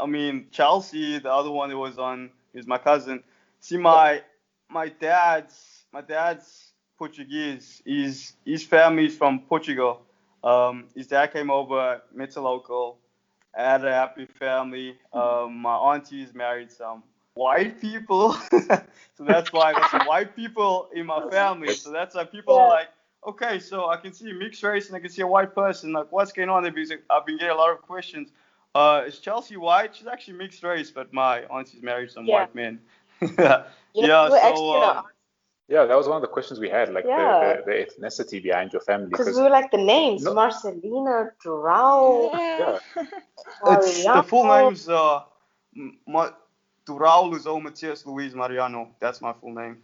I 0.00 0.06
mean 0.06 0.46
Chelsea, 0.50 1.18
the 1.18 1.32
other 1.32 1.50
one 1.50 1.70
that 1.70 1.76
was 1.76 1.98
on, 1.98 2.30
is 2.54 2.66
my 2.66 2.78
cousin. 2.78 3.22
See 3.60 3.76
my 3.76 4.22
my 4.70 4.88
dad's 4.88 5.84
my 5.92 6.00
dad's 6.00 6.72
Portuguese. 6.98 7.82
His 7.84 8.34
his 8.44 8.64
family 8.64 9.06
is 9.06 9.16
from 9.16 9.40
Portugal. 9.40 10.02
Um, 10.44 10.84
his 10.94 11.08
dad 11.08 11.32
came 11.32 11.50
over, 11.50 12.02
met 12.14 12.36
a 12.36 12.40
local, 12.40 12.98
had 13.54 13.84
a 13.84 13.92
happy 13.92 14.26
family. 14.26 14.96
Um, 15.12 15.56
my 15.56 15.74
auntie 15.74 16.22
is 16.22 16.34
married 16.34 16.70
some 16.70 17.02
white 17.34 17.80
people. 17.80 18.32
so 18.50 19.24
that's 19.24 19.52
why 19.52 19.72
there's 19.72 19.90
some 19.90 20.06
white 20.06 20.34
people 20.34 20.88
in 20.94 21.06
my 21.06 21.28
family. 21.30 21.74
So 21.74 21.90
that's 21.90 22.14
why 22.14 22.24
people 22.24 22.56
are 22.56 22.68
like, 22.68 22.88
okay, 23.26 23.58
so 23.58 23.88
I 23.88 23.96
can 23.96 24.12
see 24.12 24.30
a 24.30 24.34
mixed 24.34 24.62
race 24.62 24.86
and 24.88 24.96
I 24.96 25.00
can 25.00 25.10
see 25.10 25.22
a 25.22 25.26
white 25.26 25.54
person. 25.54 25.92
Like, 25.92 26.10
what's 26.12 26.32
going 26.32 26.48
on 26.48 26.62
there? 26.62 26.72
Because 26.72 26.92
I've 27.10 27.26
been 27.26 27.36
getting 27.38 27.54
a 27.54 27.58
lot 27.58 27.70
of 27.70 27.82
questions. 27.82 28.30
Uh, 28.74 29.04
is 29.06 29.18
Chelsea 29.18 29.56
white? 29.56 29.96
She's 29.96 30.06
actually 30.06 30.36
mixed 30.38 30.62
race, 30.62 30.90
but 30.90 31.12
my 31.12 31.44
auntie's 31.44 31.82
married 31.82 32.10
some 32.10 32.24
Yeah. 32.26 32.34
white 32.40 32.54
men. 32.54 32.78
yeah, 33.38 33.64
You 33.94 34.06
know, 34.06 34.28
we're 34.30 34.36
actually 34.38 34.56
so 34.56 34.80
gonna 34.80 34.98
um, 35.00 35.04
Yeah, 35.68 35.84
that 35.86 35.96
was 35.96 36.06
one 36.06 36.16
of 36.16 36.22
the 36.22 36.28
questions 36.28 36.60
we 36.60 36.68
had, 36.68 36.92
like 36.92 37.04
Yeah. 37.06 37.62
the, 37.66 37.72
the, 37.72 37.72
the 38.00 38.06
ethnicity 38.08 38.42
behind 38.42 38.72
your 38.72 38.82
family. 38.82 39.08
because 39.08 39.26
'cause- 39.26 39.36
we 39.36 39.42
were 39.42 39.50
like 39.50 39.70
the 39.70 39.78
names 39.78 40.22
No. 40.24 40.34
Marcelina, 40.34 41.30
Durao, 41.44 42.30
yeah, 42.34 42.78
it's 43.72 44.04
the 44.04 44.22
full 44.22 44.44
Mariano. 44.44 44.68
name's 44.68 44.88
uh, 44.88 45.20
M- 45.74 45.98
Ma- 46.06 46.30
Durao 46.86 47.32
Luzou 47.32 47.60
Matias 47.62 48.04
Luis 48.06 48.34
Mariano. 48.34 48.94
That's 49.00 49.20
my 49.20 49.32
full 49.32 49.52
name. 49.54 49.78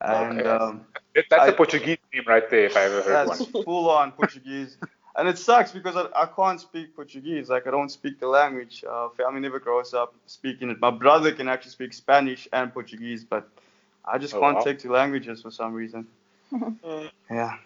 And 0.00 0.40
Okay. 0.40 0.48
um, 0.48 0.86
That- 0.94 1.02
that's 1.30 1.42
I- 1.44 1.48
a 1.48 1.52
Portuguese 1.52 1.98
name 2.12 2.24
right 2.26 2.48
there, 2.50 2.64
if 2.66 2.76
I 2.76 2.82
ever 2.84 3.02
heard 3.02 3.28
That's 3.28 3.52
one. 3.52 3.64
full 3.64 3.90
on 3.90 4.12
Portuguese. 4.12 4.76
And 5.16 5.28
it 5.28 5.36
sucks 5.38 5.72
because 5.72 5.96
I, 5.96 6.06
I 6.14 6.26
can't 6.26 6.60
speak 6.60 6.94
Portuguese. 6.94 7.48
Like, 7.48 7.66
I 7.66 7.70
don't 7.72 7.88
speak 7.90 8.20
the 8.20 8.28
language. 8.28 8.84
Uh, 8.88 9.08
family 9.10 9.40
never 9.40 9.58
grows 9.58 9.92
up 9.92 10.14
speaking 10.26 10.70
it. 10.70 10.78
My 10.80 10.90
brother 10.90 11.32
can 11.32 11.48
actually 11.48 11.72
speak 11.72 11.92
Spanish 11.92 12.46
and 12.52 12.72
Portuguese, 12.72 13.24
but 13.24 13.48
I 14.04 14.18
just 14.18 14.34
Oh, 14.34 14.40
can't 14.40 14.56
wow. 14.58 14.62
take 14.62 14.78
two 14.78 14.92
languages 14.92 15.42
for 15.42 15.50
some 15.50 15.74
reason. 15.74 16.06
Yeah. 17.30 17.56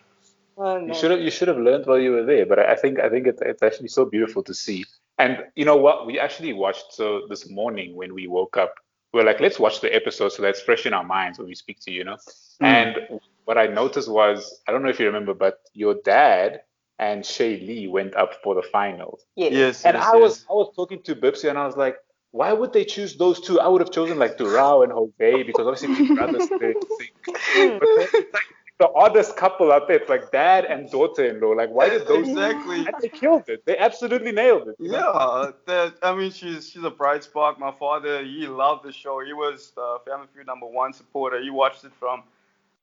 Oh, 0.56 0.78
You 0.78 0.94
should 0.94 1.10
have 1.10 1.20
you 1.20 1.30
should 1.30 1.48
have 1.48 1.58
learned 1.58 1.86
while 1.86 1.98
you 1.98 2.10
were 2.12 2.24
there, 2.24 2.44
but 2.46 2.58
I 2.58 2.72
I 2.72 2.76
think 2.76 2.98
I 3.00 3.08
think 3.08 3.26
it's, 3.26 3.40
it's 3.42 3.62
actually 3.62 3.88
so 3.88 4.04
beautiful 4.04 4.42
to 4.44 4.54
see. 4.54 4.84
And 5.18 5.38
you 5.56 5.64
know 5.64 5.76
what? 5.76 6.06
We 6.06 6.18
actually 6.18 6.52
watched 6.52 6.92
so 6.92 7.22
this 7.28 7.48
morning 7.48 7.94
when 7.96 8.12
we 8.14 8.26
woke 8.26 8.56
up, 8.56 8.74
we 9.12 9.20
are 9.20 9.24
like, 9.24 9.40
let's 9.40 9.58
watch 9.58 9.80
the 9.80 9.94
episode 9.94 10.30
so 10.32 10.42
that's 10.42 10.60
fresh 10.60 10.84
in 10.86 10.92
our 10.94 11.04
minds 11.04 11.38
when 11.38 11.48
we 11.48 11.54
speak 11.54 11.80
to 11.80 11.90
you, 11.90 11.98
you 11.98 12.04
know. 12.04 12.16
Mm. 12.60 12.66
And 12.76 13.20
what 13.44 13.58
I 13.58 13.66
noticed 13.66 14.08
was, 14.10 14.60
I 14.66 14.72
don't 14.72 14.82
know 14.82 14.88
if 14.88 15.00
you 15.00 15.06
remember, 15.06 15.34
but 15.34 15.60
your 15.74 15.94
dad 16.04 16.62
and 16.98 17.24
Shaylee 17.24 17.90
went 17.90 18.14
up 18.14 18.34
for 18.42 18.54
the 18.54 18.62
finals. 18.62 19.24
Yes. 19.36 19.52
Yes. 19.52 19.84
And 19.84 19.96
yes, 19.96 20.06
I 20.06 20.16
was 20.16 20.38
yes. 20.38 20.46
I 20.50 20.52
was 20.54 20.72
talking 20.76 21.02
to 21.02 21.16
Bipsy 21.16 21.48
and 21.48 21.58
I 21.58 21.66
was 21.66 21.76
like, 21.76 21.96
why 22.30 22.52
would 22.52 22.72
they 22.72 22.84
choose 22.84 23.16
those 23.16 23.40
two? 23.40 23.60
I 23.60 23.68
would 23.68 23.80
have 23.80 23.90
chosen 23.90 24.18
like 24.18 24.38
Durao 24.38 24.84
and 24.84 24.92
Jose 24.92 25.42
because 25.42 25.66
obviously 25.66 25.88
my 25.88 26.14
brothers 26.18 26.48
they 26.48 26.74
sing. 26.98 27.78
But 27.78 27.88
then 27.96 28.08
it's 28.14 28.32
like 28.32 28.42
the 28.78 28.88
oddest 28.94 29.36
couple 29.36 29.70
out 29.70 29.86
there. 29.86 29.98
It's 29.98 30.08
like 30.08 30.30
dad 30.32 30.64
and 30.64 30.90
daughter-in-law. 30.90 31.50
Like 31.50 31.70
why 31.70 31.88
did 31.90 32.06
those 32.06 32.28
Exactly. 32.28 32.86
and 32.86 32.94
they 33.00 33.08
killed 33.08 33.48
it. 33.48 33.64
They 33.66 33.76
absolutely 33.78 34.32
nailed 34.32 34.68
it. 34.68 34.76
you 34.78 34.92
know? 34.92 34.98
Yeah, 35.44 35.50
that, 35.66 35.94
I 36.02 36.14
mean, 36.14 36.30
she's 36.30 36.70
she's 36.70 36.84
a 36.84 36.90
bright 36.90 37.22
spark. 37.24 37.58
My 37.58 37.72
father, 37.72 38.24
he 38.24 38.46
loved 38.46 38.84
the 38.84 38.92
show. 38.92 39.20
He 39.24 39.32
was 39.32 39.72
uh, 39.76 39.98
Family 40.06 40.26
Feud 40.32 40.46
number 40.46 40.66
one 40.66 40.92
supporter. 40.92 41.40
He 41.42 41.50
watched 41.50 41.84
it 41.84 41.92
from, 41.98 42.22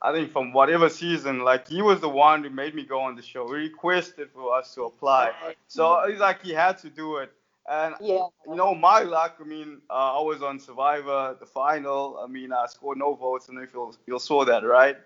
I 0.02 0.12
think, 0.14 0.32
from 0.32 0.54
whatever 0.54 0.90
season. 0.90 1.40
Like 1.40 1.68
he 1.68 1.82
was 1.82 2.00
the 2.00 2.10
one 2.10 2.44
who 2.44 2.50
made 2.50 2.74
me 2.76 2.86
go 2.86 3.02
on 3.02 3.16
the 3.16 3.22
show. 3.22 3.48
He 3.48 3.54
requested 3.54 4.30
for 4.34 4.56
us 4.58 4.74
to 4.76 4.84
apply. 4.86 5.34
So 5.68 6.00
it's 6.02 6.20
like 6.20 6.42
he 6.44 6.52
had 6.54 6.78
to 6.80 6.90
do 6.90 7.18
it. 7.18 7.32
And 7.70 7.96
Yeah. 8.00 8.28
you 8.48 8.56
know, 8.56 8.74
my 8.74 9.02
luck. 9.04 9.38
I 9.40 9.44
mean, 9.44 9.82
uh, 9.90 10.20
I 10.20 10.22
was 10.22 10.42
on 10.42 10.60
Survivor, 10.60 11.36
the 11.40 11.46
final. 11.46 12.18
I 12.24 12.28
mean, 12.28 12.52
I 12.52 12.66
scored 12.66 12.98
no 12.98 13.14
votes, 13.14 13.50
and 13.50 13.60
if 13.60 13.74
you 13.74 13.94
you 14.08 14.18
saw 14.20 14.44
that, 14.46 14.64
right? 14.64 14.98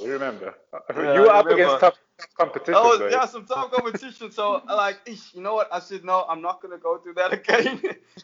We 0.00 0.10
remember. 0.10 0.54
Yeah, 0.96 1.14
you 1.14 1.20
were 1.22 1.30
up 1.30 1.46
against 1.46 1.80
tough, 1.80 1.98
tough 2.18 2.34
competition. 2.36 2.74
That 2.74 2.84
was 2.84 2.98
though. 3.00 3.08
yeah, 3.08 3.24
some 3.26 3.46
tough 3.46 3.72
competition. 3.72 4.30
So 4.30 4.62
like, 4.68 5.00
ish, 5.06 5.34
you 5.34 5.40
know 5.42 5.54
what? 5.54 5.68
I 5.72 5.80
said 5.80 6.04
no, 6.04 6.24
I'm 6.28 6.42
not 6.42 6.62
gonna 6.62 6.78
go 6.78 6.98
through 6.98 7.14
that 7.14 7.32
again. 7.38 7.80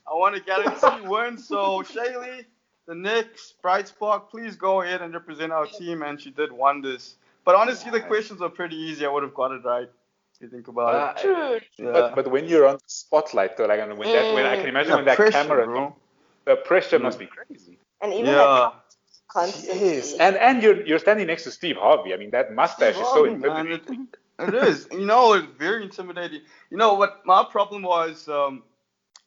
I 0.06 0.14
want 0.14 0.36
to 0.36 0.40
guarantee 0.40 1.08
win. 1.08 1.38
So 1.38 1.82
Shaylee, 1.82 2.44
the 2.86 2.94
next 2.94 3.60
bright 3.62 3.88
spark, 3.88 4.30
please 4.30 4.56
go 4.56 4.82
ahead 4.82 5.02
and 5.02 5.12
represent 5.14 5.52
our 5.52 5.66
team, 5.66 6.02
and 6.02 6.20
she 6.20 6.30
did 6.30 6.52
wonders. 6.52 7.16
But 7.44 7.54
honestly, 7.54 7.90
the 7.90 8.00
questions 8.00 8.40
are 8.42 8.48
pretty 8.50 8.76
easy. 8.76 9.04
I 9.06 9.08
would 9.08 9.22
have 9.22 9.34
got 9.34 9.52
it 9.52 9.64
right. 9.64 9.88
If 10.34 10.40
you 10.42 10.48
think 10.48 10.68
about 10.68 10.94
Uh, 10.94 11.12
it. 11.12 11.20
True. 11.20 11.60
Yeah. 11.78 11.92
But 11.92 12.14
but 12.14 12.30
when 12.30 12.46
you're 12.46 12.66
on 12.66 12.74
the 12.76 12.82
spotlight 12.86 13.56
though, 13.56 13.66
like 13.66 13.80
and 13.80 13.98
when 13.98 14.12
that 14.12 14.32
when 14.32 14.46
I 14.46 14.56
can 14.56 14.68
imagine 14.68 14.90
Yeah, 14.90 14.96
when 14.96 15.04
that 15.06 15.16
pressure, 15.16 15.32
camera, 15.32 15.66
bro. 15.66 15.96
the 16.46 16.56
pressure 16.56 16.98
Mm. 16.98 17.02
must 17.02 17.18
be 17.18 17.26
crazy. 17.26 17.78
And 18.02 18.12
even 18.14 18.34
Yeah. 18.34 18.36
like 18.36 18.72
constantly. 19.28 19.90
Yes, 19.90 20.14
and 20.14 20.36
and 20.36 20.62
you're 20.62 20.86
you're 20.86 20.98
standing 20.98 21.26
next 21.26 21.44
to 21.44 21.50
Steve 21.50 21.76
Harvey. 21.76 22.12
I 22.14 22.16
mean 22.16 22.30
that 22.30 22.52
mustache 22.54 23.00
is 23.00 23.08
so 23.08 23.24
man, 23.24 23.32
intimidating. 23.32 24.08
it, 24.38 24.48
it 24.48 24.54
is. 24.54 24.88
You 24.92 25.06
know, 25.06 25.34
it's 25.34 25.46
very 25.58 25.82
intimidating. 25.84 26.40
You 26.70 26.76
know 26.76 26.94
what? 26.94 27.24
My 27.26 27.44
problem 27.50 27.82
was 27.82 28.28
um, 28.28 28.62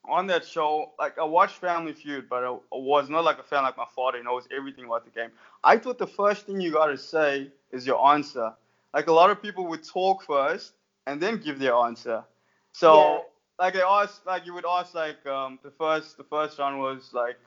on 0.08 0.28
that 0.28 0.46
show. 0.46 0.92
Like 1.00 1.18
I 1.18 1.24
watched 1.24 1.56
Family 1.56 1.94
Feud, 1.94 2.30
but 2.30 2.44
I, 2.44 2.48
I 2.50 2.58
was 2.72 3.10
not 3.10 3.24
like 3.24 3.40
a 3.40 3.44
fan 3.44 3.64
like 3.64 3.78
my 3.78 3.86
father. 3.96 4.18
He 4.18 4.24
knows 4.24 4.48
everything 4.56 4.86
about 4.86 5.06
the 5.06 5.12
game. 5.12 5.32
I 5.64 5.78
thought 5.78 5.98
the 5.98 6.08
first 6.08 6.46
thing 6.46 6.60
you 6.62 6.72
gotta 6.72 6.98
say 6.98 7.52
is 7.72 7.86
your 7.86 8.06
answer. 8.14 8.54
Like 8.94 9.08
a 9.08 9.14
lot 9.14 9.30
of 9.30 9.42
people 9.42 9.68
would 9.68 9.84
talk 9.84 10.24
first 10.24 10.74
and 11.06 11.22
then 11.22 11.38
give 11.38 11.60
their 11.60 11.74
answer. 11.76 12.24
So 12.72 13.20
Yeah. 13.20 13.20
like 13.60 13.74
they 13.74 13.82
asked, 13.82 14.26
like 14.26 14.46
you 14.46 14.54
would 14.54 14.66
ask, 14.68 14.94
like 14.94 15.26
um, 15.26 15.60
the 15.64 15.72
first 15.72 16.18
the 16.18 16.24
first 16.24 16.60
round 16.60 16.80
was 16.80 17.12
like 17.14 17.38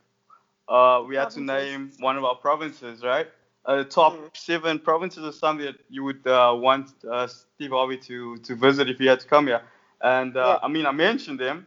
uh, 0.68 1.02
we 1.06 1.16
had 1.16 1.30
to 1.30 1.40
name 1.40 1.92
one 1.98 2.16
of 2.16 2.24
our 2.24 2.34
provinces, 2.36 3.02
right? 3.02 3.28
Uh, 3.64 3.76
the 3.76 3.84
top 3.84 4.14
Mm. 4.14 4.30
seven 4.34 4.78
provinces 4.78 5.24
or 5.24 5.32
something 5.32 5.66
that 5.66 5.76
you 5.88 6.02
would 6.04 6.26
uh, 6.26 6.52
want 6.56 6.90
uh, 7.10 7.26
Steve 7.26 7.70
Harvey 7.70 7.96
to, 7.98 8.36
to 8.38 8.54
visit 8.54 8.88
if 8.88 8.98
he 8.98 9.06
had 9.06 9.20
to 9.20 9.26
come 9.26 9.46
here. 9.46 9.60
And 10.00 10.36
uh, 10.36 10.58
Yeah. 10.58 10.60
I 10.62 10.68
mean, 10.68 10.86
I 10.86 10.92
mentioned 10.92 11.38
them, 11.40 11.66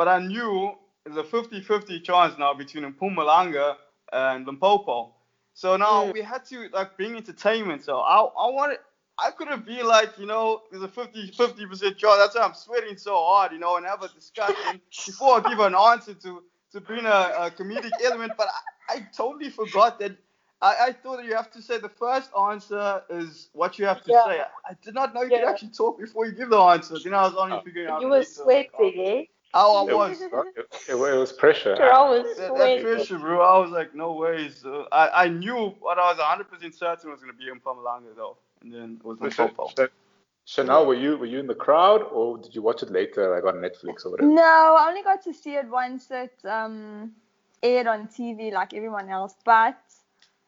but 0.00 0.08
I 0.08 0.18
knew 0.18 0.72
there's 1.04 1.18
a 1.18 1.22
50-50 1.22 2.02
chance 2.02 2.38
now 2.38 2.54
between 2.54 2.90
Mpumalanga 2.90 3.76
and 4.10 4.46
Limpopo. 4.46 5.12
So 5.52 5.76
now 5.76 6.06
Mm. 6.06 6.14
we 6.14 6.22
had 6.22 6.42
to 6.46 6.70
like 6.72 6.96
bring 6.96 7.16
entertainment. 7.16 7.84
So 7.84 7.98
I, 7.98 8.16
I 8.20 8.48
wanted, 8.50 8.78
I 9.18 9.30
couldn't 9.30 9.66
be 9.66 9.82
like, 9.82 10.16
you 10.18 10.24
know, 10.24 10.62
there's 10.70 10.82
a 10.82 10.88
50 10.88 11.32
percent 11.66 11.98
chance. 11.98 12.16
That's 12.18 12.34
why 12.34 12.40
I'm 12.44 12.54
sweating 12.54 12.96
so 12.96 13.14
hard, 13.14 13.52
you 13.52 13.58
know, 13.58 13.76
and 13.76 13.84
have 13.84 14.02
a 14.02 14.08
discussion 14.08 14.80
before 15.06 15.38
I 15.38 15.46
give 15.46 15.58
an 15.58 15.74
answer 15.74 16.14
to 16.14 16.44
to 16.72 16.80
bring 16.80 17.04
a, 17.04 17.20
a 17.44 17.50
comedic 17.50 17.92
element. 18.02 18.38
But 18.38 18.48
I, 18.88 18.94
I 18.94 19.06
totally 19.14 19.50
forgot 19.50 19.98
that. 19.98 20.12
I, 20.62 20.76
I 20.88 20.92
thought 20.92 21.18
that 21.18 21.26
you 21.26 21.34
have 21.34 21.50
to 21.52 21.60
say 21.60 21.76
the 21.78 21.90
first 21.90 22.30
answer 22.48 23.02
is 23.10 23.50
what 23.52 23.78
you 23.78 23.84
have 23.84 24.02
to 24.04 24.10
Yeah. 24.10 24.24
say. 24.26 24.40
I 24.64 24.72
did 24.82 24.94
not 24.94 25.12
know 25.14 25.22
you 25.24 25.30
Yeah. 25.30 25.40
could 25.40 25.48
actually 25.48 25.72
talk 25.72 25.98
before 25.98 26.24
you 26.24 26.32
give 26.32 26.48
the 26.48 26.58
answer. 26.58 26.96
Then 27.04 27.12
I 27.12 27.22
was 27.24 27.34
only 27.34 27.58
Oh. 27.58 27.62
figuring 27.66 27.88
out. 27.88 28.00
You 28.00 28.08
were 28.08 28.22
sweating, 28.22 28.94
eh? 29.06 29.24
Oh, 29.52 29.84
I 29.84 29.90
It 29.90 29.96
was. 29.96 30.20
was, 30.20 30.46
it, 30.56 30.66
it 30.88 30.94
was 30.94 31.32
pressure. 31.32 31.74
Carol 31.76 32.10
was 32.10 32.36
That, 32.36 32.56
that 32.56 32.82
pressure, 32.82 33.18
bro. 33.18 33.40
I 33.42 33.58
was 33.58 33.70
like, 33.70 33.94
no 33.94 34.12
ways. 34.12 34.64
Uh, 34.64 34.84
I, 34.92 35.24
I 35.24 35.28
knew 35.28 35.74
what 35.80 35.98
I 35.98 36.12
was 36.12 36.18
100% 36.18 36.74
certain 36.74 37.10
was 37.10 37.20
going 37.20 37.32
to 37.32 37.38
be 37.38 37.46
Mpumalanga, 37.46 38.14
though. 38.16 38.36
And 38.62 38.72
then 38.72 38.96
it 39.00 39.04
was 39.04 39.18
So, 39.18 39.28
Sha- 39.30 39.42
Limpopo. 39.44 39.72
Sha- 39.76 39.86
Charnel, 40.46 40.86
were 40.86 40.94
you 40.94 41.16
were 41.16 41.26
you 41.26 41.38
in 41.38 41.46
the 41.46 41.54
crowd 41.54 42.02
or 42.02 42.36
did 42.38 42.54
you 42.54 42.62
watch 42.62 42.82
it 42.82 42.90
later, 42.90 43.32
like 43.32 43.44
on 43.44 43.60
Netflix 43.60 44.04
or 44.04 44.10
whatever? 44.10 44.30
No, 44.32 44.76
I 44.78 44.88
only 44.88 45.02
got 45.02 45.22
to 45.24 45.32
see 45.32 45.54
it 45.54 45.68
once 45.68 46.10
it 46.10 46.32
um, 46.44 47.12
aired 47.62 47.86
on 47.86 48.08
TV 48.08 48.52
like 48.52 48.74
everyone 48.74 49.08
else. 49.10 49.34
But 49.44 49.78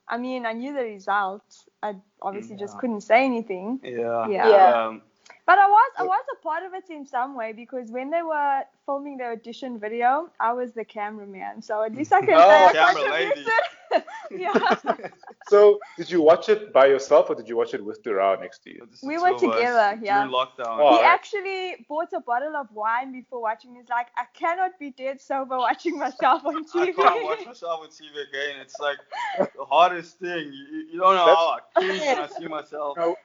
I 0.08 0.18
mean, 0.18 0.44
I 0.44 0.54
knew 0.54 0.74
the 0.74 0.82
result. 0.82 1.44
I 1.82 1.94
obviously 2.20 2.56
just 2.56 2.78
couldn't 2.78 3.02
say 3.02 3.24
anything. 3.24 3.78
Yeah. 3.84 4.28
Yeah. 4.28 4.48
Yeah. 4.48 4.86
Um, 4.86 5.02
But 5.44 5.58
I 5.58 5.66
was 5.66 5.90
I 5.98 6.02
was 6.04 6.24
a 6.32 6.42
part 6.42 6.62
of 6.64 6.72
it 6.72 6.88
in 6.88 7.04
some 7.06 7.34
way 7.36 7.52
because 7.52 7.90
when 7.90 8.10
they 8.10 8.22
were 8.22 8.62
filming 8.86 9.16
the 9.16 9.24
audition 9.24 9.78
video, 9.78 10.30
I 10.38 10.52
was 10.52 10.72
the 10.72 10.84
cameraman. 10.84 11.62
So 11.62 11.82
at 11.82 11.94
least 11.94 12.12
I 12.12 12.20
can 12.20 12.34
Oh, 12.36 12.48
say 12.48 12.78
I 12.78 12.94
camera 12.94 13.10
lady. 13.10 13.44
contributed. 13.44 14.04
yeah. 14.30 15.08
So 15.48 15.80
did 15.98 16.10
you 16.10 16.22
watch 16.22 16.48
it 16.48 16.72
by 16.72 16.86
yourself 16.86 17.28
or 17.28 17.34
did 17.34 17.48
you 17.48 17.56
watch 17.56 17.74
it 17.74 17.84
with 17.84 18.02
Durao 18.04 18.40
next 18.40 18.60
to 18.62 18.70
you? 18.70 18.88
We 19.02 19.16
two 19.16 19.20
were 19.20 19.28
of 19.30 19.34
us 19.34 19.40
together, 19.40 19.98
yeah. 20.02 20.24
During 20.24 20.32
lockdown. 20.32 20.78
Oh, 20.78 20.92
he 20.92 20.96
alright. 20.96 21.04
actually 21.04 21.84
bought 21.88 22.12
a 22.14 22.20
bottle 22.20 22.56
of 22.56 22.68
wine 22.72 23.12
before 23.12 23.42
watching. 23.42 23.74
He's 23.74 23.88
like, 23.88 24.06
I 24.16 24.24
cannot 24.32 24.78
be 24.78 24.90
dead 24.92 25.20
sober 25.20 25.58
watching 25.58 25.98
myself 25.98 26.46
on 26.46 26.64
TV. 26.64 26.80
I 26.80 26.92
TV. 26.92 26.96
can't 26.96 27.24
watch 27.24 27.44
myself 27.44 27.80
on 27.82 27.88
TV 27.88 28.12
again. 28.28 28.60
It's 28.62 28.78
like 28.78 28.98
the 29.56 29.64
hardest 29.64 30.18
thing. 30.20 30.52
You, 30.52 30.86
you 30.92 31.00
don't 31.00 31.16
know 31.16 31.26
how 31.26 31.56
I 31.58 31.80
cringe 31.80 32.00
when 32.00 32.18
I 32.18 32.28
see 32.28 32.46
myself. 32.46 32.96
No, 32.96 33.16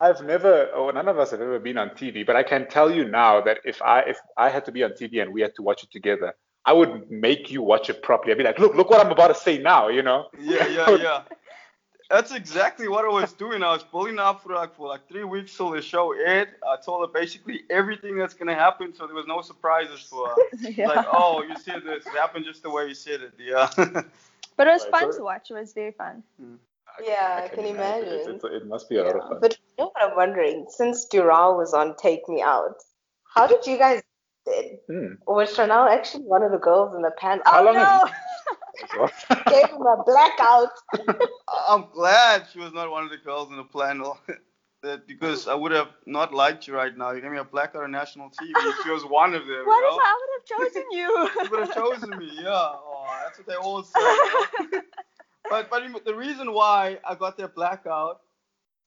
I've 0.00 0.22
never, 0.22 0.66
or 0.66 0.92
none 0.92 1.08
of 1.08 1.18
us 1.18 1.32
have 1.32 1.40
ever 1.40 1.58
been 1.58 1.76
on 1.76 1.90
TV, 1.90 2.24
but 2.24 2.36
I 2.36 2.42
can 2.42 2.68
tell 2.68 2.90
you 2.90 3.04
now 3.04 3.40
that 3.40 3.58
if 3.64 3.82
I 3.82 4.00
if 4.00 4.18
I 4.36 4.48
had 4.48 4.64
to 4.66 4.72
be 4.72 4.84
on 4.84 4.92
TV 4.92 5.20
and 5.20 5.32
we 5.32 5.40
had 5.40 5.54
to 5.56 5.62
watch 5.62 5.82
it 5.82 5.90
together, 5.90 6.34
I 6.64 6.72
would 6.72 7.10
make 7.10 7.50
you 7.50 7.62
watch 7.62 7.90
it 7.90 8.02
properly. 8.02 8.32
I'd 8.32 8.38
be 8.38 8.44
like, 8.44 8.58
look, 8.58 8.74
look 8.76 8.90
what 8.90 9.04
I'm 9.04 9.10
about 9.10 9.28
to 9.28 9.34
say 9.34 9.58
now, 9.58 9.88
you 9.88 10.02
know? 10.02 10.28
Yeah, 10.38 10.66
yeah, 10.68 10.90
yeah. 10.96 11.22
That's 12.10 12.32
exactly 12.32 12.88
what 12.88 13.04
I 13.04 13.08
was 13.08 13.32
doing. 13.34 13.62
I 13.62 13.72
was 13.72 13.82
pulling 13.82 14.18
up 14.18 14.42
for 14.42 14.54
like 14.54 14.74
for 14.74 14.88
like 14.88 15.06
three 15.08 15.24
weeks 15.24 15.54
till 15.56 15.70
the 15.70 15.82
show 15.82 16.12
aired. 16.12 16.48
I 16.66 16.76
told 16.82 17.06
her 17.06 17.12
basically 17.12 17.62
everything 17.68 18.16
that's 18.16 18.34
gonna 18.34 18.54
happen, 18.54 18.94
so 18.94 19.06
there 19.06 19.16
was 19.16 19.26
no 19.26 19.42
surprises 19.42 20.00
for 20.00 20.28
her. 20.28 20.36
yeah. 20.70 20.86
Like, 20.88 21.06
oh, 21.12 21.42
you 21.42 21.56
said 21.58 21.82
this. 21.84 22.06
It 22.06 22.12
happened 22.12 22.44
just 22.46 22.62
the 22.62 22.70
way 22.70 22.86
you 22.86 22.94
said 22.94 23.20
it. 23.20 23.32
Yeah. 23.38 23.68
but 23.76 24.66
it 24.66 24.70
was 24.70 24.84
fun 24.86 25.12
to 25.16 25.22
watch. 25.22 25.50
It 25.50 25.54
was 25.54 25.72
very 25.74 25.92
fun. 25.92 26.22
Mm. 26.40 26.56
Yeah, 27.04 27.42
I 27.44 27.48
can 27.48 27.64
It, 27.64 27.74
imagine. 27.74 28.36
it, 28.36 28.44
it 28.44 28.66
must 28.66 28.88
be 28.88 28.96
a 28.96 29.04
lot 29.04 29.16
of 29.16 29.22
fun. 29.28 29.38
But 29.40 29.57
you 29.78 29.84
know 29.84 29.90
what 29.94 30.10
I'm 30.10 30.16
wondering? 30.16 30.66
Since 30.68 31.06
Durao 31.12 31.56
was 31.56 31.72
on 31.72 31.96
Take 31.96 32.28
Me 32.28 32.42
Out, 32.42 32.76
how 33.34 33.46
did 33.46 33.66
you 33.66 33.78
guys 33.78 34.02
did? 34.46 34.78
Hmm. 34.90 35.14
Or 35.26 35.36
was 35.36 35.54
Charnel 35.54 35.88
actually 35.88 36.24
one 36.24 36.42
of 36.42 36.50
the 36.50 36.58
girls 36.58 36.94
in 36.94 37.02
the 37.02 37.12
panel? 37.18 37.42
How 37.46 37.60
oh 37.60 37.64
long 37.64 37.74
no! 37.74 37.80
have 37.80 38.02
as. 38.04 38.12
Gave 39.46 39.68
him 39.70 39.82
a 39.82 40.02
blackout. 40.04 40.70
I'm 41.68 41.86
glad 41.92 42.46
she 42.52 42.58
was 42.58 42.72
not 42.72 42.90
one 42.90 43.04
of 43.04 43.10
the 43.10 43.18
girls 43.18 43.50
in 43.50 43.56
the 43.56 43.64
panel. 43.64 44.18
that 44.82 45.08
because 45.08 45.48
I 45.48 45.54
would 45.54 45.72
have 45.72 45.88
not 46.06 46.32
liked 46.32 46.68
you 46.68 46.74
right 46.74 46.96
now. 46.96 47.10
You 47.10 47.20
gave 47.20 47.32
me 47.32 47.38
a 47.38 47.44
blackout 47.44 47.82
on 47.82 47.90
national 47.90 48.28
TV. 48.28 48.52
if 48.54 48.84
she 48.84 48.90
was 48.90 49.04
one 49.04 49.34
of 49.34 49.46
them. 49.46 49.66
What 49.66 49.80
you 49.80 49.96
if? 49.96 50.00
I 50.04 50.18
would 50.20 50.30
have 50.36 50.72
chosen 50.72 50.84
You 50.90 50.98
you? 50.98 51.50
would 51.50 51.60
have 51.66 51.74
chosen 51.74 52.10
me, 52.18 52.30
yeah. 52.34 52.50
Oh, 52.50 53.20
that's 53.24 53.38
what 53.38 53.46
they 53.46 53.54
all 53.54 53.82
say. 53.82 54.00
you 54.00 54.70
know? 54.72 54.82
but 55.50 55.70
but 55.70 56.04
the 56.04 56.14
reason 56.14 56.52
why 56.52 56.98
I 57.04 57.14
got 57.16 57.36
that 57.38 57.54
blackout, 57.54 58.20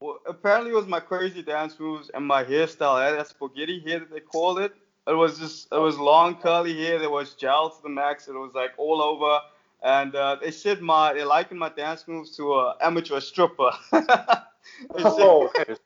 well, 0.01 0.19
apparently 0.27 0.71
it 0.71 0.75
was 0.75 0.87
my 0.87 0.99
crazy 0.99 1.41
dance 1.41 1.79
moves 1.79 2.09
and 2.13 2.25
my 2.25 2.43
hairstyle. 2.43 2.95
I 2.95 3.05
had 3.05 3.19
that 3.19 3.27
spaghetti 3.27 3.79
hair 3.79 3.99
that 3.99 4.11
they 4.11 4.19
called 4.19 4.59
it. 4.59 4.73
It 5.07 5.13
was 5.13 5.39
just 5.39 5.67
it 5.71 5.79
was 5.79 5.97
long 5.97 6.35
curly 6.35 6.75
hair. 6.77 6.99
There 6.99 7.09
was 7.09 7.33
gel 7.35 7.69
to 7.69 7.81
the 7.81 7.89
max. 7.89 8.27
It 8.27 8.33
was 8.33 8.51
like 8.53 8.71
all 8.77 9.01
over. 9.01 9.39
And 9.83 10.13
uh, 10.15 10.37
they 10.41 10.51
said 10.51 10.81
my 10.81 11.13
they 11.13 11.23
likened 11.23 11.59
my 11.59 11.69
dance 11.69 12.07
moves 12.07 12.35
to 12.37 12.53
a 12.53 12.75
amateur 12.81 13.19
stripper. 13.19 13.71
They 14.95 15.01
said- 15.03 15.11
Oh, 15.17 15.49
that 15.55 15.69
is 15.69 15.79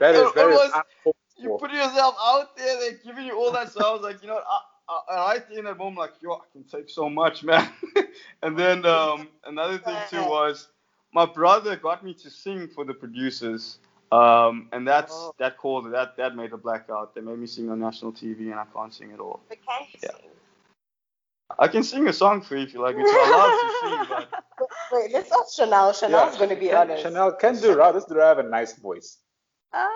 that 0.00 0.14
is 0.14 0.20
It- 0.20 0.26
it 0.28 0.34
that 0.34 0.48
is 0.50 0.56
was- 0.56 0.72
uncalled 0.74 1.16
you 1.36 1.56
put 1.60 1.72
yourself 1.72 2.14
out 2.24 2.56
there, 2.56 2.78
they're 2.80 2.98
giving 3.04 3.26
you 3.26 3.36
all 3.36 3.50
that. 3.52 3.70
So 3.70 3.80
I 3.86 3.92
was 3.92 4.02
like, 4.02 4.22
you 4.22 4.28
know, 4.28 4.34
what, 4.34 4.44
I, 4.88 5.00
I, 5.14 5.32
right 5.34 5.42
in 5.50 5.64
that 5.64 5.76
moment, 5.76 5.98
like, 5.98 6.12
yo, 6.22 6.32
I 6.34 6.38
can 6.52 6.62
take 6.64 6.88
so 6.88 7.10
much, 7.10 7.42
man. 7.42 7.68
and 8.42 8.56
then 8.58 8.86
um, 8.86 9.28
another 9.44 9.76
thing 9.78 9.96
too 10.08 10.22
was 10.22 10.68
my 11.14 11.26
brother 11.26 11.76
got 11.76 12.04
me 12.04 12.12
to 12.14 12.30
sing 12.30 12.68
for 12.68 12.84
the 12.84 12.94
producers. 12.94 13.78
Um, 14.12 14.68
and 14.72 14.86
that's 14.86 15.12
Oh. 15.12 15.34
that 15.38 15.56
called. 15.56 15.90
That 15.92 16.16
that 16.16 16.36
made 16.36 16.52
a 16.52 16.56
blackout. 16.56 17.14
They 17.14 17.20
made 17.20 17.38
me 17.38 17.46
sing 17.46 17.70
on 17.70 17.80
national 17.80 18.12
TV, 18.12 18.50
and 18.50 18.60
I 18.60 18.64
can't 18.66 18.92
sing 18.92 19.12
at 19.12 19.20
all. 19.20 19.40
But 19.48 19.58
can 19.66 19.82
you 19.92 19.98
Yeah. 20.02 20.10
sing? 20.10 20.30
I 21.58 21.68
can 21.68 21.82
sing 21.82 22.06
a 22.08 22.12
song 22.12 22.40
for 22.42 22.56
you 22.56 22.64
if 22.64 22.74
you 22.74 22.80
like 22.80 22.96
me 22.96 23.02
to. 23.02 23.08
I 23.10 23.58
to 23.62 23.88
sing, 23.88 24.06
but 24.58 24.68
Wait, 24.92 25.12
let's 25.12 25.32
ask 25.32 25.56
Charnel. 25.56 25.92
Charnel's 25.92 26.36
going 26.36 26.50
to 26.50 26.56
be 26.56 26.72
honest. 26.72 27.02
Charnel 27.02 27.32
can 27.32 27.56
do 27.60 27.74
Ra. 27.74 27.92
This 27.92 28.04
Dura 28.04 28.26
have 28.26 28.38
a 28.38 28.42
nice 28.42 28.74
voice. 28.74 29.18
Um, 29.72 29.90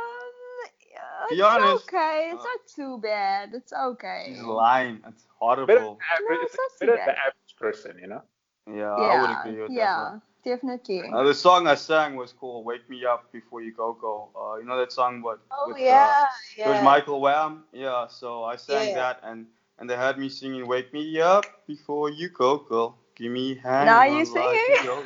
yeah, 0.91 1.27
Be 1.31 1.35
it's 1.37 1.43
honest. 1.43 1.89
okay. 1.89 2.31
It's 2.33 2.43
Uh, 2.43 2.49
not 2.49 2.61
too 2.75 2.99
bad. 2.99 3.51
It's 3.55 3.73
okay. 3.73 4.25
she's 4.29 4.43
lying. 4.43 4.97
It's 5.07 5.27
Better 5.67 5.79
than 5.81 5.97
horrible. 5.97 5.99
average, 6.13 6.29
No, 6.29 6.35
it's 6.45 6.55
it's 6.55 6.59
not 6.59 6.71
too 6.81 6.87
better 6.87 6.97
than 6.97 7.07
the 7.07 7.19
average 7.21 7.57
person, 7.59 7.99
you 8.01 8.09
know. 8.09 8.23
Yeah, 8.67 8.91
I 8.93 9.21
would 9.21 9.31
yeah, 9.31 9.41
agree 9.41 9.63
with 9.63 9.69
that. 9.75 9.81
yeah, 9.81 10.11
one. 10.11 10.23
Definitely. 10.49 11.03
Uh, 11.13 11.23
the 11.23 11.35
song 11.35 11.67
I 11.69 11.75
sang 11.75 12.17
was 12.17 12.33
called 12.33 12.65
"Wake 12.65 12.89
Me 12.89 13.05
Up 13.05 13.31
Before 13.33 13.61
You 13.61 13.73
Go 13.73 13.93
Go." 13.93 14.15
Uh, 14.35 14.57
you 14.59 14.65
know 14.65 14.79
that 14.79 14.93
song? 14.93 15.23
What? 15.23 15.39
Oh, 15.51 15.69
with, 15.69 15.77
uh, 15.77 15.81
yeah. 15.81 16.27
It 16.57 16.69
was. 16.69 16.83
Michael 16.83 17.21
Wham. 17.21 17.65
Yeah, 17.73 18.07
so 18.09 18.45
I 18.45 18.57
sang 18.57 18.89
Yeah. 18.89 19.03
that, 19.03 19.21
and 19.23 19.47
and 19.79 19.89
they 19.89 19.97
had 19.97 20.19
me 20.19 20.29
singing 20.29 20.67
"Wake 20.67 20.93
Me 20.93 21.21
Up 21.21 21.45
Before 21.67 22.11
You 22.11 22.29
Go 22.31 22.59
Go." 22.59 22.95
Give 23.15 23.33
me 23.33 23.47
a 23.59 23.61
hand. 23.61 23.87
Now 23.87 24.05
you 24.05 24.25
sing 24.25 24.43
singing? 24.43 24.79
to 24.79 24.85
go, 24.87 24.97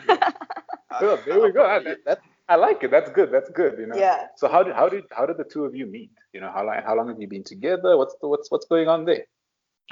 go. 1.01 1.17
There 1.27 1.41
we 1.41 1.51
go. 1.53 1.65
I, 1.65 1.79
that, 1.83 1.99
that, 2.05 2.21
I 2.49 2.57
like 2.57 2.85
it. 2.85 2.91
That's 2.91 3.11
good. 3.11 3.33
That's 3.33 3.49
good. 3.51 3.79
You 3.79 3.87
know. 3.87 3.97
Yeah. 3.97 4.27
So 4.37 4.49
how 4.49 4.63
did 4.63 4.75
how 4.75 4.89
did 4.89 5.05
how 5.11 5.25
did 5.25 5.39
the 5.39 5.45
two 5.45 5.65
of 5.65 5.75
you 5.75 5.87
meet? 5.87 6.11
You 6.35 6.41
know, 6.43 6.51
how 6.53 6.63
long 6.65 6.77
how 6.85 6.95
long 6.95 7.09
have 7.09 7.21
you 7.21 7.29
been 7.29 7.45
together? 7.45 7.97
What's 7.97 8.15
the, 8.21 8.29
what's 8.29 8.51
what's 8.51 8.67
going 8.67 8.89
on 8.89 9.05
there? 9.07 9.25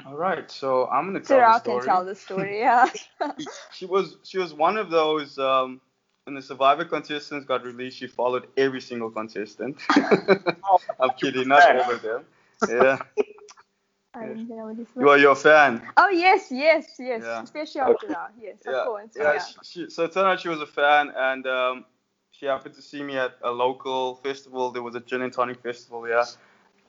All 0.05 0.15
right, 0.15 0.49
so 0.49 0.87
I'm 0.87 1.05
gonna 1.05 1.19
tell 1.19 1.37
Sarah 1.37 1.53
the 1.53 1.59
story. 1.59 1.73
can 1.75 1.81
story. 1.81 1.85
tell 1.85 2.05
the 2.05 2.15
story. 2.15 2.59
Yeah. 2.59 2.89
she 3.73 3.85
was 3.85 4.17
she 4.23 4.37
was 4.37 4.53
one 4.53 4.77
of 4.77 4.89
those 4.89 5.37
um 5.37 5.81
when 6.25 6.35
the 6.35 6.41
survivor 6.41 6.85
contestants 6.85 7.45
got 7.45 7.63
released 7.63 7.97
she 7.97 8.07
followed 8.07 8.47
every 8.57 8.81
single 8.81 9.09
contestant 9.09 9.81
i'm 10.99 11.11
kidding 11.19 11.47
not 11.47 11.75
all 11.75 11.91
of 11.91 12.01
them 12.01 12.25
yeah 12.69 12.97
I 14.13 14.27
didn't 14.27 14.49
know 14.49 14.65
what 14.67 14.77
this 14.77 14.87
you 14.97 15.09
are 15.09 15.17
your 15.17 15.35
fan 15.35 15.81
Oh 15.95 16.09
yes, 16.09 16.47
yes, 16.51 16.95
yes. 16.99 17.21
Yeah. 17.23 17.43
Especially 17.43 17.81
after 17.81 18.07
that. 18.09 18.33
Yes, 18.39 18.57
yeah 18.65 18.79
of 18.81 18.85
course. 18.85 19.09
yeah, 19.15 19.33
Yeah. 19.33 19.39
She, 19.39 19.55
she, 19.63 19.89
so 19.89 20.03
it 20.03 20.11
turned 20.11 20.27
out 20.27 20.39
she 20.41 20.49
was 20.49 20.61
a 20.61 20.65
fan 20.67 21.11
and 21.15 21.47
um 21.47 21.85
she 22.31 22.45
happened 22.45 22.75
to 22.75 22.81
see 22.81 23.01
me 23.01 23.17
at 23.17 23.37
a 23.41 23.51
local 23.51 24.15
festival 24.15 24.71
there 24.71 24.83
was 24.83 24.95
a 24.95 24.99
gin 24.99 25.21
and 25.21 25.31
tonic 25.33 25.61
festival 25.61 26.07
yeah 26.07 26.25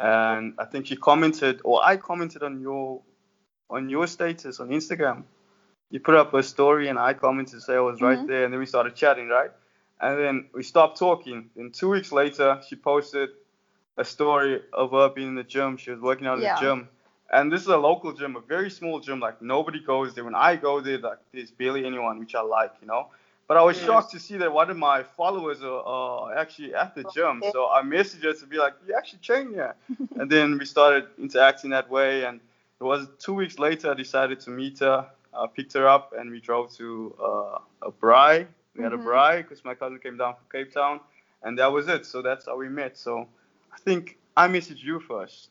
and 0.03 0.55
i 0.59 0.67
think 0.67 0.87
she 0.89 0.97
commented 0.97 1.61
or 1.65 1.81
i 1.85 1.97
commented 1.97 2.45
on 2.45 2.61
your 2.61 3.03
on 3.71 3.91
your 3.91 4.07
status 4.09 4.61
on 4.61 4.71
instagram. 4.71 5.25
You 5.91 6.01
put 6.01 6.17
up 6.17 6.35
a 6.35 6.43
story 6.43 6.89
and 6.89 6.99
i 6.99 7.15
commented 7.15 7.63
say 7.63 7.77
i 7.77 7.81
was 7.81 8.03
right 8.03 8.21
Mhm. 8.21 8.27
there 8.27 8.45
and 8.45 8.53
then 8.55 8.61
we 8.61 8.67
started 8.67 8.95
chatting 8.97 9.29
right? 9.29 9.53
And 10.01 10.21
then 10.21 10.45
we 10.55 10.65
stopped 10.65 10.99
talking. 10.99 11.47
Then 11.57 11.71
two 11.73 11.91
weeks 11.91 12.13
later 12.13 12.61
she 12.67 12.77
posted 12.77 13.31
a 13.99 14.05
story 14.05 14.63
of 14.73 14.93
her 14.93 15.11
being 15.11 15.29
in 15.31 15.37
the 15.37 15.45
gym. 15.45 15.77
She 15.79 15.91
was 15.93 16.01
working 16.01 16.27
out 16.29 16.39
in 16.39 16.45
Yeah. 16.45 16.55
the 16.55 16.61
gym. 16.61 16.89
And 17.33 17.53
this 17.53 17.63
is 17.63 17.69
a 17.69 17.79
local 17.79 18.13
gym 18.13 18.37
a 18.37 18.41
very 18.41 18.71
small 18.71 19.01
gym 19.01 19.21
like 19.21 19.41
nobody 19.43 19.81
goes 19.81 20.15
there. 20.15 20.25
When 20.25 20.35
i 20.37 20.57
go 20.57 20.81
there 20.81 20.99
like 20.99 21.19
there's 21.33 21.53
barely 21.53 21.87
anyone 21.87 22.19
which 22.21 22.35
i 22.35 22.43
like 22.43 22.73
you 22.83 22.89
know 22.89 23.09
but 23.49 23.57
I 23.57 23.63
was 23.63 23.77
Yes. 23.77 23.81
shocked 23.81 24.13
to 24.13 24.19
see 24.21 24.37
that 24.39 24.53
one 24.53 24.71
of 24.71 24.77
my 24.77 25.03
followers 25.03 25.63
are, 25.63 25.83
are 25.83 26.37
actually 26.37 26.75
at 26.75 26.95
the 26.95 27.05
gym. 27.05 27.43
So 27.43 27.69
I 27.69 27.83
messaged 27.83 28.23
her 28.25 28.33
to 28.35 28.47
be 28.47 28.57
like, 28.59 28.75
"You 28.87 28.95
actually 28.97 29.21
train 29.21 29.51
here," 29.53 29.75
and 30.17 30.31
then 30.31 30.59
we 30.59 30.65
started 30.65 31.07
interacting 31.19 31.71
that 31.71 31.91
way. 31.91 32.25
And 32.25 32.41
it 32.81 32.85
was 32.85 33.09
two 33.19 33.35
weeks 33.35 33.59
later 33.59 33.91
I 33.91 33.95
decided 33.95 34.41
to 34.41 34.51
meet 34.51 34.79
her. 34.81 35.07
I 35.35 35.47
picked 35.47 35.73
her 35.75 35.89
up 35.89 36.13
and 36.19 36.31
we 36.31 36.41
drove 36.41 36.73
to 36.77 37.15
uh, 37.23 37.59
a 37.89 37.93
braai. 37.93 38.47
We 38.77 38.83
had 38.83 38.93
a 38.93 38.99
Mhm. 38.99 39.05
braai 39.07 39.39
because 39.39 39.65
my 39.65 39.75
cousin 39.75 39.99
came 39.99 40.17
down 40.19 40.35
from 40.37 40.47
Cape 40.53 40.73
Town, 40.73 41.01
and 41.43 41.59
that 41.59 41.73
was 41.73 41.89
it. 41.89 42.07
So 42.07 42.23
that's 42.23 42.47
how 42.47 42.57
we 42.57 42.69
met. 42.69 42.97
So 42.99 43.29
I 43.73 43.79
think 43.79 44.19
I 44.37 44.49
messaged 44.49 44.83
you 44.85 45.01
first. 45.01 45.51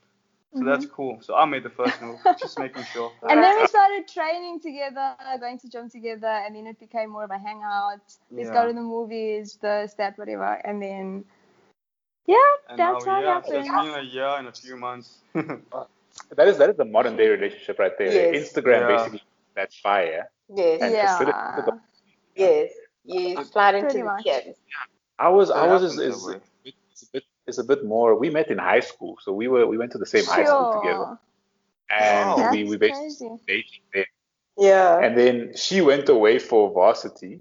So 0.53 0.65
that's 0.65 0.85
mm-hmm. 0.85 0.93
cool. 0.93 1.19
So 1.21 1.35
I 1.35 1.45
made 1.45 1.63
the 1.63 1.69
first 1.69 2.01
move, 2.01 2.19
just 2.39 2.59
making 2.59 2.83
sure. 2.83 3.11
And 3.29 3.41
then 3.41 3.57
we 3.59 3.67
started 3.75 4.07
training 4.07 4.59
together, 4.59 5.15
going 5.39 5.57
to 5.59 5.69
gym 5.69 5.89
together, 5.89 6.27
and 6.27 6.55
then 6.55 6.67
it 6.67 6.79
became 6.79 7.09
more 7.11 7.23
of 7.23 7.31
a 7.31 7.37
hangout. 7.37 8.01
Let's 8.31 8.49
Yeah. 8.49 8.53
go 8.53 8.67
to 8.67 8.73
the 8.73 8.81
movies, 8.81 9.57
this, 9.61 9.93
that, 9.95 10.17
whatever. 10.17 10.53
And 10.65 10.81
then, 10.81 11.25
yeah, 12.27 12.35
And 12.69 12.77
that's 12.79 13.05
now, 13.05 13.11
how 13.11 13.19
it 13.21 13.23
yeah, 13.23 13.41
so 13.41 13.57
it's 13.59 13.67
happened. 13.67 13.93
been 13.93 13.99
a 13.99 14.03
year 14.03 14.27
and 14.37 14.47
a 14.47 14.51
few 14.51 14.77
months. 14.77 15.19
That 16.35 16.47
is 16.47 16.57
that 16.57 16.69
is 16.69 16.75
the 16.77 16.85
modern 16.85 17.15
day 17.15 17.29
relationship 17.29 17.79
right 17.79 17.97
there. 17.97 18.11
Yes. 18.11 18.53
Instagram 18.53 18.81
Yeah. 18.81 18.87
basically 18.87 19.23
that's 19.55 19.79
fire. 19.79 20.29
Yes. 20.53 20.81
And 20.81 20.93
Yeah. 20.93 21.07
facilitate 21.07 21.65
the- 21.65 21.79
Yes. 22.35 22.71
You 23.03 23.43
slide 23.45 23.75
into 23.75 23.85
Pretty 23.85 23.99
the 23.99 24.05
much. 24.05 24.23
kids. 24.23 24.57
Ours 25.19 25.49
It 25.49 25.55
ours 25.55 25.83
is, 25.83 25.95
happens 25.95 26.50
is, 27.47 27.55
that 27.55 27.67
way. 27.67 27.73
is 27.73 27.73
a 27.73 27.75
bit 27.75 27.79
is 27.79 27.79
a 27.79 27.81
bit 27.83 27.85
more. 27.85 28.15
We 28.15 28.29
met 28.29 28.49
in 28.49 28.57
high 28.57 28.79
school, 28.81 29.17
so 29.21 29.33
we 29.33 29.47
were 29.47 29.65
we 29.67 29.77
went 29.77 29.91
to 29.93 29.97
the 29.97 30.05
same 30.05 30.25
high 30.25 30.45
school 30.45 30.81
together, 30.81 30.97
Sure. 31.05 31.19
and 31.89 32.29
Wow. 32.29 32.35
That's 32.37 32.51
we 32.55 32.63
we 32.65 32.77
basically 32.77 33.27
crazy. 33.27 33.39
dating 33.47 33.81
there. 33.93 34.05
Yeah. 34.57 34.99
And 34.99 35.17
then 35.17 35.55
she 35.55 35.81
went 35.81 36.09
away 36.09 36.39
for 36.39 36.71
varsity 36.71 37.39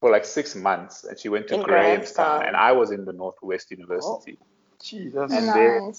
for 0.00 0.10
like 0.10 0.24
six 0.24 0.54
months, 0.56 1.04
and 1.04 1.18
she 1.18 1.28
went 1.28 1.46
to 1.48 1.54
In 1.56 1.62
Grahamstown, 1.62 2.40
Grahamstown. 2.40 2.46
and 2.46 2.56
I 2.56 2.72
was 2.72 2.90
in 2.90 3.04
the 3.04 3.12
Northwest 3.12 3.70
University. 3.70 4.38
Oh, 4.40 4.46
Gee, 4.82 5.08
that's 5.10 5.32
And 5.32 5.46
nice. 5.46 5.54
then- 5.54 5.94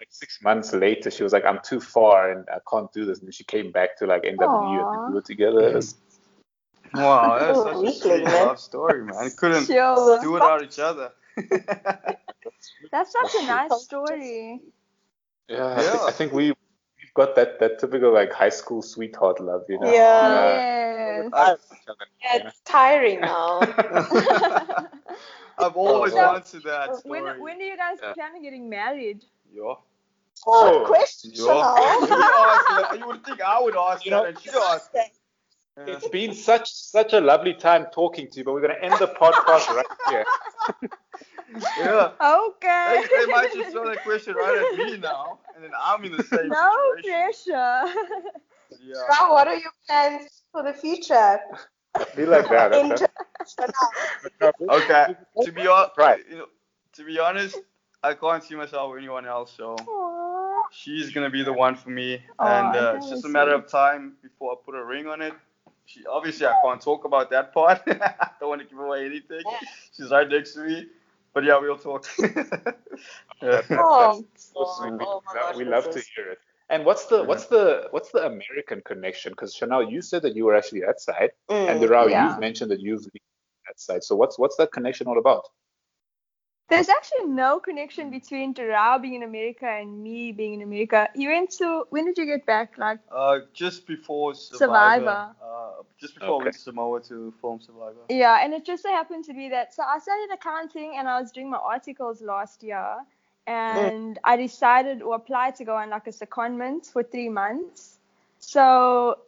Like 0.00 0.08
six 0.10 0.42
months 0.42 0.72
later, 0.72 1.12
she 1.12 1.22
was 1.22 1.32
like, 1.32 1.44
"I'm 1.44 1.60
too 1.62 1.80
far, 1.80 2.32
and 2.32 2.44
I 2.50 2.58
can't 2.68 2.92
do 2.92 3.04
this." 3.04 3.20
And 3.20 3.32
she 3.32 3.44
came 3.44 3.70
back 3.70 3.96
to 3.98 4.06
like 4.06 4.24
NW, 4.24 4.78
and 4.80 4.98
Aw. 4.98 5.06
we 5.08 5.14
were 5.14 5.22
together. 5.22 5.60
It 5.68 5.74
was- 5.76 5.94
Wow, 6.92 7.38
that's 7.38 7.56
Oh, 7.58 7.64
such 7.64 7.74
a 7.74 7.78
weakling, 7.78 7.92
sweet 8.18 8.24
love 8.24 8.58
story, 8.58 9.04
man. 9.04 9.30
Couldn't 9.36 9.66
Sure. 9.66 10.20
do 10.20 10.32
without 10.32 10.62
each 10.64 10.80
other. 10.80 11.12
That's 12.90 13.12
such 13.12 13.34
a 13.42 13.46
nice 13.46 13.82
story. 13.84 14.60
yeah, 15.48 15.66
I 15.66 15.80
think, 15.82 15.94
Yeah. 15.94 16.06
I 16.06 16.10
think 16.12 16.32
we 16.32 16.44
we've 16.50 17.14
got 17.14 17.34
that 17.36 17.58
that 17.60 17.78
typical 17.78 18.12
like 18.12 18.32
high 18.32 18.48
school 18.50 18.82
sweetheart 18.82 19.40
love, 19.40 19.62
you 19.68 19.78
know. 19.78 19.92
Yeah. 19.92 21.28
Yes. 21.32 21.58
Yeah, 22.22 22.46
it's 22.48 22.60
tiring 22.64 23.20
now. 23.20 23.60
I've 25.58 25.76
always 25.76 26.12
So- 26.12 26.18
wanted 26.26 26.62
that 26.64 26.96
story. 26.96 27.22
when, 27.22 27.40
when 27.40 27.58
do 27.58 27.64
you 27.64 27.76
guys 27.76 27.98
Yeah. 28.02 28.12
plan 28.14 28.34
on 28.36 28.42
getting 28.42 28.68
married? 28.68 29.24
Yeah. 29.52 29.74
Oh, 30.46 30.78
Good 30.80 30.86
question, 30.88 31.30
Yeah. 31.34 31.44
You 32.00 32.76
would. 32.90 33.00
You 33.00 33.06
would 33.06 33.24
think 33.24 33.40
I 33.42 33.60
would 33.60 33.76
ask 33.76 34.04
You 34.04 34.10
that, 34.10 34.16
know- 34.22 34.24
and 34.28 34.38
she'd 34.40 34.54
ask. 34.54 34.90
Yeah. 35.78 35.84
It's 35.94 36.08
been 36.08 36.34
such 36.34 36.70
such 36.70 37.14
a 37.14 37.20
lovely 37.20 37.54
time 37.54 37.86
talking 37.94 38.28
to 38.30 38.38
you, 38.38 38.44
but 38.44 38.52
we're 38.52 38.60
gonna 38.60 38.74
end 38.82 38.94
the 38.98 39.06
podcast 39.06 39.68
right 39.68 39.86
here. 40.10 40.24
yeah. 41.78 42.10
Okay. 42.20 43.02
They, 43.10 43.24
they 43.26 43.32
might 43.32 43.54
just 43.54 43.70
throw 43.72 43.88
that 43.88 44.02
question 44.04 44.34
right 44.34 44.58
at 44.58 44.78
me 44.78 44.98
now, 44.98 45.38
and 45.54 45.64
then 45.64 45.70
I'm 45.80 46.04
in 46.04 46.12
the 46.12 46.22
same 46.24 46.48
no 46.48 46.70
situation. 46.96 47.52
pressure. 47.54 47.94
Yeah. 48.82 49.02
Now, 49.10 49.32
what 49.32 49.48
are 49.48 49.56
your 49.56 49.72
plans 49.86 50.42
for 50.50 50.62
the 50.62 50.72
future? 50.74 51.38
I 51.94 52.04
feel 52.04 52.28
like 52.28 52.48
that. 52.50 52.72
that- 52.72 52.84
Inter- 52.84 53.06
that- 54.40 54.54
Okay. 54.68 55.14
To 55.44 55.52
be 55.52 55.66
honest, 55.66 55.90
Right. 55.98 56.20
you 56.28 56.36
know, 56.38 56.46
to 56.94 57.04
be 57.04 57.18
honest, 57.18 57.58
I 58.02 58.14
can't 58.14 58.42
see 58.42 58.54
myself 58.56 58.90
with 58.90 58.98
anyone 58.98 59.26
else. 59.26 59.52
So 59.56 59.76
Aw. 59.76 60.62
she's 60.70 61.10
gonna 61.12 61.30
be 61.30 61.42
the 61.42 61.52
one 61.52 61.76
for 61.76 61.90
me, 61.90 62.22
Aw, 62.38 62.46
and 62.46 62.76
uh, 62.76 62.94
it's 62.96 63.08
just 63.10 63.24
a 63.24 63.28
matter 63.28 63.52
of 63.54 63.68
time 63.68 64.16
before 64.22 64.52
I 64.52 64.54
put 64.64 64.74
a 64.74 64.84
ring 64.84 65.06
on 65.06 65.22
it. 65.22 65.34
She 65.92 66.06
obviously 66.06 66.46
I 66.46 66.54
can't 66.64 66.80
talk 66.80 67.04
about 67.04 67.30
that 67.30 67.52
part. 67.52 67.82
I 67.86 68.30
don't 68.40 68.48
want 68.48 68.62
to 68.62 68.66
give 68.66 68.78
away 68.78 69.04
anything. 69.04 69.42
She's 69.94 70.10
right 70.10 70.28
next 70.28 70.54
to 70.54 70.60
me, 70.60 70.86
but 71.34 71.44
yeah, 71.44 71.58
we'll 71.58 71.76
talk. 71.76 72.06
yeah. 72.18 73.62
Oh, 73.70 74.24
that's 74.32 74.52
so 74.54 74.64
sweet. 74.78 74.92
oh 75.00 75.22
We- 75.32 75.38
gosh, 75.38 75.56
we 75.56 75.64
love 75.64 75.84
to 75.84 75.90
this 75.94 76.08
hear 76.16 76.30
it. 76.32 76.38
And 76.70 76.86
what's 76.86 77.06
the 77.06 77.22
what's 77.24 77.46
the 77.46 77.88
what's 77.90 78.10
the 78.12 78.24
American 78.24 78.80
connection? 78.86 79.32
Because 79.32 79.54
Charnel, 79.54 79.90
you 79.90 80.00
said 80.00 80.22
that 80.22 80.34
you 80.34 80.46
were 80.46 80.54
actually 80.56 80.80
that 80.80 81.00
side, 81.00 81.32
and 81.48 81.78
Mm, 81.78 81.82
Durao, 81.82 82.10
yeah. 82.10 82.30
you've 82.30 82.38
mentioned 82.38 82.70
that 82.70 82.80
you've 82.80 83.02
been 83.02 83.22
that 83.66 83.78
side. 83.78 84.02
So 84.02 84.16
what's 84.16 84.38
what's 84.38 84.56
that 84.56 84.72
connection 84.72 85.06
all 85.06 85.18
about? 85.18 85.44
There's 86.72 86.88
actually 86.88 87.26
no 87.26 87.60
connection 87.60 88.10
between 88.10 88.54
Terrell 88.54 88.98
being 88.98 89.14
in 89.14 89.22
America 89.22 89.66
and 89.66 90.02
me 90.02 90.32
being 90.32 90.54
in 90.54 90.62
America. 90.62 91.08
You 91.14 91.28
went 91.28 91.50
to 91.58 91.84
when 91.90 92.06
did 92.06 92.16
you 92.16 92.26
get 92.26 92.46
back? 92.46 92.78
Like 92.78 92.98
Uh, 93.10 93.40
just 93.52 93.86
before 93.86 94.34
Survivor. 94.34 95.04
Survivor. 95.04 95.34
Uh, 95.42 95.82
just 96.00 96.14
before 96.14 96.38
we 96.38 96.44
went 96.44 96.54
to 96.54 96.60
Samoa 96.60 97.00
to 97.02 97.32
film 97.40 97.60
Survivor. 97.60 98.00
Yeah, 98.08 98.42
and 98.42 98.54
it 98.54 98.64
just 98.64 98.82
so 98.82 98.90
happened 98.90 99.24
to 99.26 99.34
be 99.34 99.50
that. 99.50 99.74
So 99.74 99.82
I 99.82 99.98
studied 99.98 100.32
accounting 100.32 100.96
and 100.96 101.06
I 101.08 101.20
was 101.20 101.30
doing 101.30 101.50
my 101.50 101.58
articles 101.58 102.22
last 102.22 102.62
year, 102.62 102.96
and 103.46 104.18
I 104.24 104.36
decided 104.36 105.02
or 105.02 105.16
applied 105.16 105.56
to 105.56 105.64
go 105.64 105.76
on 105.76 105.90
like 105.90 106.06
a 106.06 106.10
secondment 106.10 106.90
for 106.90 107.02
three 107.02 107.28
months. 107.28 107.98
So 108.38 109.18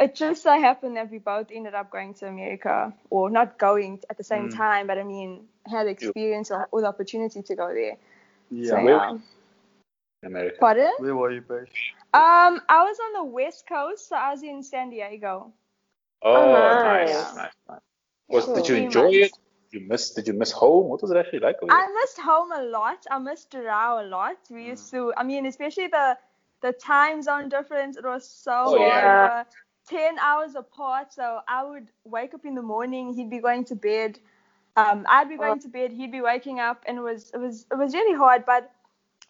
it 0.00 0.14
just 0.14 0.42
so 0.42 0.58
happened 0.58 0.96
that 0.96 1.10
we 1.10 1.18
both 1.18 1.48
ended 1.52 1.74
up 1.74 1.90
going 1.90 2.14
to 2.14 2.26
America, 2.26 2.92
or 3.10 3.30
not 3.30 3.58
going 3.58 4.00
at 4.10 4.16
the 4.16 4.24
same 4.24 4.48
Mm. 4.48 4.56
time, 4.56 4.86
but 4.86 4.98
I 4.98 5.04
mean 5.04 5.48
had 5.66 5.86
the 5.86 5.90
experience 5.90 6.50
or, 6.50 6.68
or 6.72 6.80
the 6.80 6.88
opportunity 6.88 7.42
to 7.42 7.54
go 7.54 7.68
there. 7.72 7.96
Yeah. 8.50 8.70
So 8.70 8.82
Where- 8.82 8.94
yeah. 8.96 9.18
America. 10.22 10.56
Pardon? 10.60 10.92
Where 10.98 11.16
were 11.16 11.30
you 11.30 11.40
based? 11.40 11.72
Um, 12.12 12.60
I 12.68 12.82
was 12.84 12.98
on 13.06 13.12
the 13.14 13.24
west 13.24 13.66
coast, 13.68 14.08
so 14.08 14.16
I 14.16 14.32
was 14.32 14.42
in 14.42 14.62
San 14.62 14.90
Diego. 14.90 15.52
Oh, 16.22 16.34
Oh, 16.34 16.52
nice, 16.52 16.84
nice. 16.84 17.34
nice, 17.36 17.52
nice. 17.68 17.80
Was 18.28 18.46
did 18.46 18.68
you 18.68 18.76
enjoy 18.84 19.02
months. 19.02 19.16
it? 19.16 19.32
Did 19.70 19.80
you 19.82 19.88
miss 19.88 20.10
did 20.10 20.26
you 20.28 20.34
miss 20.34 20.52
home? 20.52 20.88
What 20.88 21.00
was 21.02 21.10
it 21.10 21.16
actually 21.16 21.38
like 21.40 21.56
I 21.68 21.86
missed 22.00 22.18
home 22.18 22.52
a 22.52 22.62
lot. 22.62 23.06
I 23.10 23.18
missed 23.18 23.50
Durao 23.52 24.02
a 24.02 24.06
lot. 24.06 24.36
We 24.50 24.64
used 24.66 24.90
to, 24.90 25.14
I 25.16 25.22
mean, 25.22 25.46
especially 25.46 25.86
the 25.86 26.18
the 26.60 26.72
time 26.72 27.22
zone 27.22 27.48
difference. 27.48 27.96
It 27.96 28.04
was 28.04 28.28
so 28.28 28.52
Oh, 28.52 28.78
hard. 28.78 29.04
yeah. 29.04 29.44
We 29.90 29.96
were 29.98 30.02
Ten 30.02 30.18
hours 30.18 30.54
apart. 30.54 31.12
So 31.12 31.40
I 31.48 31.64
would 31.64 31.90
wake 32.04 32.34
up 32.34 32.44
in 32.44 32.54
the 32.54 32.62
morning. 32.62 33.14
He'd 33.14 33.30
be 33.30 33.38
going 33.40 33.64
to 33.66 33.76
bed. 33.76 34.18
Um, 34.76 35.06
I'd 35.08 35.28
be 35.28 35.36
going 35.36 35.60
to 35.60 35.68
bed. 35.68 35.92
He'd 35.92 36.12
be 36.12 36.20
waking 36.22 36.60
up, 36.60 36.84
and 36.86 36.98
it 36.98 37.02
was 37.02 37.30
it 37.34 37.38
was 37.38 37.66
it 37.70 37.76
was 37.76 37.94
really 37.94 38.16
hard, 38.16 38.44
but 38.46 38.64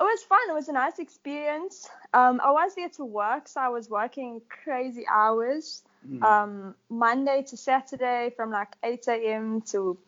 it 0.01 0.05
was 0.05 0.23
fun. 0.23 0.41
It 0.51 0.55
was 0.55 0.69
a 0.69 0.73
nice 0.73 0.99
experience. 0.99 1.89
Um, 2.13 2.41
I 2.45 2.51
was 2.53 2.75
there 2.77 2.89
to 2.97 3.05
work, 3.05 3.49
so 3.49 3.61
I 3.61 3.69
was 3.69 3.89
working 3.91 4.41
crazy 4.49 5.05
hours. 5.11 5.83
Mm. 6.09 6.23
Um, 6.23 6.75
Monday 6.91 7.43
to 7.49 7.57
Saturday 7.57 8.33
from 8.37 8.51
like 8.51 8.77
8 8.83 9.09
a.m. 9.09 9.63
to 9.73 9.99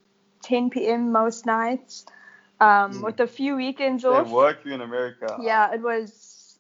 10 0.43 0.71
p.m. 0.71 1.13
most 1.13 1.47
nights, 1.47 2.05
um, 2.61 2.93
Mm. 2.93 3.03
with 3.05 3.21
a 3.21 3.27
few 3.27 3.57
weekends 3.57 4.03
They 4.05 4.11
off. 4.11 4.33
work 4.33 4.65
you 4.65 4.73
in 4.75 4.81
America. 4.81 5.39
Yeah, 5.41 5.75
it 5.75 5.81
was 5.81 6.13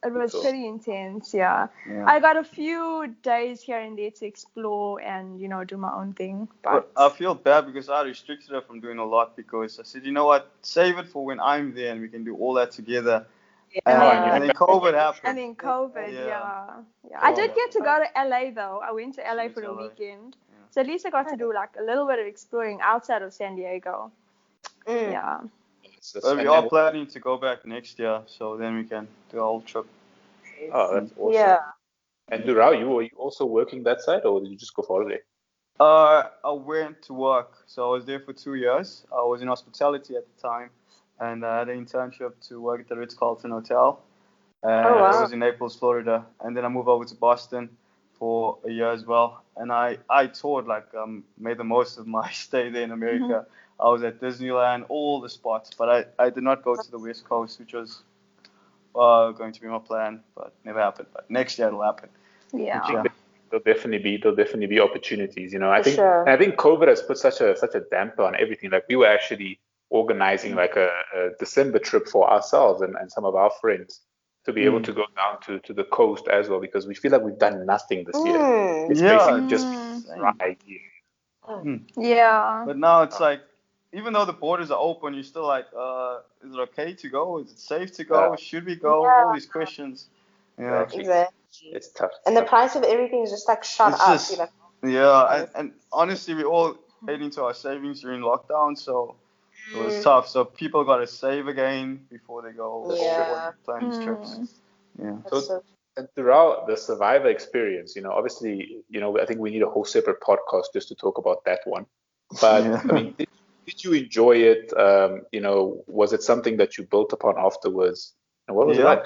it 0.04 0.12
was 0.12 0.32
pretty 0.34 0.66
intense. 0.66 1.32
Yeah. 1.32 1.68
Yeah. 1.88 2.04
I 2.06 2.18
got 2.20 2.36
a 2.36 2.42
few 2.44 3.14
days 3.22 3.60
here 3.62 3.78
and 3.78 3.96
there 3.96 4.10
to 4.10 4.26
explore 4.26 5.00
and 5.00 5.40
you 5.40 5.48
know 5.48 5.64
do 5.64 5.76
my 5.76 5.92
own 5.92 6.12
thing. 6.12 6.48
But 6.62 6.92
But 6.94 7.02
I 7.04 7.08
feel 7.16 7.34
bad 7.34 7.66
because 7.66 7.88
I 7.88 8.02
restricted 8.02 8.50
her 8.50 8.60
from 8.60 8.80
doing 8.80 8.98
a 8.98 9.04
lot 9.04 9.36
because 9.36 9.78
I 9.78 9.84
said, 9.84 10.04
you 10.04 10.12
know 10.12 10.26
what, 10.26 10.50
save 10.62 10.98
it 10.98 11.06
for 11.08 11.24
when 11.24 11.38
I'm 11.40 11.72
there 11.74 11.92
and 11.92 12.00
we 12.00 12.08
can 12.08 12.24
do 12.24 12.36
all 12.36 12.54
that 12.54 12.70
together. 12.72 13.26
And, 13.86 14.02
Oh, 14.02 14.10
and 14.34 14.42
then 14.44 14.50
COVID 14.50 14.92
happened. 14.92 15.28
and 15.28 15.38
then 15.38 15.54
COVID, 15.54 16.12
Yeah. 16.12 16.26
yeah, 16.26 16.66
yeah. 17.10 17.18
I 17.22 17.32
did 17.32 17.54
get 17.54 17.70
to 17.72 17.80
go 17.80 17.94
to 18.04 18.08
LA 18.28 18.50
though. 18.50 18.80
I 18.84 18.92
went 18.92 19.14
to 19.14 19.22
LA 19.22 19.44
Went 19.44 19.54
for 19.54 19.60
the 19.62 19.72
LA. 19.72 19.82
weekend, 19.82 20.36
Yeah. 20.36 20.56
so 20.70 20.80
at 20.82 20.86
least 20.86 21.06
I 21.06 21.10
got 21.10 21.26
to 21.28 21.36
do 21.36 21.54
like 21.54 21.70
a 21.78 21.82
little 21.82 22.06
bit 22.06 22.18
of 22.18 22.26
exploring 22.26 22.80
outside 22.82 23.22
of 23.22 23.32
San 23.32 23.54
Diego. 23.56 24.10
Mm. 24.86 25.12
Yeah. 25.12 25.38
It's- 26.02 26.16
it's- 26.16 26.34
But 26.34 26.42
we 26.42 26.48
are 26.48 26.68
planning 26.68 27.06
to 27.06 27.20
go 27.20 27.36
back 27.36 27.64
next 27.64 27.98
year, 27.98 28.22
so 28.26 28.56
then 28.56 28.74
we 28.76 28.84
can 28.84 29.06
do 29.30 29.38
a 29.38 29.42
whole 29.42 29.60
trip. 29.62 29.86
Oh, 30.72 30.94
that's 30.94 31.12
awesome. 31.16 31.32
Yeah. 31.32 31.58
And 32.28 32.44
Durao, 32.44 32.78
you 32.78 32.88
were 32.88 33.02
you 33.02 33.10
also 33.16 33.44
working 33.44 33.82
that 33.84 34.00
side 34.00 34.24
or 34.24 34.40
did 34.40 34.50
you 34.50 34.56
just 34.56 34.74
go 34.74 34.82
for 34.82 34.98
holiday? 35.00 35.20
Uh, 35.78 36.24
I 36.44 36.52
went 36.52 37.02
to 37.02 37.14
work, 37.14 37.50
so 37.66 37.88
I 37.88 37.92
was 37.96 38.04
there 38.04 38.20
for 38.20 38.32
two 38.32 38.54
years. 38.54 39.04
I 39.12 39.22
was 39.22 39.42
in 39.42 39.48
hospitality 39.48 40.16
at 40.16 40.24
the 40.30 40.42
time, 40.50 40.70
and 41.20 41.44
I 41.44 41.58
had 41.60 41.68
an 41.68 41.84
internship 41.84 42.32
to 42.48 42.60
work 42.60 42.80
at 42.80 42.88
the 42.88 42.96
Ritz 42.96 43.14
Carlton 43.14 43.50
Hotel. 43.50 44.00
And 44.62 44.86
Oh, 44.86 44.94
wow. 45.02 45.12
I 45.18 45.20
was 45.22 45.32
in 45.32 45.40
Naples, 45.40 45.76
Florida, 45.76 46.24
and 46.40 46.56
then 46.56 46.64
I 46.64 46.68
moved 46.68 46.88
over 46.88 47.04
to 47.04 47.14
Boston 47.14 47.76
for 48.18 48.58
a 48.64 48.70
year 48.70 48.90
as 48.90 49.04
well. 49.06 49.42
And 49.56 49.72
I 49.72 49.98
I 50.08 50.26
toured 50.28 50.66
like 50.66 50.88
um 50.94 51.24
made 51.38 51.58
the 51.58 51.64
most 51.76 51.98
of 51.98 52.06
my 52.06 52.28
stay 52.46 52.70
there 52.70 52.82
in 52.82 52.92
America. 52.92 53.46
I 53.82 53.88
was 53.94 54.02
at 54.02 54.20
Disneyland, 54.20 54.84
all 54.88 55.20
the 55.20 55.28
spots, 55.28 55.70
but 55.78 55.88
I 55.96 55.98
I 56.26 56.30
did 56.30 56.44
not 56.44 56.62
go 56.68 56.72
to 56.76 56.90
the 56.90 56.98
West 56.98 57.22
Coast, 57.32 57.58
which 57.60 57.74
was 57.74 58.02
uh 58.94 59.30
going 59.40 59.52
to 59.52 59.60
be 59.60 59.68
my 59.68 59.78
plan, 59.90 60.20
but 60.36 60.52
never 60.64 60.80
happened. 60.80 61.08
But 61.16 61.24
next 61.30 61.58
year 61.58 61.68
it'll 61.68 61.82
happen. 61.90 62.08
Yeah. 62.52 62.80
Yeah. 62.92 63.02
There'll 63.50 63.64
definitely 63.64 63.98
be 64.08 64.16
there'll 64.18 64.36
definitely 64.44 64.66
be 64.76 64.80
opportunities. 64.80 65.52
You 65.52 65.58
know, 65.58 65.70
I 65.70 65.78
For 65.78 65.84
think 65.84 65.96
sure. 65.96 66.28
I 66.28 66.36
think 66.36 66.56
COVID 66.56 66.88
has 66.88 67.02
put 67.02 67.18
such 67.18 67.40
a 67.40 67.56
such 67.56 67.74
a 67.74 67.80
damper 67.90 68.22
on 68.22 68.34
everything. 68.44 68.70
Like 68.70 68.84
we 68.88 68.96
were 68.96 69.06
actually 69.18 69.58
organizing 69.90 70.54
like 70.54 70.74
a, 70.76 70.88
a 71.14 71.30
December 71.38 71.78
trip 71.78 72.08
for 72.08 72.30
ourselves 72.30 72.80
and, 72.80 72.94
and 73.00 73.12
some 73.12 73.24
of 73.26 73.34
our 73.34 73.50
friends 73.60 74.00
to 74.46 74.52
be 74.52 74.62
able 74.64 74.80
Mm. 74.80 74.84
to 74.84 74.92
go 74.92 75.04
down 75.20 75.34
to, 75.46 75.58
to 75.66 75.72
the 75.74 75.84
coast 75.84 76.26
as 76.28 76.48
well 76.48 76.60
because 76.60 76.86
we 76.86 76.94
feel 76.94 77.12
like 77.12 77.22
we've 77.22 77.38
done 77.38 77.66
nothing 77.66 78.04
this 78.04 78.16
year. 78.24 78.38
Mm. 78.38 78.90
It's 78.90 79.00
Yeah. 79.00 79.16
basically 79.18 79.46
just 79.48 79.66
Mm. 79.68 80.16
dry 80.18 80.56
year. 80.66 80.80
Yeah. 81.96 82.64
But 82.66 82.78
now 82.78 83.02
it's 83.02 83.20
like, 83.20 83.40
even 83.92 84.12
though 84.12 84.24
the 84.24 84.32
borders 84.32 84.70
are 84.70 84.78
open, 84.78 85.14
you're 85.14 85.22
still 85.22 85.46
like, 85.46 85.66
uh, 85.76 86.20
is 86.44 86.54
it 86.54 86.58
okay 86.58 86.92
to 86.94 87.08
go? 87.08 87.38
Is 87.38 87.50
it 87.52 87.58
safe 87.58 87.92
to 87.94 88.04
go? 88.04 88.30
Yeah. 88.30 88.36
Should 88.36 88.66
we 88.66 88.76
go? 88.76 89.04
Yeah. 89.04 89.24
All 89.26 89.34
these 89.34 89.46
questions. 89.46 90.06
Yeah. 90.58 90.82
Exactly. 90.82 91.00
Exactly. 91.00 91.36
It's 91.72 91.88
tough. 91.88 92.10
And 92.26 92.36
the 92.36 92.42
price 92.42 92.74
of 92.76 92.82
everything 92.84 93.22
is 93.22 93.30
just 93.30 93.46
like 93.48 93.64
shot 93.64 93.92
It's 93.92 94.00
up. 94.02 94.08
just- 94.14 94.36
You're 94.82 94.92
Yeah, 94.92 95.34
and, 95.34 95.48
and 95.54 95.72
honestly, 95.92 96.34
we 96.34 96.44
all 96.44 96.76
ate 97.08 97.20
into 97.22 97.42
our 97.42 97.54
savings 97.54 98.00
during 98.00 98.20
lockdown, 98.22 98.76
so 98.78 99.14
it 99.74 99.78
was 99.84 99.94
Mm. 99.94 100.02
tough. 100.02 100.28
So 100.28 100.44
people 100.44 100.82
got 100.84 100.96
to 100.98 101.06
save 101.06 101.46
again 101.48 102.06
before 102.10 102.42
they 102.42 102.52
go 102.52 102.92
Yeah. 102.96 103.52
plan 103.64 103.90
these 103.90 104.02
trips. 104.04 104.30
Mm. 104.36 104.48
Yeah. 104.98 105.16
that's 105.30 105.46
so- 105.46 105.62
and 105.96 106.08
throughout 106.14 106.66
the 106.66 106.76
survivor 106.76 107.28
experience, 107.28 107.94
you 107.94 108.00
know, 108.02 108.12
obviously, 108.12 108.82
you 108.88 108.98
know, 108.98 109.18
I 109.18 109.26
think 109.26 109.40
we 109.40 109.50
need 109.50 109.62
a 109.62 109.68
whole 109.68 109.84
separate 109.84 110.20
podcast 110.22 110.72
just 110.72 110.88
to 110.88 110.94
talk 110.94 111.18
about 111.18 111.44
that 111.44 111.60
one. 111.66 111.84
But 112.40 112.64
Yeah. 112.64 112.80
I 112.88 112.92
mean, 112.92 113.14
did, 113.66 113.76
did 113.76 113.84
you 113.84 113.92
enjoy 113.92 114.36
it? 114.36 114.72
Um, 114.76 115.22
you 115.32 115.40
know, 115.40 115.82
was 115.86 116.12
it 116.12 116.22
something 116.22 116.56
that 116.58 116.78
you 116.78 116.84
built 116.84 117.12
upon 117.12 117.34
afterwards? 117.38 118.14
And 118.48 118.56
what 118.56 118.66
was 118.66 118.78
it 118.78 118.84
like? 118.84 119.04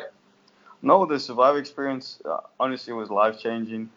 No, 0.83 1.07
the 1.07 1.19
survivor 1.19 1.59
experience 1.59 2.21
uh, 2.25 2.39
honestly 2.61 2.93
was 2.93 3.11
life 3.11 3.39
changing. 3.41 3.91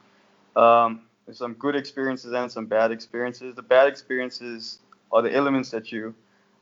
Um, 0.55 1.01
there's 1.25 1.37
some 1.37 1.53
good 1.53 1.75
experiences 1.75 2.33
and 2.33 2.51
some 2.51 2.65
bad 2.65 2.91
experiences. 2.91 3.55
The 3.55 3.61
bad 3.61 3.87
experiences 3.87 4.79
are 5.11 5.21
the 5.21 5.33
elements 5.33 5.69
that 5.71 5.91
you 5.91 6.15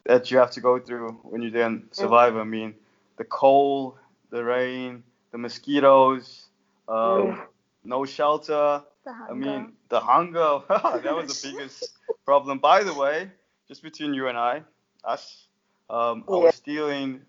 that 0.05 0.31
you 0.31 0.37
have 0.37 0.51
to 0.51 0.61
go 0.61 0.79
through 0.79 1.11
when 1.23 1.41
you're 1.41 1.51
there 1.51 1.67
in 1.67 1.83
survivor. 1.91 2.41
I 2.41 2.45
mean, 2.45 2.75
the 3.17 3.25
cold, 3.25 3.97
the 4.29 4.43
rain, 4.43 5.03
the 5.31 5.37
mosquitoes, 5.37 6.47
um, 6.87 7.41
no 7.83 8.05
shelter. 8.05 8.83
The 9.05 9.11
I 9.29 9.33
mean, 9.33 9.73
the 9.89 9.99
hunger. 9.99 10.61
that 10.69 11.15
was 11.15 11.41
the 11.41 11.49
biggest 11.49 11.97
problem. 12.25 12.59
By 12.59 12.83
the 12.83 12.93
way, 12.93 13.31
just 13.67 13.83
between 13.83 14.13
you 14.13 14.27
and 14.27 14.37
I, 14.37 14.63
us, 15.03 15.47
um, 15.89 16.23
I 16.27 16.37
was 16.37 16.55
stealing 16.55 17.21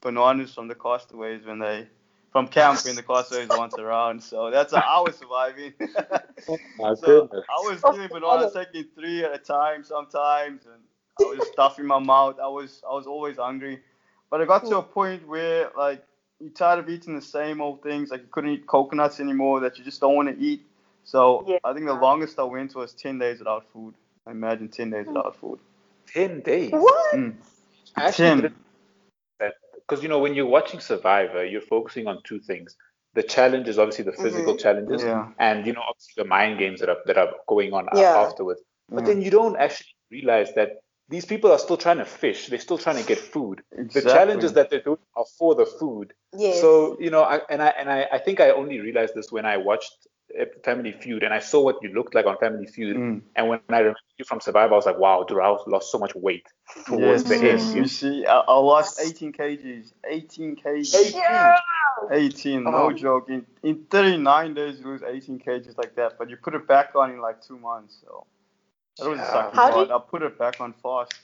bananas 0.00 0.54
from 0.54 0.68
the 0.68 0.74
castaways 0.74 1.44
when 1.44 1.58
they 1.58 1.88
from 2.32 2.48
camp 2.48 2.84
when 2.84 2.94
the 2.96 3.02
castaways 3.10 3.48
weren't 3.48 3.78
around. 3.78 4.22
So 4.22 4.50
that's 4.50 4.74
how 4.74 4.82
I 4.82 5.00
was 5.00 5.16
surviving. 5.16 5.72
My 6.78 6.94
so 6.94 7.22
goodness. 7.22 7.44
I 7.48 7.62
was 7.62 7.80
stealing 7.80 8.08
bananas, 8.08 8.52
taking 8.52 8.84
three 8.94 9.24
at 9.24 9.34
a 9.34 9.38
time 9.38 9.82
sometimes, 9.84 10.66
and 10.66 10.82
I 11.20 11.22
was 11.24 11.46
stuffing 11.46 11.86
my 11.86 11.98
mouth. 11.98 12.38
I 12.38 12.48
was 12.48 12.82
I 12.88 12.92
was 12.92 13.06
always 13.06 13.36
hungry, 13.36 13.80
but 14.30 14.40
I 14.40 14.44
got 14.44 14.66
to 14.66 14.78
a 14.78 14.82
point 14.82 15.26
where 15.26 15.70
like 15.76 16.04
you're 16.40 16.50
tired 16.50 16.80
of 16.80 16.88
eating 16.88 17.14
the 17.14 17.22
same 17.22 17.60
old 17.60 17.82
things. 17.82 18.10
Like 18.10 18.22
you 18.22 18.28
couldn't 18.30 18.50
eat 18.50 18.66
coconuts 18.66 19.20
anymore. 19.20 19.60
That 19.60 19.78
you 19.78 19.84
just 19.84 20.00
don't 20.00 20.14
want 20.14 20.28
to 20.28 20.44
eat. 20.44 20.64
So 21.04 21.44
Yeah. 21.46 21.58
I 21.64 21.72
think 21.72 21.86
the 21.86 21.94
longest 21.94 22.38
I 22.38 22.42
went 22.42 22.74
was 22.74 22.92
ten 22.92 23.18
days 23.18 23.38
without 23.38 23.64
food. 23.72 23.94
I 24.26 24.32
imagine 24.32 24.68
ten 24.68 24.90
days 24.90 25.06
without 25.06 25.36
food. 25.36 25.60
Ten 26.14 26.40
days. 26.40 26.70
What? 26.72 27.14
Mm. 27.14 27.36
I 27.96 28.08
actually 28.08 28.28
Ten. 28.28 28.36
didn't 28.42 28.56
that 29.40 29.54
because 29.74 30.02
you 30.02 30.08
know 30.08 30.20
when 30.20 30.34
you're 30.34 30.46
watching 30.46 30.80
Survivor, 30.80 31.44
you're 31.44 31.60
focusing 31.60 32.06
on 32.06 32.20
two 32.24 32.38
things: 32.40 32.76
the 33.14 33.22
challenges, 33.22 33.78
obviously 33.78 34.04
the 34.04 34.12
physical 34.12 34.56
challenges, 34.56 35.02
Yeah. 35.02 35.28
and 35.38 35.66
you 35.66 35.72
know 35.72 35.82
obviously 35.88 36.22
the 36.22 36.28
mind 36.28 36.58
games 36.58 36.80
that 36.80 36.88
are 36.88 36.98
that 37.06 37.18
are 37.18 37.32
going 37.48 37.72
on 37.72 37.88
a- 37.92 37.98
Yeah. 37.98 38.16
afterwards. 38.16 38.62
But 38.88 39.00
Yeah. 39.00 39.06
then 39.14 39.22
you 39.22 39.30
don't 39.30 39.56
actually 39.56 39.94
realize 40.10 40.54
that 40.54 40.80
these 41.08 41.26
people 41.26 41.50
are 41.52 41.58
still 41.58 41.76
trying 41.76 41.98
to 41.98 42.04
fish. 42.04 42.46
They're 42.48 42.58
still 42.58 42.78
trying 42.78 42.96
to 42.96 43.06
get 43.06 43.18
food. 43.18 43.62
Exactly. 43.72 44.00
The 44.00 44.08
challenges 44.10 44.52
that 44.54 44.70
they're 44.70 44.80
doing 44.80 44.98
are 45.16 45.26
for 45.38 45.54
the 45.54 45.66
food. 45.66 46.14
Yes. 46.32 46.60
So 46.60 46.96
you 47.00 47.10
know, 47.10 47.22
I, 47.22 47.40
and 47.50 47.60
I 47.60 47.68
and 47.68 47.90
I, 47.90 48.08
I 48.12 48.18
think 48.18 48.40
I 48.40 48.50
only 48.50 48.80
realized 48.80 49.14
this 49.14 49.30
when 49.32 49.44
I 49.44 49.56
watched 49.56 49.92
uh, 50.06 50.10
Family 50.64 50.92
Feud, 50.92 51.22
and 51.22 51.32
I 51.32 51.38
saw 51.38 51.62
what 51.62 51.76
you 51.82 51.90
looked 51.94 52.14
like 52.14 52.26
on 52.26 52.36
Family 52.38 52.66
Feud, 52.66 52.96
Mm. 52.96 53.22
and 53.36 53.48
when 53.48 53.60
I 53.68 53.78
remember 53.78 53.98
you 54.18 54.24
from 54.24 54.40
Survivor, 54.40 54.72
I 54.74 54.76
was 54.76 54.86
like, 54.86 54.98
wow, 54.98 55.24
Durao 55.28 55.64
lost 55.68 55.92
so 55.92 55.98
much 55.98 56.14
weight 56.14 56.46
towards 56.86 57.22
Yes, 57.22 57.22
the 57.28 57.46
yes. 57.46 57.62
end. 57.68 57.76
You 57.76 57.86
see, 57.86 58.26
I, 58.26 58.38
I 58.40 58.54
lost 58.58 59.00
18 59.00 59.32
kgs. 59.32 59.92
18 60.08 60.56
kgs. 60.56 61.12
Yeah. 61.14 61.56
18, 62.10 62.66
Oh. 62.66 62.70
no 62.70 62.92
joke. 62.92 63.28
In, 63.30 63.46
in 63.62 63.84
39 63.90 64.54
days, 64.54 64.80
you 64.80 64.86
lose 64.86 65.02
18 65.02 65.38
kgs 65.38 65.78
like 65.78 65.94
that, 65.94 66.18
but 66.18 66.28
you 66.28 66.36
put 66.36 66.54
it 66.54 66.66
back 66.66 66.96
on 66.96 67.10
in 67.12 67.20
like 67.20 67.40
two 67.40 67.58
months. 67.58 67.98
So 68.02 68.26
that 68.98 69.08
was 69.10 69.18
a 69.20 69.22
Yeah. 69.22 69.28
sucky 69.30 69.52
How 69.54 69.66
do 69.68 69.72
part. 69.74 69.88
you- 69.88 69.94
I 69.94 69.98
put 70.10 70.22
it 70.22 70.38
back 70.38 70.60
on 70.60 70.72
fast. 70.82 71.14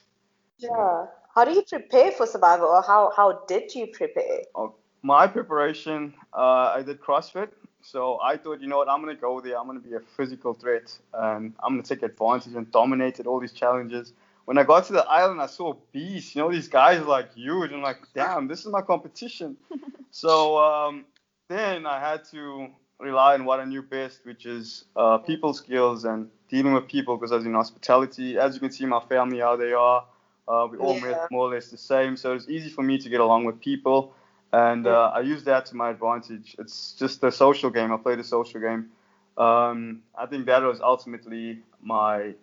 Yeah. 0.59 1.07
How 1.35 1.45
do 1.45 1.53
you 1.53 1.63
prepare 1.63 2.11
for 2.13 2.27
Survivor, 2.27 2.65
or 2.67 2.83
how 2.83 3.13
how 3.17 3.33
did 3.49 3.75
you 3.75 3.87
prepare? 3.89 4.43
Oh, 4.55 4.75
My 5.03 5.27
preparation, 5.27 6.13
uh, 6.35 6.75
I 6.77 6.83
did 6.83 7.01
CrossFit. 7.01 7.49
So 7.83 8.19
I 8.23 8.37
thought, 8.37 8.61
you 8.61 8.69
know 8.69 8.79
what, 8.79 8.89
I'm 8.89 9.03
going 9.03 9.15
to 9.15 9.21
go 9.21 9.41
there. 9.41 9.59
I'm 9.59 9.67
going 9.67 9.81
to 9.81 9.89
be 9.89 9.95
a 9.95 10.01
physical 10.01 10.55
threat. 10.55 10.97
And 11.15 11.55
I'm 11.63 11.75
going 11.75 11.83
to 11.83 11.89
take 11.89 12.03
advantage 12.03 12.55
and 12.55 12.71
dominate 12.71 13.21
at 13.21 13.27
all 13.27 13.41
these 13.41 13.53
challenges. 13.53 14.13
When 14.45 14.59
I 14.59 14.65
got 14.65 14.85
to 14.87 14.93
the 14.95 15.07
island, 15.07 15.41
I 15.41 15.47
saw 15.47 15.75
beasts. 15.93 16.35
You 16.35 16.43
know, 16.43 16.53
these 16.53 16.69
guys 16.69 17.01
are 17.01 17.05
like 17.05 17.33
huge. 17.35 17.73
I'm 17.73 17.83
like, 17.83 17.99
damn, 18.15 18.49
this 18.49 18.61
is 18.61 18.67
my 18.67 18.83
competition. 18.83 19.57
so 20.11 20.59
um, 20.59 21.07
then 21.49 21.87
I 21.87 22.01
had 22.01 22.25
to 22.33 22.69
rely 22.99 23.35
on 23.35 23.45
what 23.45 23.61
I 23.61 23.65
knew 23.65 23.83
best, 23.83 24.21
which 24.25 24.47
is 24.47 24.85
uh, 24.97 25.19
people 25.19 25.55
skills 25.55 26.05
and 26.05 26.29
dealing 26.49 26.73
with 26.75 26.89
people 26.89 27.17
because 27.17 27.33
I 27.33 27.37
was 27.37 27.47
in 27.47 27.55
hospitality. 27.55 28.39
As 28.39 28.55
you 28.55 28.61
can 28.61 28.71
see, 28.73 28.87
my 28.87 29.01
family, 29.01 29.39
how 29.41 29.57
they 29.57 29.73
are. 29.73 30.05
Uh, 30.49 30.67
we 30.71 30.79
all 30.79 30.95
Yeah. 30.97 31.01
met 31.13 31.31
more 31.31 31.47
or 31.49 31.55
less 31.55 31.69
the 31.71 31.79
same. 31.79 32.17
So 32.17 32.35
it's 32.35 32.49
easy 32.49 32.71
for 32.71 32.83
me 32.83 32.99
to 32.99 33.09
get 33.09 33.21
along 33.21 33.45
with 33.45 33.61
people 33.61 34.13
and 34.53 34.87
uh, 34.87 35.13
I 35.15 35.21
use 35.21 35.45
that 35.45 35.67
to 35.67 35.77
my 35.77 35.91
advantage. 35.91 36.57
It's 36.59 36.93
just 36.93 37.23
a 37.25 37.31
social 37.31 37.71
game. 37.71 37.93
I 37.93 37.97
played 37.97 38.19
a 38.19 38.25
social 38.25 38.61
game. 38.61 38.91
Um, 39.37 40.03
I 40.17 40.27
think 40.27 40.47
that 40.47 40.63
was 40.63 40.81
ultimately 40.81 41.61
my 41.83 42.35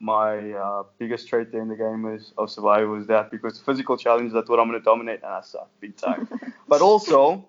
my 0.00 0.50
uh, 0.52 0.82
biggest 0.98 1.28
trait 1.28 1.52
there 1.52 1.62
in 1.62 1.68
the 1.68 1.76
game 1.76 2.02
was 2.02 2.32
of 2.36 2.50
survival 2.50 2.88
was 2.88 3.06
that 3.06 3.30
because 3.30 3.60
physical 3.60 3.96
challenges 3.96 4.34
I 4.34 4.40
what 4.40 4.58
I'm 4.58 4.66
gonna 4.66 4.80
dominate 4.80 5.22
and 5.22 5.32
I 5.32 5.40
sucked 5.42 5.80
big 5.80 5.96
time. 5.96 6.28
but 6.68 6.80
also 6.80 7.48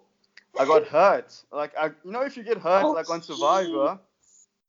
I 0.60 0.66
got 0.66 0.86
hurt. 0.86 1.34
Like 1.51 1.72
I, 1.78 1.88
you 2.04 2.12
know, 2.12 2.22
if 2.22 2.38
you 2.38 2.43
get 2.43 2.60
hurt 2.60 2.84
Oh, 2.84 2.91
like 2.91 3.10
on 3.10 3.22
Survivor, 3.22 3.99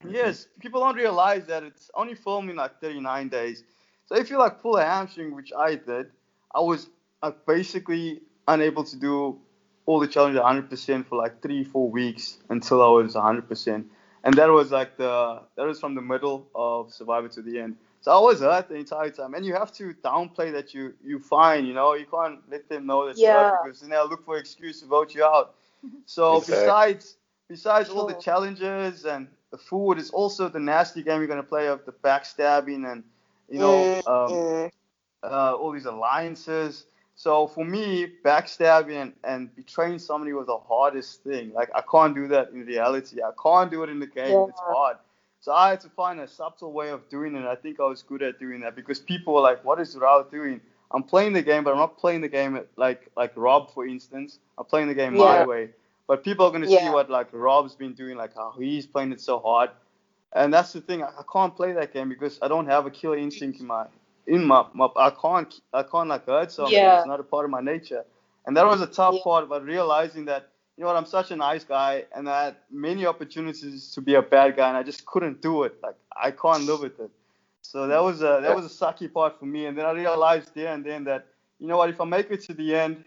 yes, 0.09 0.47
people 0.61 0.81
don't 0.81 0.97
realize 0.97 1.47
that 1.47 1.63
it's 1.63 1.91
only 1.95 2.15
filming 2.15 2.57
like 2.57 2.81
39 2.81 3.29
days. 3.29 3.65
So 4.07 4.17
if 4.17 4.31
you 4.31 4.39
like 4.39 4.63
pull 4.63 4.77
a 4.79 4.85
hamstring, 4.85 5.35
which 5.35 5.53
I 5.57 5.75
did, 5.75 6.07
I 6.55 6.61
was 6.61 6.89
uh, 7.23 7.33
basically 7.47 8.23
unable 8.49 8.85
to 8.85 8.97
do 8.97 9.39
all 9.87 10.01
the 10.01 10.09
challenges 10.09 10.41
100% 10.41 11.07
for 11.07 11.17
like 11.17 11.43
three, 11.43 11.65
four 11.65 11.91
weeks 11.91 12.39
until 12.49 12.83
I 12.83 12.89
was 12.89 13.15
100%. 13.15 13.85
And 14.25 14.35
that 14.35 14.49
was 14.51 14.71
like 14.73 14.97
the 14.97 15.43
that 15.57 15.67
was 15.67 15.79
from 15.81 15.95
the 15.95 16.01
middle 16.01 16.47
of 16.55 16.93
Survivor 16.93 17.29
to 17.29 17.43
the 17.43 17.61
end. 17.61 17.77
So 18.01 18.11
I 18.17 18.21
was 18.21 18.41
hurt 18.41 18.69
the 18.69 18.75
entire 18.77 19.11
time, 19.11 19.35
and 19.35 19.45
you 19.45 19.55
have 19.55 19.73
to 19.73 19.95
downplay 20.05 20.53
that 20.53 20.73
you 20.75 20.95
you're 21.05 21.21
fine. 21.21 21.67
You 21.67 21.75
know, 21.75 21.95
you 21.95 22.07
can't 22.07 22.41
let 22.51 22.69
them 22.69 22.87
know 22.87 23.07
that 23.07 23.23
you're 23.23 23.33
hurt 23.35 23.51
because 23.51 23.81
then 23.81 23.91
they'll 23.91 24.09
look 24.09 24.25
for 24.25 24.35
an 24.37 24.41
excuse 24.41 24.81
to 24.81 24.87
vote 24.87 25.15
you 25.15 25.25
out. 25.25 25.55
So 26.07 26.39
Exactly. 26.39 26.55
besides 26.55 27.17
besides 27.49 27.91
all 27.91 28.07
the 28.07 28.15
challenges 28.15 29.05
and 29.05 29.29
the 29.51 29.59
food, 29.59 29.99
it's 29.99 30.11
also 30.11 30.49
the 30.49 30.61
nasty 30.61 31.03
game 31.03 31.19
you're 31.19 31.29
gonna 31.29 31.43
play 31.43 31.67
of 31.69 31.85
the 31.85 31.93
backstabbing 31.93 32.91
and 32.91 33.05
you 33.51 33.59
know 33.59 33.91
Mm, 33.91 34.07
um, 34.07 34.47
uh, 35.23 35.55
all 35.55 35.73
these 35.73 35.87
alliances. 35.87 36.87
So 37.17 37.47
for 37.47 37.65
me, 37.65 38.09
backstabbing 38.25 39.01
and, 39.01 39.13
and 39.25 39.55
betraying 39.55 39.99
somebody 39.99 40.33
was 40.33 40.47
the 40.47 40.59
hardest 40.59 41.23
thing. 41.23 41.53
Like 41.53 41.71
I 41.75 41.83
can't 41.83 42.15
do 42.15 42.29
that 42.29 42.51
in 42.51 42.67
reality. 42.67 43.23
I 43.23 43.31
can't 43.43 43.71
do 43.71 43.83
it 43.85 43.91
in 43.91 44.01
the 44.01 44.07
game. 44.07 44.47
It's 44.49 44.61
hard. 44.61 44.97
So 45.41 45.53
I 45.53 45.71
had 45.71 45.81
to 45.83 45.89
find 45.91 46.21
a 46.21 46.27
subtle 46.29 46.73
way 46.73 46.91
of 46.91 47.09
doing 47.09 47.37
it. 47.37 47.45
I 47.45 47.55
think 47.55 47.79
I 47.81 47.85
was 47.85 48.03
good 48.03 48.23
at 48.23 48.39
doing 48.41 48.61
that 48.63 48.75
because 48.75 48.99
people 48.99 49.35
were 49.35 49.41
like, 49.43 49.65
"What 49.65 49.81
is 49.81 49.95
Raul 49.97 50.29
doing?" 50.31 50.61
I'm 50.91 51.03
playing 51.03 51.33
the 51.33 51.43
game, 51.43 51.65
but 51.65 51.73
I'm 51.73 51.79
not 51.79 51.99
playing 51.99 52.21
the 52.23 52.29
game 52.29 52.61
like 52.77 53.11
like 53.17 53.33
Rob, 53.37 53.71
for 53.73 53.87
instance. 53.87 54.39
I'm 54.59 54.65
playing 54.65 54.89
the 54.89 54.95
game 54.95 55.15
my 55.17 55.37
Yeah. 55.37 55.45
way. 55.45 55.71
But 56.07 56.25
people 56.25 56.47
are 56.47 56.53
gonna 56.53 56.67
see 56.69 56.89
what 56.91 57.11
like 57.11 57.29
Rob's 57.33 57.75
been 57.75 57.95
doing, 57.95 58.17
like 58.17 58.35
how 58.35 58.53
he's 58.59 58.87
playing 58.87 59.13
it 59.13 59.21
so 59.21 59.39
hard. 59.39 59.71
And 60.33 60.53
that's 60.53 60.73
the 60.73 60.81
thing. 60.81 61.03
I, 61.03 61.09
I 61.09 61.23
can't 61.33 61.55
play 61.55 61.73
that 61.73 61.93
game 61.93 62.09
because 62.09 62.39
I 62.43 62.49
don't 62.49 62.67
have 62.67 62.87
a 62.87 62.91
killer 62.91 63.17
instinct 63.17 63.61
in 63.61 63.67
my 63.67 63.87
in 64.27 64.45
my, 64.45 64.67
my 64.75 64.89
I 64.97 65.11
can't 65.11 65.55
I 65.73 65.83
can't 65.83 66.09
like 66.09 66.27
hurt 66.27 66.53
somebody. 66.53 66.77
Yeah. 66.77 66.95
It's 66.95 67.07
not 67.07 67.21
a 67.21 67.25
part 67.25 67.45
of 67.45 67.51
my 67.51 67.61
nature. 67.61 68.05
And 68.47 68.57
that 68.57 68.67
was 68.67 68.81
a 68.83 68.87
tough 68.87 69.15
Yeah. 69.17 69.23
part 69.25 69.45
about 69.45 69.65
realizing 69.65 70.27
that 70.27 70.51
you 70.77 70.83
know 70.85 70.89
what 70.89 70.97
I'm 70.97 71.07
such 71.07 71.31
a 71.31 71.37
nice 71.37 71.65
guy 71.65 72.05
and 72.15 72.29
I 72.29 72.47
had 72.47 72.57
many 72.71 73.07
opportunities 73.07 73.93
to 73.93 74.01
be 74.03 74.15
a 74.15 74.23
bad 74.23 74.57
guy 74.57 74.69
and 74.69 74.77
I 74.77 74.83
just 74.83 75.07
couldn't 75.07 75.43
do 75.43 75.65
it. 75.65 75.77
Like 75.83 75.97
I 76.17 76.31
can't 76.33 76.65
live 76.65 76.81
with 76.81 77.01
it. 77.01 77.11
So 77.63 77.87
that 77.89 78.03
was 78.03 78.23
a 78.23 78.41
that 78.43 78.55
was 78.55 78.67
a 78.67 78.85
sucky 78.85 79.13
part 79.13 79.39
for 79.39 79.47
me. 79.47 79.67
And 79.67 79.77
then 79.79 79.87
I 79.87 79.93
realized 79.93 80.55
there 80.55 80.73
and 80.75 80.85
then 80.85 81.05
that 81.05 81.27
you 81.61 81.69
know 81.69 81.77
what 81.79 81.91
if 81.91 82.01
I 82.01 82.05
make 82.05 82.31
it 82.31 82.43
to 82.43 82.55
the 82.55 82.75
end, 82.77 83.05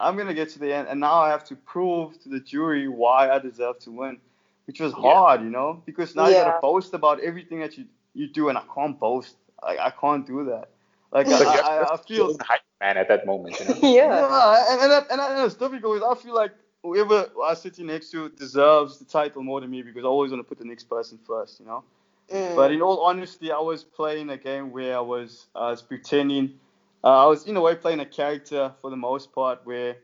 I'm 0.00 0.16
gonna 0.16 0.34
get 0.34 0.50
to 0.50 0.58
the 0.58 0.72
end 0.72 0.88
and 0.88 1.00
now 1.00 1.14
I 1.20 1.30
have 1.30 1.44
to 1.46 1.56
prove 1.56 2.20
to 2.22 2.28
the 2.28 2.40
jury 2.40 2.88
why 2.88 3.30
I 3.30 3.38
deserve 3.38 3.78
to 3.80 3.90
win. 3.92 4.20
Which 4.66 4.80
was 4.80 4.94
Yeah. 4.96 5.02
hard, 5.02 5.42
you 5.42 5.50
know, 5.50 5.82
because 5.86 6.16
now 6.16 6.28
you 6.28 6.36
gotta 6.36 6.52
boast 6.52 6.94
about 6.94 7.20
everything 7.20 7.60
that 7.60 7.78
you 7.78 7.86
you 8.14 8.28
do 8.28 8.48
and 8.48 8.58
I 8.58 8.62
can't 8.74 8.98
boast. 8.98 9.36
I, 9.64 9.86
I 9.86 9.90
can't 9.90 10.26
do 10.26 10.44
that. 10.46 10.68
Like 11.12 11.26
So 11.26 11.40
you 11.40 11.48
I, 11.48 11.54
have 11.54 11.64
I, 11.64 11.94
I 11.94 11.96
feel 11.96 12.28
your 12.28 12.36
hype 12.40 12.60
man 12.80 12.96
at 12.96 13.08
that 13.08 13.26
moment, 13.26 13.58
you 13.60 13.66
know? 13.66 13.74
yeah. 13.82 13.88
yeah, 13.88 14.72
and 14.72 14.82
and, 14.82 14.90
that, 14.92 15.06
and, 15.10 15.20
that, 15.20 15.30
and 15.32 15.46
it's 15.46 15.54
difficult 15.54 15.94
because 15.94 16.18
I 16.18 16.20
feel 16.20 16.34
like 16.34 16.52
whoever 16.82 17.30
I 17.44 17.54
sitting 17.54 17.86
next 17.86 18.10
to 18.10 18.28
deserves 18.30 18.98
the 18.98 19.04
title 19.04 19.42
more 19.42 19.60
than 19.60 19.70
me 19.70 19.82
because 19.82 20.04
I 20.04 20.08
always 20.08 20.30
want 20.30 20.40
to 20.40 20.48
put 20.48 20.58
the 20.58 20.64
next 20.64 20.84
person 20.84 21.18
first, 21.26 21.60
you 21.60 21.66
know. 21.66 21.84
Mm. 22.32 22.56
But 22.56 22.72
in 22.72 22.82
all 22.82 23.00
honesty, 23.00 23.52
I 23.52 23.58
was 23.58 23.84
playing 23.84 24.30
a 24.30 24.36
game 24.36 24.72
where 24.72 24.96
I 24.96 25.00
was, 25.00 25.46
I 25.54 25.70
was 25.70 25.82
pretending. 25.82 26.54
Uh, 27.02 27.24
I 27.24 27.26
was 27.26 27.46
in 27.46 27.56
a 27.56 27.60
way 27.60 27.74
playing 27.74 28.00
a 28.00 28.06
character 28.06 28.72
for 28.80 28.90
the 28.90 28.96
most 28.96 29.32
part 29.32 29.60
where 29.64 29.96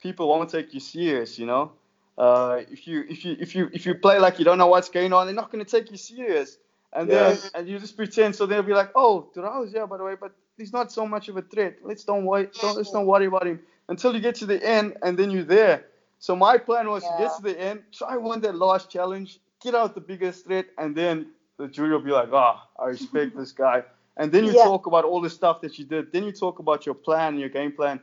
people 0.00 0.28
won't 0.28 0.50
take 0.50 0.74
you 0.74 0.80
serious, 0.80 1.38
you 1.38 1.46
know. 1.46 1.72
Uh, 2.16 2.62
if 2.68 2.86
you 2.88 3.04
if 3.08 3.24
you 3.24 3.36
if 3.38 3.54
you 3.54 3.70
if 3.72 3.86
you 3.86 3.94
play 3.94 4.18
like 4.18 4.40
you 4.40 4.44
don't 4.44 4.58
know 4.58 4.66
what's 4.66 4.88
going 4.88 5.12
on, 5.12 5.26
they're 5.26 5.34
not 5.34 5.52
gonna 5.52 5.64
take 5.64 5.90
you 5.90 5.96
serious. 5.96 6.58
And 6.92 7.08
then 7.10 7.38
and 7.54 7.68
you 7.68 7.78
just 7.78 7.96
pretend, 7.96 8.34
so 8.34 8.46
they'll 8.46 8.62
be 8.62 8.72
like, 8.72 8.90
oh, 8.94 9.26
Durao's 9.36 9.72
yeah, 9.72 9.86
by 9.86 9.98
the 9.98 10.04
way, 10.04 10.14
but 10.18 10.32
he's 10.56 10.72
not 10.72 10.90
so 10.90 11.06
much 11.06 11.28
of 11.28 11.36
a 11.36 11.42
threat. 11.42 11.74
Let's 11.82 12.04
don't 12.04 12.24
worry, 12.24 12.48
don't, 12.60 12.76
let's 12.76 12.90
don't 12.90 13.06
worry 13.06 13.26
about 13.26 13.46
him 13.46 13.60
until 13.88 14.14
you 14.14 14.20
get 14.20 14.36
to 14.36 14.46
the 14.46 14.62
end, 14.64 14.94
and 15.02 15.18
then 15.18 15.30
you're 15.30 15.44
there. 15.44 15.82
So 16.18 16.34
my 16.34 16.58
plan 16.58 16.88
was 16.88 17.04
to 17.04 17.14
get 17.18 17.30
to 17.36 17.42
the 17.42 17.60
end, 17.60 17.82
try 17.92 18.16
win 18.16 18.40
that 18.40 18.54
last 18.54 18.90
challenge, 18.90 19.38
get 19.62 19.74
out 19.74 19.94
the 19.94 20.00
biggest 20.00 20.44
threat, 20.44 20.66
and 20.78 20.94
then 20.96 21.26
the 21.58 21.68
jury 21.68 21.90
will 21.90 22.00
be 22.00 22.10
like, 22.10 22.30
ah, 22.32 22.64
I 22.78 22.86
respect 22.86 23.36
this 23.36 23.52
guy. 23.52 23.82
And 24.16 24.32
then 24.32 24.44
you 24.44 24.52
Yeah. 24.52 24.64
talk 24.64 24.86
about 24.86 25.04
all 25.04 25.20
the 25.20 25.30
stuff 25.30 25.60
that 25.60 25.78
you 25.78 25.84
did. 25.84 26.10
Then 26.10 26.24
you 26.24 26.32
talk 26.32 26.58
about 26.58 26.86
your 26.86 26.94
plan, 26.94 27.38
your 27.38 27.48
game 27.50 27.70
plan. 27.72 28.00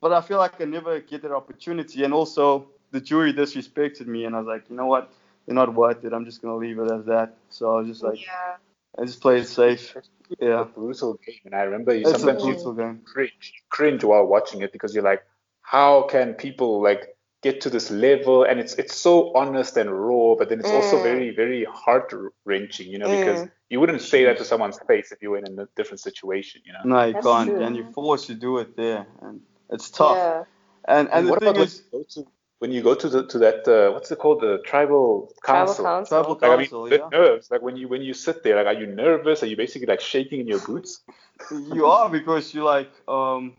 But 0.00 0.12
I 0.12 0.20
feel 0.20 0.38
like 0.38 0.60
I 0.60 0.64
never 0.64 1.00
get 1.00 1.22
that 1.22 1.32
opportunity. 1.32 2.04
And 2.04 2.12
also, 2.14 2.64
the 2.92 3.00
jury 3.00 3.32
disrespected 3.32 4.06
me, 4.06 4.24
and 4.26 4.36
I 4.36 4.38
was 4.38 4.46
like, 4.46 4.68
you 4.68 4.76
know 4.76 4.86
what? 4.86 5.08
They're 5.46 5.54
not 5.54 5.74
worth 5.74 6.04
it. 6.04 6.12
I'm 6.12 6.24
just 6.24 6.42
gonna 6.42 6.56
leave 6.56 6.78
it 6.78 6.90
as 6.90 7.04
that. 7.06 7.34
So 7.50 7.74
I 7.76 7.80
was 7.80 7.88
just 7.88 8.02
like, 8.02 8.20
yeah. 8.20 8.56
I 8.98 9.04
just 9.04 9.20
play 9.20 9.38
it 9.38 9.46
safe. 9.46 9.94
a 9.96 10.02
Yeah, 10.44 10.64
brutal 10.64 11.18
game, 11.26 11.40
and 11.46 11.54
I 11.54 11.62
remember 11.62 11.94
you 11.94 12.00
it's 12.00 12.10
a 12.12 12.18
sometimes 12.18 12.44
you 12.44 12.74
game. 12.74 13.00
cringe, 13.04 13.52
you 13.54 13.60
cringe 13.70 14.04
while 14.04 14.26
watching 14.26 14.62
it 14.62 14.72
because 14.72 14.94
you're 14.94 15.04
like, 15.04 15.22
how 15.62 16.02
can 16.02 16.34
people 16.34 16.82
like 16.82 17.16
get 17.42 17.60
to 17.62 17.70
this 17.70 17.90
level? 17.90 18.44
And 18.44 18.58
it's 18.58 18.74
it's 18.74 18.94
so 18.96 19.32
honest 19.34 19.76
and 19.76 19.90
raw, 19.90 20.34
but 20.36 20.48
then 20.48 20.60
it's 20.60 20.72
also 20.72 20.98
Mm. 20.98 21.02
very 21.02 21.30
very 21.34 21.64
heart 21.64 22.12
wrenching, 22.44 22.88
you 22.88 22.98
know, 22.98 23.08
because 23.08 23.42
Mm. 23.42 23.50
you 23.70 23.80
wouldn't 23.80 24.02
say 24.02 24.24
that 24.24 24.38
to 24.38 24.44
someone's 24.44 24.78
face 24.86 25.12
if 25.12 25.22
you 25.22 25.30
were 25.30 25.38
in 25.38 25.58
a 25.58 25.68
different 25.76 26.00
situation, 26.00 26.62
you 26.64 26.72
know. 26.72 26.84
No, 26.84 27.04
you 27.04 27.12
That's 27.14 27.24
can't, 27.24 27.50
true. 27.50 27.62
and 27.62 27.76
you're 27.76 27.92
forced 27.92 28.26
to 28.28 28.34
do 28.34 28.58
it 28.58 28.76
there, 28.76 29.06
and 29.22 29.40
it's 29.70 29.90
tough. 29.90 30.18
Yeah. 30.18 30.44
And 30.88 31.08
and 31.08 31.12
And 31.18 31.26
the 31.26 31.30
what 31.30 31.38
thing 31.38 31.48
about 31.48 31.58
when 31.58 31.66
is, 31.66 31.82
you 31.92 31.98
go 31.98 32.04
to 32.14 32.26
when 32.58 32.72
you 32.72 32.82
go 32.82 32.94
to 32.94 33.08
the 33.08 33.26
to 33.26 33.38
that 33.38 33.68
uh, 33.68 33.92
what's 33.92 34.10
it 34.10 34.18
called 34.18 34.40
the 34.40 34.58
tribal 34.64 35.32
Tribal 35.44 35.76
council? 35.76 35.84
council. 35.84 36.22
tribal 36.22 36.38
Like 36.40 36.50
I 36.50 36.56
mean, 36.56 36.66
council, 36.66 36.84
the 36.84 36.96
yeah. 36.98 37.08
nerves. 37.12 37.50
Like 37.50 37.62
when 37.62 37.76
you 37.76 37.88
when 37.88 38.02
you 38.02 38.14
sit 38.14 38.42
there, 38.42 38.56
like 38.56 38.66
are 38.66 38.80
you 38.80 38.86
nervous? 38.86 39.42
Are 39.42 39.46
you 39.46 39.56
basically 39.56 39.86
like 39.86 40.00
shaking 40.00 40.40
in 40.40 40.46
your 40.48 40.60
boots? 40.60 41.02
you 41.50 41.86
are 41.86 42.08
because 42.08 42.54
you're 42.54 42.64
like 42.64 42.90
um 43.08 43.54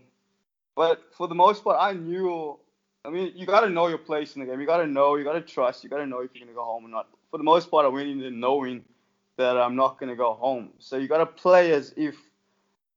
but 0.74 1.02
for 1.16 1.28
the 1.28 1.34
most 1.34 1.62
part 1.62 1.76
i 1.80 1.92
knew 1.92 2.58
i 3.04 3.10
mean 3.10 3.32
you 3.36 3.46
got 3.46 3.60
to 3.60 3.70
know 3.70 3.86
your 3.86 3.98
place 3.98 4.34
in 4.34 4.40
the 4.40 4.46
game 4.46 4.60
you 4.60 4.66
got 4.66 4.78
to 4.78 4.86
know 4.86 5.16
you 5.16 5.24
got 5.24 5.34
to 5.34 5.40
trust 5.40 5.84
you 5.84 5.90
got 5.90 5.98
to 5.98 6.06
know 6.06 6.20
if 6.20 6.30
you're 6.34 6.44
going 6.44 6.52
to 6.52 6.54
go 6.54 6.64
home 6.64 6.84
or 6.84 6.88
not 6.88 7.08
for 7.30 7.38
the 7.38 7.44
most 7.44 7.70
part 7.70 7.84
i 7.84 7.88
went 7.88 8.08
in 8.08 8.18
there 8.20 8.30
knowing 8.30 8.84
that 9.36 9.56
i'm 9.56 9.76
not 9.76 9.98
going 9.98 10.10
to 10.10 10.16
go 10.16 10.34
home 10.34 10.70
so 10.78 10.96
you 10.96 11.06
got 11.08 11.18
to 11.18 11.26
play 11.26 11.72
as 11.72 11.94
if 11.96 12.16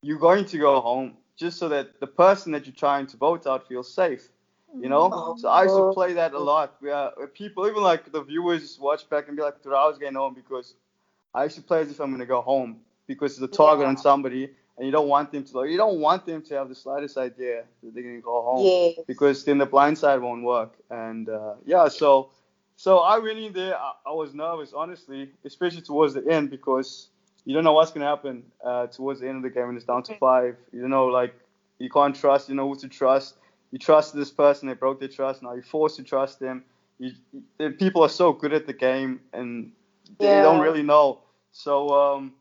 you're 0.02 0.20
going 0.20 0.46
to 0.46 0.58
go 0.58 0.82
home 0.82 1.14
just 1.38 1.60
so 1.60 1.70
that 1.70 2.00
the 2.00 2.08
person 2.08 2.52
that 2.52 2.66
you're 2.66 2.76
trying 2.76 3.06
to 3.06 3.18
vote 3.18 3.46
out 3.46 3.68
feels 3.68 3.94
safe 3.94 4.30
you 4.80 4.90
know 4.90 5.10
Oh. 5.12 5.36
so 5.38 5.50
i 5.50 5.64
used 5.64 5.76
to 5.76 5.84
play 5.94 6.14
that 6.14 6.34
a 6.34 6.40
lot 6.40 6.74
where, 6.80 7.12
where 7.16 7.28
people 7.28 7.68
even 7.68 7.82
like 7.84 8.12
the 8.12 8.22
viewers 8.22 8.78
watch 8.80 9.08
back 9.10 9.28
and 9.28 9.36
be 9.38 9.44
like 9.44 9.62
dude 9.62 9.74
i 9.74 9.86
was 9.88 9.98
getting 9.98 10.16
home 10.16 10.34
because 10.34 10.76
i 11.34 11.44
used 11.44 11.56
to 11.56 11.62
play 11.62 11.82
as 11.82 11.92
if 11.92 12.00
i'm 12.00 12.10
going 12.10 12.20
to 12.20 12.26
go 12.26 12.42
home 12.42 12.78
because 13.08 13.34
it's 13.34 13.42
a 13.42 13.48
target 13.48 13.84
Yeah. 13.84 13.90
on 13.90 13.98
somebody 13.98 14.50
and 14.78 14.86
you 14.86 14.92
don't 14.92 15.08
want 15.08 15.32
them 15.32 15.44
to 15.44 15.58
Like, 15.60 15.70
you 15.70 15.78
don't 15.78 16.00
want 16.00 16.26
them 16.26 16.42
to 16.44 16.56
have 16.56 16.70
the 16.70 16.76
slightest 16.76 17.18
idea 17.18 17.64
that 17.84 17.94
they're 17.94 18.04
gonna 18.04 18.22
go 18.22 18.42
home 18.42 18.66
Yes. 18.66 18.96
because 19.08 19.44
then 19.44 19.58
the 19.58 19.66
blind 19.66 19.98
side 19.98 20.20
won't 20.22 20.44
work 20.44 20.72
and 20.90 21.28
uh, 21.30 21.56
yeah 21.66 21.88
so 21.88 22.28
so 22.76 22.98
I 23.00 23.20
went 23.20 23.38
in 23.38 23.54
there. 23.54 23.76
I, 23.78 23.92
I 24.08 24.12
was 24.12 24.34
nervous, 24.34 24.74
honestly, 24.74 25.30
especially 25.46 25.82
towards 25.82 26.14
the 26.16 26.28
end 26.28 26.50
because 26.50 27.10
you 27.46 27.54
don't 27.54 27.64
know 27.64 27.74
what's 27.74 27.92
gonna 27.92 28.06
happen 28.08 28.44
uh, 28.64 28.88
towards 28.88 29.20
the 29.20 29.28
end 29.28 29.38
of 29.38 29.44
the 29.44 29.50
game 29.52 29.70
and 29.70 29.78
it's 29.78 29.86
down 29.86 30.04
to 30.04 30.14
five. 30.18 30.58
You 30.72 30.88
know, 30.88 31.06
like 31.06 31.34
you 31.80 31.90
can't 31.90 32.16
trust. 32.16 32.50
You 32.50 32.56
know 32.56 32.68
who 32.68 32.76
to 32.78 32.88
trust. 32.88 33.36
You 33.72 33.80
trust 33.80 34.16
this 34.16 34.32
person. 34.32 34.68
They 34.68 34.76
broke 34.76 35.00
their 35.00 35.10
trust. 35.10 35.44
Now 35.44 35.54
you're 35.54 35.64
forced 35.64 35.98
to 35.98 36.04
trust 36.04 36.40
them. 36.40 36.64
You, 37.00 37.12
you, 37.60 37.72
people 37.72 38.04
are 38.04 38.10
so 38.10 38.34
good 38.34 38.54
at 38.54 38.68
the 38.68 38.74
game 38.74 39.22
and 39.34 39.72
they 40.20 40.28
Yeah. 40.28 40.42
don't 40.42 40.62
really 40.62 40.84
know. 40.84 41.22
So 41.52 41.90
um, 41.90 42.34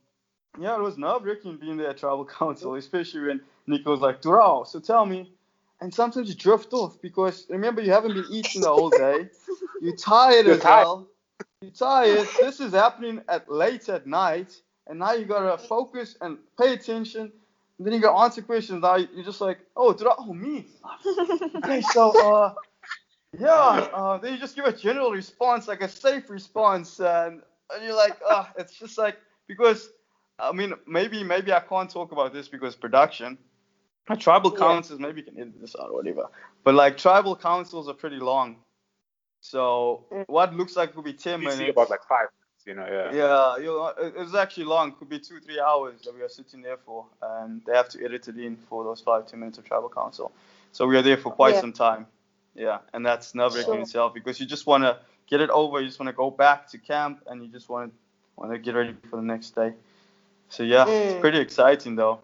yeah, 0.59 0.76
it 0.76 0.83
was 0.83 0.99
nerve 0.99 1.24
wracking 1.24 1.57
being 1.59 1.76
there 1.76 1.91
at 1.91 1.99
tribal 1.99 2.24
council, 2.39 2.74
especially 2.74 3.22
when 3.22 3.41
Nico 3.66 3.91
was 3.91 4.01
like, 4.01 4.22
Durao, 4.22 4.66
so 4.66 4.81
tell 4.81 5.07
me. 5.07 5.33
And 5.81 5.93
sometimes 5.95 6.28
you 6.28 6.35
drift 6.35 6.72
off 6.74 7.01
because 7.01 7.47
remember 7.49 7.81
you 7.83 7.91
haven't 7.91 8.14
been 8.14 8.26
eating 8.31 8.61
the 8.62 8.68
whole 8.68 8.91
day. 8.91 9.31
You're 9.81 9.97
tired 9.97 10.47
You're 10.47 10.57
as 10.57 10.62
tired. 10.62 10.85
well. 10.85 11.09
You're 11.62 11.70
tired. 11.72 12.28
This 12.41 12.61
is 12.61 12.72
happening 12.72 13.22
at 13.28 13.51
late 13.51 13.89
at 13.89 14.07
night, 14.07 14.61
and 14.87 14.99
now 14.99 15.12
you 15.12 15.24
gotta 15.24 15.57
focus 15.59 16.16
and 16.20 16.39
pay 16.59 16.74
attention. 16.74 17.33
And 17.81 17.87
then 17.87 17.95
you 17.95 18.01
gotta 18.01 18.18
answer 18.18 18.43
questions. 18.43 18.83
Now 18.83 18.97
you're 18.97 19.24
just 19.24 19.41
like, 19.41 19.59
oh, 19.74 19.95
Durao, 19.95 20.14
oh 20.18 20.35
me. 20.35 20.66
Okay, 21.57 21.81
so 21.81 22.11
uh, 22.11 22.55
yeah, 23.39 23.89
uh, 23.95 24.18
then 24.18 24.35
you 24.35 24.39
just 24.39 24.55
give 24.55 24.66
a 24.66 24.72
general 24.72 25.12
response, 25.12 25.66
like 25.66 25.81
a 25.81 25.89
safe 25.89 26.28
response, 26.28 27.01
and, 27.01 27.41
and 27.74 27.85
you're 27.85 27.97
like, 27.97 28.18
ah, 28.28 28.53
it's 28.59 28.78
just 28.78 28.99
like 28.99 29.16
because 29.49 29.89
I 30.39 30.53
mean 30.53 30.74
maybe 30.87 31.24
maybe 31.24 31.55
I 31.55 31.61
can't 31.61 31.89
talk 31.91 32.12
about 32.12 32.35
this 32.35 32.49
because 32.49 32.76
production. 32.76 33.39
Uh, 34.11 34.16
Tribal 34.16 34.51
Yeah. 34.53 34.59
councils, 34.59 35.01
maybe 35.01 35.20
you 35.22 35.26
can 35.26 35.39
edit 35.41 35.59
this 35.61 35.74
out 35.81 35.89
or 35.91 35.95
whatever. 35.95 36.26
But 36.64 36.74
like 36.74 36.99
tribal 36.99 37.35
councils 37.37 37.89
are 37.89 37.95
pretty 37.95 38.18
long. 38.18 38.57
So 39.41 40.05
Mm. 40.12 40.24
what 40.26 40.53
looks 40.55 40.76
like 40.76 40.95
could 40.95 41.05
be 41.05 41.14
ten 41.14 41.41
You 41.41 41.47
minutes. 41.47 41.61
see 41.61 41.68
about 41.70 41.89
like 41.89 42.01
five, 42.07 42.28
you 42.67 42.75
know, 42.75 42.87
yeah. 42.87 43.13
Yeah, 43.13 43.57
you 43.59 43.67
know, 43.67 43.87
it- 43.89 44.15
it's 44.17 44.35
actually 44.35 44.65
long. 44.65 44.93
Could 44.93 45.09
be 45.09 45.19
two, 45.19 45.41
three 45.41 45.61
hours 45.61 46.03
that 46.03 46.15
we 46.15 46.23
are 46.23 46.29
sitting 46.29 46.63
there 46.63 46.77
for, 46.77 47.07
and 47.23 47.63
they 47.67 47.75
have 47.75 47.89
to 47.91 48.05
edit 48.05 48.29
it 48.29 48.39
in 48.39 48.57
for 48.57 48.85
those 48.85 49.01
five, 49.01 49.27
ten 49.27 49.41
minutes 49.41 49.59
of 49.59 49.65
tribal 49.65 49.89
council. 49.89 50.33
So 50.73 50.87
we 50.87 50.97
are 50.97 51.03
there 51.03 51.17
for 51.17 51.31
quite 51.33 51.55
Yeah. 51.55 51.61
some 51.61 51.73
time. 51.73 52.07
Yeah, 52.55 52.79
and 52.93 53.05
that's 53.07 53.35
nerve 53.35 53.53
wracking 53.55 53.65
Sure. 53.67 53.75
in 53.77 53.83
itself 53.83 54.13
because 54.15 54.41
you 54.41 54.47
just 54.47 54.67
want 54.67 54.85
to 54.85 54.99
get 55.29 55.41
it 55.41 55.51
over. 55.51 55.81
You 55.81 55.87
just 55.87 56.01
want 56.01 56.09
to 56.09 56.13
go 56.17 56.31
back 56.31 56.69
to 56.71 56.79
camp, 56.79 57.23
and 57.27 57.43
you 57.43 57.49
just 57.49 57.69
want 57.69 57.93
to 57.93 57.97
want 58.37 58.53
to 58.53 58.59
get 58.59 58.75
ready 58.75 58.95
for 59.09 59.17
the 59.17 59.23
next 59.23 59.51
day. 59.55 59.75
So 60.49 60.63
yeah, 60.63 60.83
it's 60.89 61.15
Mm. 61.15 61.21
pretty 61.21 61.39
exciting 61.39 61.95
though. 61.97 62.21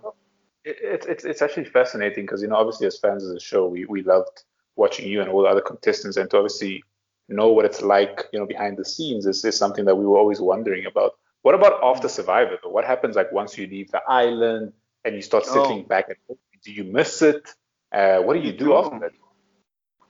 It, 0.64 0.76
it's 0.82 1.07
it's 1.07 1.24
it's 1.24 1.43
actually 1.43 1.66
fascinating 1.66 2.24
because 2.24 2.43
you 2.43 2.49
know 2.49 2.57
obviously 2.57 2.87
as 2.89 2.99
fans 2.99 3.24
of 3.24 3.30
the 3.32 3.41
show 3.41 3.66
we 3.68 3.84
we 3.84 4.03
loved 4.03 4.43
watching 4.74 5.07
you 5.09 5.20
and 5.20 5.30
all 5.30 5.43
the 5.43 5.49
other 5.49 5.61
contestants 5.61 6.16
and 6.16 6.28
to 6.30 6.37
obviously 6.39 6.82
know 7.29 7.49
what 7.49 7.64
it's 7.64 7.83
like 7.83 8.24
you 8.33 8.39
know 8.39 8.47
behind 8.47 8.77
the 8.77 8.85
scenes 8.85 9.27
is, 9.27 9.45
is 9.45 9.57
something 9.57 9.85
that 9.87 9.97
we 9.97 10.07
were 10.07 10.18
always 10.18 10.41
wondering 10.41 10.87
about. 10.87 11.12
What 11.43 11.55
about 11.55 11.83
after 11.83 12.09
Survivor? 12.09 12.59
though? 12.62 12.70
What 12.70 12.85
happens 12.85 13.16
like 13.16 13.31
once 13.33 13.57
you 13.57 13.66
leave 13.66 13.91
the 13.91 14.03
island 14.09 14.72
and 15.05 15.14
you 15.14 15.22
start 15.22 15.45
Oh. 15.49 15.83
back 15.83 16.07
at 16.11 16.16
home? 16.27 16.39
Do 16.64 16.72
you 16.72 16.85
miss 16.85 17.22
it? 17.22 17.49
Uh, 17.93 18.18
what 18.18 18.35
do 18.35 18.41
you 18.41 18.53
do 18.53 18.74
after 18.74 18.99
that? 18.99 19.12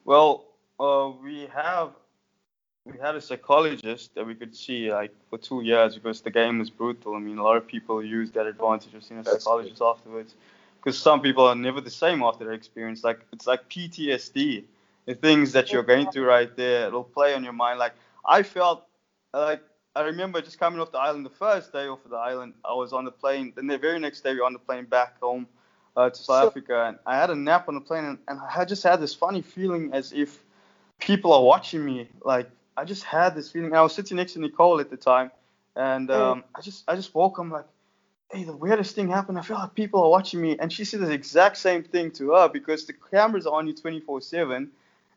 Well, 0.05 0.47
uh, 0.81 1.11
we 1.23 1.47
have 1.55 1.91
we 2.85 2.99
had 2.99 3.17
a 3.17 3.21
psychologist 3.21 4.15
that 4.15 4.25
we 4.27 4.35
could 4.35 4.55
see 4.55 4.93
like 4.93 5.13
for 5.29 5.39
two 5.39 5.61
years 5.61 5.95
because 5.97 6.21
the 6.21 6.31
game 6.31 6.59
was 6.61 6.71
brutal. 6.71 7.15
I 7.15 7.19
mean, 7.19 7.39
a 7.39 7.43
lot 7.43 7.57
of 7.57 7.67
people 7.67 8.03
use 8.03 8.31
that 8.33 8.47
advantage 8.47 8.95
of 8.95 9.03
seeing 9.05 9.21
a 9.21 9.23
That's 9.23 9.45
psychologist 9.45 9.83
afterwards 9.83 10.35
because 10.79 10.97
some 10.99 11.21
people 11.21 11.45
are 11.45 11.57
never 11.57 11.81
the 11.81 11.91
same 11.91 12.23
after 12.23 12.45
their 12.45 12.55
experience. 12.55 13.03
Like 13.05 13.21
it's 13.33 13.47
like 13.47 13.69
PTSD. 13.69 14.65
The 15.07 15.15
things 15.15 15.53
that 15.53 15.73
you're 15.73 15.85
going 15.85 16.11
through 16.11 16.27
right 16.27 16.55
there, 16.57 16.89
it'll 16.89 17.05
play 17.05 17.35
on 17.35 17.45
your 17.45 17.53
mind. 17.55 17.79
Like 17.79 17.95
I 18.25 18.43
felt 18.43 18.85
like 19.35 19.63
I 19.97 20.03
remember 20.03 20.43
just 20.43 20.59
coming 20.59 20.81
off 20.81 20.93
the 20.93 20.99
island 20.99 21.27
the 21.27 21.31
first 21.31 21.73
day 21.73 21.87
off 21.89 22.05
of 22.05 22.11
the 22.13 22.17
island. 22.19 22.55
I 22.65 22.75
was 22.75 22.93
on 22.93 23.05
the 23.05 23.13
plane. 23.13 23.53
Then 23.57 23.67
the 23.69 23.79
very 23.79 23.99
next 24.01 24.23
day 24.23 24.35
we 24.35 24.41
were 24.41 24.47
on 24.47 24.53
the 24.53 24.59
plane 24.61 24.87
back 24.87 25.19
home 25.21 25.49
uh, 25.97 26.11
to 26.11 26.23
South 26.25 26.43
Sure. 26.43 26.51
Africa, 26.51 26.87
and 26.89 26.99
I 27.07 27.17
had 27.17 27.31
a 27.31 27.37
nap 27.37 27.69
on 27.69 27.75
the 27.75 27.81
plane, 27.81 28.05
and, 28.05 28.19
and 28.29 28.41
I 28.57 28.65
just 28.65 28.83
had 28.83 29.01
this 29.01 29.15
funny 29.15 29.43
feeling 29.43 29.91
as 29.93 30.13
if 30.13 30.43
people 30.99 31.33
are 31.33 31.43
watching 31.43 31.85
me. 31.85 32.09
Like 32.25 32.49
I 32.77 32.85
just 32.85 33.05
had 33.05 33.35
this 33.35 33.51
feeling. 33.51 33.75
I 33.75 33.83
was 33.83 33.95
sitting 33.95 34.17
next 34.17 34.35
to 34.35 34.41
Nicole 34.41 34.81
at 34.81 34.91
the 34.91 34.97
time, 34.97 35.31
and 35.77 36.11
Mm. 36.11 36.33
um, 36.33 36.45
I 36.55 36.61
just 36.63 36.85
I 36.89 36.97
just 36.97 37.15
woke. 37.15 37.39
I'm 37.39 37.51
like, 37.51 37.67
hey, 38.33 38.45
the 38.45 38.57
weirdest 38.57 38.95
thing 38.95 39.09
happened. 39.11 39.39
I 39.39 39.43
feel 39.43 39.57
like 39.59 39.75
people 39.75 40.03
are 40.05 40.11
watching 40.11 40.41
me, 40.43 40.57
and 40.59 40.73
she 40.73 40.85
said 40.85 41.01
the 41.01 41.11
exact 41.13 41.59
same 41.59 41.85
thing 41.85 42.11
to 42.13 42.33
her 42.33 42.49
because 42.49 42.87
the 42.87 42.95
cameras 42.95 43.47
are 43.47 43.55
on 43.55 43.67
you 43.67 43.75
24/7. 43.75 44.69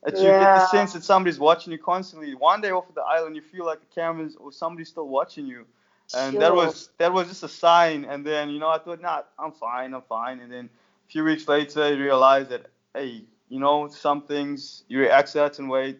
That 0.04 0.22
you 0.22 0.32
get 0.34 0.54
the 0.54 0.62
sense 0.62 0.93
that 0.93 1.04
somebody's 1.04 1.39
watching 1.39 1.72
you 1.74 1.78
constantly. 1.78 2.34
One 2.34 2.62
day 2.62 2.72
off 2.72 2.88
of 2.88 2.95
the 2.95 3.02
island, 3.02 3.36
you 3.36 3.41
feel 3.41 3.66
like 3.66 3.82
the 3.82 3.93
cameras 3.93 4.36
or 4.38 4.52
somebody's 4.52 4.89
still 4.89 5.08
watching 5.08 5.45
you 5.45 5.66
and 6.14 6.39
that 6.39 6.54
was 6.54 6.89
that 6.97 7.14
was 7.14 7.28
just 7.28 7.43
a 7.43 7.47
sign. 7.47 8.06
And 8.06 8.26
then 8.26 8.50
you 8.50 8.60
know 8.60 8.70
I 8.70 8.80
thought, 8.80 9.02
nah, 9.02 9.24
I'm 9.38 9.52
fine, 9.52 9.93
I'm 9.93 10.02
fine. 10.02 10.39
And 10.39 10.52
then 10.52 10.66
a 11.08 11.12
few 11.12 11.24
weeks 11.24 11.47
later, 11.47 11.93
you 11.93 12.04
realize 12.04 12.47
that 12.50 12.68
hey, 12.93 13.24
you 13.50 13.60
know 13.60 13.88
some 13.88 14.24
things 14.24 14.84
you 14.88 15.00
react 15.00 15.30
certain 15.30 15.68
way. 15.68 15.97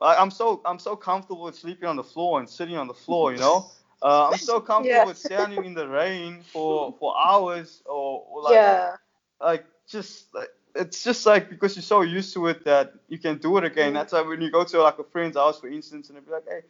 I, 0.00 0.16
I'm 0.16 0.30
so 0.30 0.60
I'm 0.64 0.78
so 0.78 0.96
comfortable 0.96 1.44
with 1.44 1.56
sleeping 1.56 1.88
on 1.88 1.96
the 1.96 2.04
floor 2.04 2.40
and 2.40 2.48
sitting 2.48 2.76
on 2.76 2.86
the 2.86 2.94
floor, 2.94 3.32
you 3.32 3.38
know. 3.38 3.70
Uh, 4.04 4.30
I'm 4.32 4.36
so 4.36 4.58
comfortable 4.58 4.98
Yeah. 4.98 5.04
with 5.04 5.16
standing 5.16 5.64
in 5.64 5.74
the 5.74 5.86
rain 5.86 6.42
for 6.52 6.92
for 6.98 7.16
hours 7.16 7.84
or, 7.86 8.26
or 8.28 8.42
like 8.42 8.54
yeah. 8.54 8.96
like 9.40 9.64
just 9.86 10.34
like 10.34 10.50
it's 10.74 11.02
just 11.04 11.26
like 11.26 11.50
because 11.50 11.76
you're 11.76 11.82
so 11.82 12.00
used 12.02 12.32
to 12.34 12.46
it 12.48 12.64
that 12.64 12.94
you 13.08 13.18
can 13.18 13.38
do 13.38 13.56
it 13.58 13.64
again. 13.64 13.92
That's 13.92 14.12
why 14.12 14.22
when 14.22 14.40
you 14.40 14.50
go 14.50 14.64
to 14.64 14.82
like 14.82 14.98
a 14.98 15.04
friend's 15.04 15.36
house, 15.36 15.60
for 15.60 15.68
instance, 15.68 16.08
and 16.08 16.16
they'll 16.16 16.24
be 16.24 16.30
like, 16.32 16.48
hey. 16.48 16.60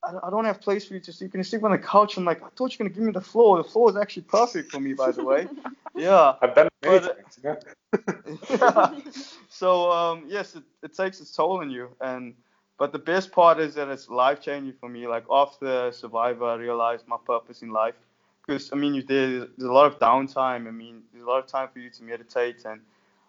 I 0.00 0.12
don't- 0.12 0.22
I 0.22 0.30
don't 0.30 0.44
have 0.44 0.60
place 0.60 0.86
for 0.86 0.94
you 0.94 1.00
to 1.00 1.12
sleep. 1.12 1.26
You 1.26 1.32
can 1.32 1.40
you 1.40 1.44
sleep 1.44 1.64
on 1.64 1.72
the 1.72 1.78
couch? 1.78 2.16
I'm 2.16 2.24
like, 2.24 2.40
I 2.40 2.46
thought 2.54 2.70
you 2.72 2.76
were 2.78 2.88
gonna 2.88 2.94
give 2.94 3.02
me 3.02 3.10
the 3.10 3.20
floor. 3.20 3.56
The 3.60 3.68
floor 3.68 3.90
is 3.90 3.96
actually 3.96 4.22
perfect 4.22 4.70
for 4.70 4.78
me, 4.78 4.92
by 4.92 5.10
the 5.10 5.24
way. 5.24 5.48
Yeah. 5.96 6.34
I've 6.40 6.54
done 6.54 6.68
it 6.68 6.72
many 6.84 7.00
But- 7.00 7.16
times. 7.16 7.40
Yeah. 7.42 8.28
yeah. 8.48 9.00
So 9.48 9.90
um, 9.90 10.24
yes, 10.28 10.54
it, 10.54 10.62
it 10.84 10.94
takes 10.94 11.20
its 11.20 11.34
toll 11.34 11.58
on 11.58 11.70
you, 11.70 11.88
and 12.00 12.34
but 12.78 12.92
the 12.92 12.98
best 13.00 13.32
part 13.32 13.58
is 13.58 13.74
that 13.74 13.88
it's 13.88 14.08
life 14.08 14.40
changing 14.40 14.74
for 14.78 14.88
me. 14.88 15.08
Like 15.08 15.24
after 15.28 15.90
Survivor, 15.90 16.44
I 16.44 16.54
realized 16.54 17.08
my 17.08 17.16
purpose 17.26 17.62
in 17.62 17.70
life. 17.70 17.96
Because 18.46 18.70
I 18.72 18.76
mean, 18.76 18.94
you 18.94 19.02
there's, 19.02 19.48
there's 19.56 19.68
a 19.68 19.72
lot 19.72 19.86
of 19.86 19.98
downtime. 19.98 20.68
I 20.68 20.70
mean, 20.70 21.02
there's 21.12 21.24
a 21.24 21.28
lot 21.28 21.40
of 21.42 21.46
time 21.46 21.68
for 21.72 21.80
you 21.80 21.90
to 21.90 22.02
meditate, 22.04 22.64
and 22.64 22.80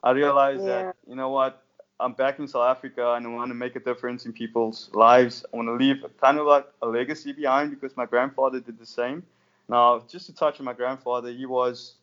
I 0.03 0.11
realized 0.11 0.65
Yeah. 0.65 0.83
that 0.83 0.95
you 1.07 1.15
know 1.15 1.29
what, 1.29 1.61
I'm 1.99 2.13
back 2.13 2.39
in 2.39 2.47
South 2.47 2.67
Africa, 2.77 3.13
and 3.13 3.25
I 3.27 3.29
want 3.29 3.49
to 3.49 3.55
make 3.55 3.75
a 3.75 3.79
difference 3.79 4.25
in 4.25 4.31
people's 4.33 4.89
lives. 4.93 5.45
I 5.53 5.57
want 5.57 5.67
to 5.67 5.73
leave 5.73 6.05
kind 6.21 6.37
of 6.39 6.45
like 6.47 6.65
a 6.81 6.87
legacy 6.87 7.33
behind 7.33 7.71
because 7.71 7.95
my 7.97 8.05
grandfather 8.05 8.59
did 8.59 8.77
the 8.79 8.85
same. 8.85 9.23
Now, 9.67 9.99
just 10.07 10.25
to 10.27 10.33
touch 10.33 10.59
on 10.59 10.65
my 10.65 10.73
grandfather, 10.73 11.29
he 11.31 11.45
was 11.45 11.95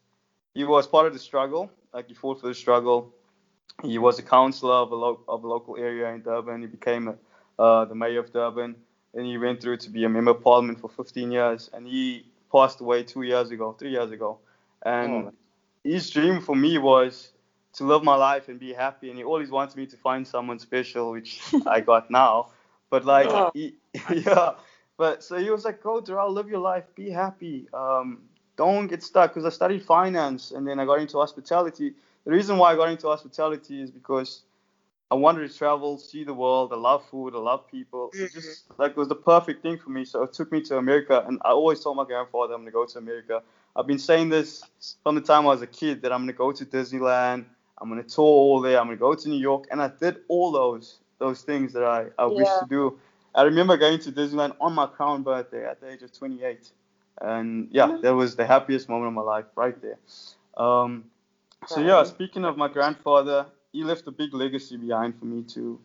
he 0.54 0.64
was 0.64 0.86
part 0.86 1.06
of 1.06 1.12
the 1.12 1.18
struggle. 1.18 1.70
Like 1.92 2.08
he 2.08 2.14
fought 2.14 2.40
for 2.40 2.48
the 2.48 2.54
struggle. 2.54 3.12
He 3.82 3.98
was 3.98 4.18
a 4.18 4.22
councillor 4.22 4.74
of 4.74 4.90
a, 4.92 4.96
lo- 4.96 5.20
of 5.28 5.44
a 5.44 5.46
local 5.46 5.76
area 5.76 6.08
in 6.14 6.22
Durban. 6.22 6.60
He 6.62 6.66
became 6.66 7.14
uh, 7.58 7.84
the 7.84 7.94
mayor 7.94 8.20
of 8.20 8.32
Durban. 8.32 8.74
And 9.14 9.26
he 9.26 9.36
went 9.38 9.60
through 9.60 9.78
to 9.78 9.90
be 9.90 10.04
a 10.04 10.08
member 10.08 10.30
of 10.30 10.42
parliament 10.42 10.80
for 10.80 10.88
15 10.88 11.30
years. 11.30 11.68
And 11.74 11.86
he 11.86 12.24
passed 12.50 12.80
away 12.80 13.02
two 13.02 13.22
years 13.22 13.50
ago, 13.50 13.72
three 13.78 13.90
years 13.90 14.10
ago. 14.10 14.38
And 14.82 15.12
Oh. 15.26 15.32
his 15.84 16.08
dream 16.10 16.40
for 16.40 16.56
me 16.56 16.78
was 16.78 17.32
to 17.76 17.84
live 17.84 18.02
my 18.02 18.14
life 18.16 18.48
and 18.48 18.58
be 18.58 18.72
happy. 18.72 19.08
And 19.10 19.18
he 19.18 19.24
always 19.24 19.50
wanted 19.50 19.76
me 19.76 19.86
to 19.86 19.96
find 19.96 20.26
someone 20.26 20.58
special, 20.58 21.12
which 21.12 21.40
I 21.66 21.80
got 21.80 22.10
now. 22.10 22.50
But 22.90 23.04
like, 23.04 23.28
Oh. 23.30 23.50
he, 23.54 23.74
yeah. 24.14 24.54
But 24.96 25.22
so 25.22 25.36
he 25.36 25.50
was 25.50 25.64
like, 25.64 25.82
go, 25.82 26.00
Darrell, 26.00 26.32
live 26.32 26.48
your 26.48 26.60
life, 26.60 26.84
be 26.94 27.10
happy. 27.10 27.68
Um, 27.74 28.22
don't 28.56 28.86
get 28.86 29.02
stuck. 29.02 29.32
Because 29.34 29.44
I 29.44 29.50
studied 29.50 29.84
finance 29.84 30.52
and 30.52 30.66
then 30.66 30.80
I 30.80 30.86
got 30.86 31.00
into 31.00 31.18
hospitality. 31.18 31.92
The 32.24 32.30
reason 32.30 32.56
why 32.56 32.72
I 32.72 32.76
got 32.76 32.88
into 32.88 33.06
hospitality 33.08 33.82
is 33.82 33.90
because 33.90 34.42
I 35.10 35.14
wanted 35.14 35.48
to 35.48 35.56
travel, 35.56 35.98
see 35.98 36.24
the 36.24 36.34
world. 36.34 36.72
I 36.72 36.76
love 36.76 37.04
food. 37.10 37.34
I 37.34 37.38
love 37.38 37.68
people. 37.70 38.10
It 38.14 38.32
just 38.32 38.64
like 38.78 38.92
it 38.92 38.96
was 38.96 39.08
the 39.08 39.14
perfect 39.14 39.62
thing 39.62 39.78
for 39.78 39.90
me. 39.90 40.04
So 40.04 40.22
it 40.22 40.32
took 40.32 40.50
me 40.50 40.62
to 40.62 40.78
America, 40.78 41.24
and 41.26 41.40
I 41.44 41.50
always 41.50 41.80
told 41.80 41.96
my 41.96 42.04
grandfather 42.04 42.54
I'm 42.54 42.62
gonna 42.62 42.72
go 42.72 42.86
to 42.86 42.98
America. 42.98 43.42
I've 43.76 43.86
been 43.86 43.98
saying 44.00 44.30
this 44.30 44.64
from 45.04 45.14
the 45.14 45.20
time 45.20 45.44
I 45.44 45.48
was 45.50 45.62
a 45.62 45.66
kid 45.66 46.02
that 46.02 46.12
I'm 46.12 46.22
gonna 46.22 46.32
go 46.32 46.50
to 46.50 46.64
Disneyland. 46.66 47.44
I'm 47.80 47.88
gonna 47.88 48.02
tour 48.04 48.24
all 48.24 48.60
there. 48.60 48.78
I'm 48.80 48.86
gonna 48.86 48.96
go 48.96 49.14
to 49.14 49.28
New 49.28 49.38
York, 49.40 49.66
and 49.70 49.82
I 49.82 49.88
did 49.88 50.18
all 50.28 50.52
those 50.52 51.00
those 51.18 51.42
things 51.42 51.72
that 51.74 51.84
I 51.84 52.06
I 52.18 52.26
wish 52.26 52.48
Yeah. 52.48 52.60
to 52.60 52.66
do. 52.66 52.98
I 53.34 53.42
remember 53.42 53.76
going 53.76 53.98
to 54.00 54.12
Disneyland 54.12 54.56
on 54.60 54.74
my 54.74 54.86
crown 54.86 55.22
birthday 55.22 55.66
at 55.66 55.80
the 55.80 55.90
age 55.90 56.02
of 56.02 56.12
28, 56.12 56.72
and 57.20 57.68
yeah, 57.70 57.98
that 58.02 58.14
was 58.14 58.36
the 58.36 58.46
happiest 58.46 58.88
moment 58.88 59.08
of 59.08 59.14
my 59.14 59.22
life 59.22 59.46
right 59.56 59.80
there. 59.82 59.98
Um, 60.56 61.04
so 61.66 61.80
yeah, 61.80 62.02
speaking 62.04 62.44
of 62.44 62.56
my 62.56 62.68
grandfather, 62.68 63.46
he 63.72 63.84
left 63.84 64.06
a 64.08 64.12
big 64.12 64.34
legacy 64.34 64.76
behind 64.78 65.18
for 65.18 65.26
me 65.26 65.42
to 65.54 65.80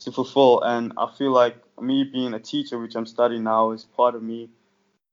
to 0.00 0.12
fulfill, 0.12 0.62
and 0.62 0.92
I 0.98 1.08
feel 1.18 1.32
like 1.32 1.56
me 1.80 2.04
being 2.04 2.34
a 2.34 2.40
teacher, 2.40 2.78
which 2.78 2.96
I'm 2.96 3.06
studying 3.06 3.44
now, 3.44 3.72
is 3.72 3.84
part 3.84 4.14
of 4.14 4.22
me 4.22 4.50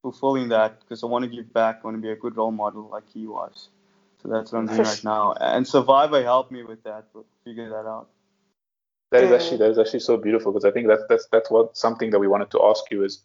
fulfilling 0.01 0.49
that 0.49 0.79
because 0.81 1.03
I 1.03 1.07
want 1.07 1.23
to 1.25 1.29
give 1.29 1.53
back. 1.53 1.81
I 1.83 1.87
want 1.87 1.97
to 1.97 2.01
be 2.01 2.11
a 2.11 2.15
good 2.15 2.37
role 2.37 2.51
model 2.51 2.89
like 2.91 3.05
he 3.13 3.27
was. 3.27 3.69
So 4.25 4.31
that's 4.33 4.51
what 4.51 4.59
I'm 4.59 4.65
doing 4.67 4.81
right 4.81 5.03
now. 5.03 5.33
And 5.33 5.67
Survivor 5.67 6.23
helped 6.23 6.51
me 6.51 6.63
with 6.63 6.83
that, 6.83 7.05
figure 7.43 7.69
that 7.69 7.85
out. 7.85 8.09
That 9.11 9.23
is 9.23 9.31
actually 9.31 9.57
that 9.57 9.69
is 9.69 9.77
actually 9.77 9.99
so 9.99 10.17
beautiful 10.17 10.51
because 10.51 10.65
I 10.65 10.71
think 10.71 10.87
that's 10.87 11.03
that's 11.07 11.27
that's 11.31 11.51
what 11.51 11.77
something 11.77 12.09
that 12.09 12.19
we 12.19 12.27
wanted 12.27 12.49
to 12.51 12.63
ask 12.63 12.83
you 12.91 13.03
is, 13.03 13.23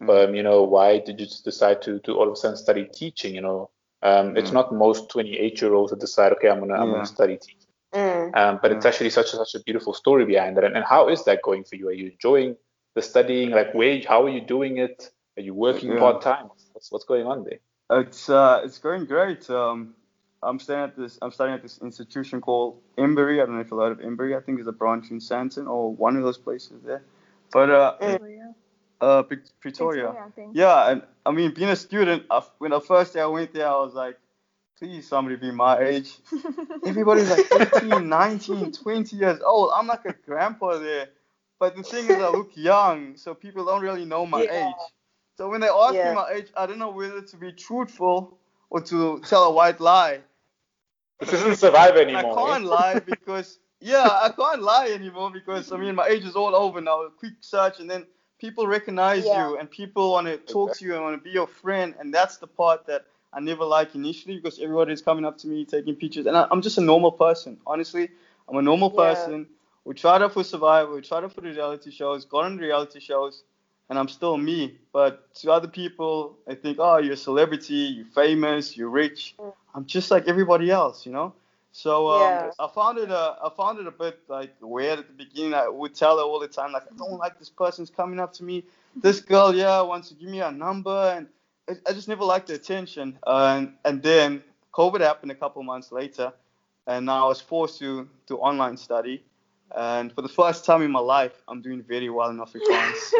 Mm. 0.00 0.28
um, 0.28 0.34
you 0.34 0.42
know, 0.42 0.62
why 0.62 0.98
did 0.98 1.20
you 1.20 1.26
decide 1.44 1.80
to 1.82 1.98
to 2.00 2.14
all 2.16 2.26
of 2.26 2.32
a 2.32 2.36
sudden 2.36 2.56
study 2.56 2.88
teaching? 2.92 3.34
You 3.34 3.40
know, 3.40 3.70
um, 4.02 4.36
it's 4.36 4.50
Mm. 4.50 4.54
not 4.54 4.74
most 4.74 5.10
28 5.10 5.60
year 5.62 5.74
olds 5.74 5.90
that 5.90 6.00
decide, 6.00 6.32
okay, 6.32 6.48
I'm 6.48 6.60
gonna 6.60 6.74
I'm 6.74 6.88
Yeah. 6.88 6.94
gonna 6.94 7.06
study 7.06 7.36
teaching. 7.36 7.72
Mm. 7.94 8.36
Um, 8.36 8.58
but 8.62 8.72
it's 8.72 8.84
actually 8.86 9.10
such 9.10 9.32
a, 9.34 9.36
such 9.36 9.54
a 9.54 9.60
beautiful 9.60 9.94
story 9.94 10.24
behind 10.24 10.58
it. 10.58 10.64
And, 10.64 10.76
and 10.76 10.84
how 10.84 11.08
is 11.08 11.24
that 11.24 11.42
going 11.42 11.64
for 11.64 11.76
you? 11.76 11.88
Are 11.88 11.92
you 11.92 12.10
enjoying 12.10 12.56
the 12.94 13.02
studying? 13.02 13.50
Like, 13.50 13.74
where? 13.74 14.00
How 14.08 14.24
are 14.24 14.28
you 14.28 14.40
doing 14.40 14.78
it? 14.78 15.10
Are 15.36 15.42
you 15.42 15.54
working 15.54 15.90
Yeah. 15.92 15.98
part 16.00 16.20
time? 16.22 16.48
What's 16.72 16.90
what's 16.90 17.04
going 17.04 17.26
on 17.26 17.44
there? 17.44 17.60
It's 18.00 18.28
uh, 18.28 18.62
it's 18.64 18.78
going 18.78 19.04
great. 19.06 19.48
Um, 19.50 19.94
I'm 20.42 20.58
studying 20.58 20.84
at 20.84 20.96
this. 20.96 21.18
I'm 21.22 21.30
studying 21.32 21.56
at 21.56 21.62
this 21.62 21.80
institution 21.82 22.40
called 22.40 22.80
Embury. 22.98 23.42
I 23.42 23.46
don't 23.46 23.56
know 23.56 23.60
if 23.62 23.70
you 23.70 23.78
heard 23.78 23.92
of 23.92 24.00
Embury. 24.00 24.36
I 24.36 24.40
think 24.40 24.58
it's 24.60 24.68
a 24.68 24.72
branch 24.72 25.10
in 25.10 25.18
Sandton 25.20 25.68
or 25.68 25.92
one 25.94 26.16
of 26.16 26.22
those 26.24 26.38
places 26.38 26.82
there. 26.84 27.04
But 27.52 27.70
uh, 27.70 27.96
Victoria. 28.00 28.54
uh, 29.00 29.22
Pre- 29.24 29.38
Pretoria. 29.60 30.14
Think. 30.34 30.56
Yeah, 30.56 30.90
and 30.90 31.02
I 31.26 31.32
mean, 31.32 31.54
being 31.54 31.70
a 31.70 31.76
student, 31.76 32.24
I, 32.30 32.42
when 32.58 32.72
the 32.72 32.80
first 32.80 33.14
day 33.14 33.20
I 33.20 33.26
went 33.26 33.54
there, 33.54 33.68
I 33.68 33.76
was 33.80 33.94
like, 33.94 34.18
please, 34.78 35.08
somebody 35.08 35.36
be 35.36 35.50
my 35.52 35.78
age. 35.80 36.12
Everybody's 36.86 37.30
like 37.30 37.46
18, 37.76 38.08
19, 38.08 38.72
20 38.72 39.16
years 39.16 39.40
old. 39.46 39.72
I'm 39.76 39.86
like 39.86 40.04
a 40.06 40.14
grandpa 40.26 40.78
there. 40.78 41.08
But 41.60 41.76
the 41.76 41.84
thing 41.84 42.06
is, 42.06 42.18
I 42.20 42.30
look 42.30 42.52
young, 42.56 43.16
so 43.16 43.34
people 43.34 43.64
don't 43.64 43.82
really 43.82 44.04
know 44.04 44.26
my 44.26 44.44
Yeah. 44.44 44.52
age. 44.52 44.74
So 45.38 45.48
when 45.48 45.60
they 45.60 45.68
ask 45.68 45.94
Yeah. 45.94 46.10
me 46.10 46.16
my 46.16 46.30
age, 46.34 46.48
I 46.56 46.66
don't 46.66 46.78
know 46.78 46.90
whether 46.90 47.22
to 47.22 47.36
be 47.36 47.52
truthful 47.52 48.38
or 48.70 48.80
to 48.82 49.20
tell 49.20 49.44
a 49.44 49.52
white 49.52 49.80
lie. 49.80 50.20
This 51.22 51.30
doesn't 51.30 51.56
survive 51.56 51.96
anymore. 51.96 52.38
I 52.38 52.52
can't 52.52 52.64
lie 52.64 52.98
because 53.06 53.58
yeah, 53.80 54.08
I 54.10 54.30
can't 54.30 54.62
lie 54.62 54.88
anymore 54.90 55.30
because 55.30 55.72
I 55.72 55.76
mean 55.76 55.94
my 55.94 56.06
age 56.06 56.24
is 56.24 56.36
all 56.36 56.54
over 56.54 56.80
now. 56.80 57.02
A 57.02 57.10
quick 57.10 57.34
search 57.40 57.80
and 57.80 57.90
then 57.90 58.06
people 58.38 58.66
recognize 58.66 59.26
Yeah. 59.26 59.48
you 59.48 59.58
and 59.58 59.70
people 59.70 60.12
want 60.12 60.26
to 60.26 60.36
talk 60.38 60.74
to 60.78 60.84
you 60.84 60.94
and 60.94 61.02
want 61.04 61.16
to 61.16 61.22
be 61.22 61.30
your 61.30 61.46
friend 61.46 61.94
and 61.98 62.12
that's 62.12 62.38
the 62.38 62.46
part 62.46 62.86
that 62.86 63.06
I 63.32 63.40
never 63.40 63.64
like 63.64 63.94
initially 63.94 64.36
because 64.36 64.58
everybody's 64.58 65.00
coming 65.00 65.24
up 65.24 65.38
to 65.38 65.48
me 65.48 65.64
taking 65.64 65.94
pictures 65.94 66.26
and 66.26 66.36
I, 66.36 66.46
I'm 66.50 66.60
just 66.62 66.78
a 66.78 66.82
normal 66.82 67.12
person. 67.12 67.58
Honestly, 67.66 68.10
I'm 68.48 68.56
a 68.56 68.62
normal 68.62 68.90
Yeah. 68.90 69.04
person. 69.04 69.46
We 69.84 69.94
tried 69.94 70.22
out 70.22 70.32
for 70.32 70.44
Survivor, 70.44 70.94
we 70.94 71.00
tried 71.02 71.24
out 71.24 71.32
for 71.32 71.40
the 71.40 71.48
reality 71.48 71.90
shows, 71.90 72.24
got 72.24 72.44
on 72.44 72.58
reality 72.58 73.00
shows, 73.00 73.42
and 73.88 73.98
I'm 73.98 74.08
still 74.08 74.36
me. 74.36 74.78
But 74.92 75.34
to 75.36 75.50
other 75.50 75.66
people, 75.68 76.38
I 76.48 76.54
think, 76.54 76.78
oh, 76.80 76.98
you're 76.98 77.14
a 77.14 77.16
celebrity, 77.16 77.74
you're 77.96 78.06
famous, 78.06 78.76
you're 78.76 78.90
rich. 78.90 79.34
Mm. 79.40 79.52
I'm 79.74 79.86
just 79.86 80.10
like 80.10 80.28
everybody 80.28 80.70
else, 80.70 81.06
you 81.06 81.12
know. 81.12 81.34
So 81.72 82.08
um, 82.10 82.20
Yeah. 82.20 82.50
I 82.58 82.68
found 82.68 82.98
it 82.98 83.10
a, 83.10 83.36
I 83.42 83.50
found 83.56 83.78
it 83.78 83.86
a 83.86 83.90
bit 83.90 84.20
like 84.28 84.54
weird 84.60 84.98
at 84.98 85.06
the 85.08 85.14
beginning. 85.14 85.54
I 85.54 85.68
would 85.68 85.94
tell 85.94 86.18
her 86.18 86.22
all 86.24 86.38
the 86.38 86.48
time, 86.48 86.72
like, 86.72 86.82
I 86.92 86.96
don't 86.96 87.12
like 87.18 87.38
this 87.38 87.48
person's 87.48 87.88
coming 87.90 88.20
up 88.20 88.32
to 88.34 88.44
me. 88.44 88.64
This 88.96 89.20
girl, 89.20 89.54
yeah, 89.54 89.80
wants 89.80 90.08
to 90.08 90.14
give 90.14 90.28
me 90.28 90.40
a 90.40 90.50
number, 90.52 91.14
and 91.16 91.26
I, 91.68 91.90
I 91.90 91.92
just 91.94 92.08
never 92.08 92.24
liked 92.24 92.48
the 92.48 92.54
attention. 92.54 93.18
and 93.26 93.72
and 93.86 94.02
then 94.02 94.42
COVID 94.74 95.00
happened 95.00 95.30
a 95.32 95.34
couple 95.34 95.62
months 95.62 95.90
later, 95.92 96.32
and 96.86 97.06
now 97.06 97.24
I 97.24 97.28
was 97.28 97.40
forced 97.40 97.78
to 97.78 98.06
to 98.26 98.38
online 98.38 98.76
study. 98.76 99.24
And 99.74 100.12
for 100.12 100.20
the 100.20 100.28
first 100.28 100.66
time 100.66 100.82
in 100.82 100.90
my 100.90 101.00
life, 101.00 101.32
I'm 101.48 101.62
doing 101.62 101.82
very 101.82 102.10
well 102.10 102.28
in 102.28 102.36
Afrikaans. 102.36 103.12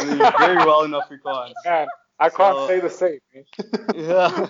I'm 0.00 0.06
doing 0.18 0.32
very 0.40 0.56
well 0.56 0.82
in 0.82 0.90
Afrikaans. 0.90 1.52
Man, 1.64 1.86
I 2.18 2.28
can't 2.28 2.56
So- 2.56 2.66
say 2.66 2.80
the 2.80 2.90
same. 2.90 3.20
yeah. 3.94 4.48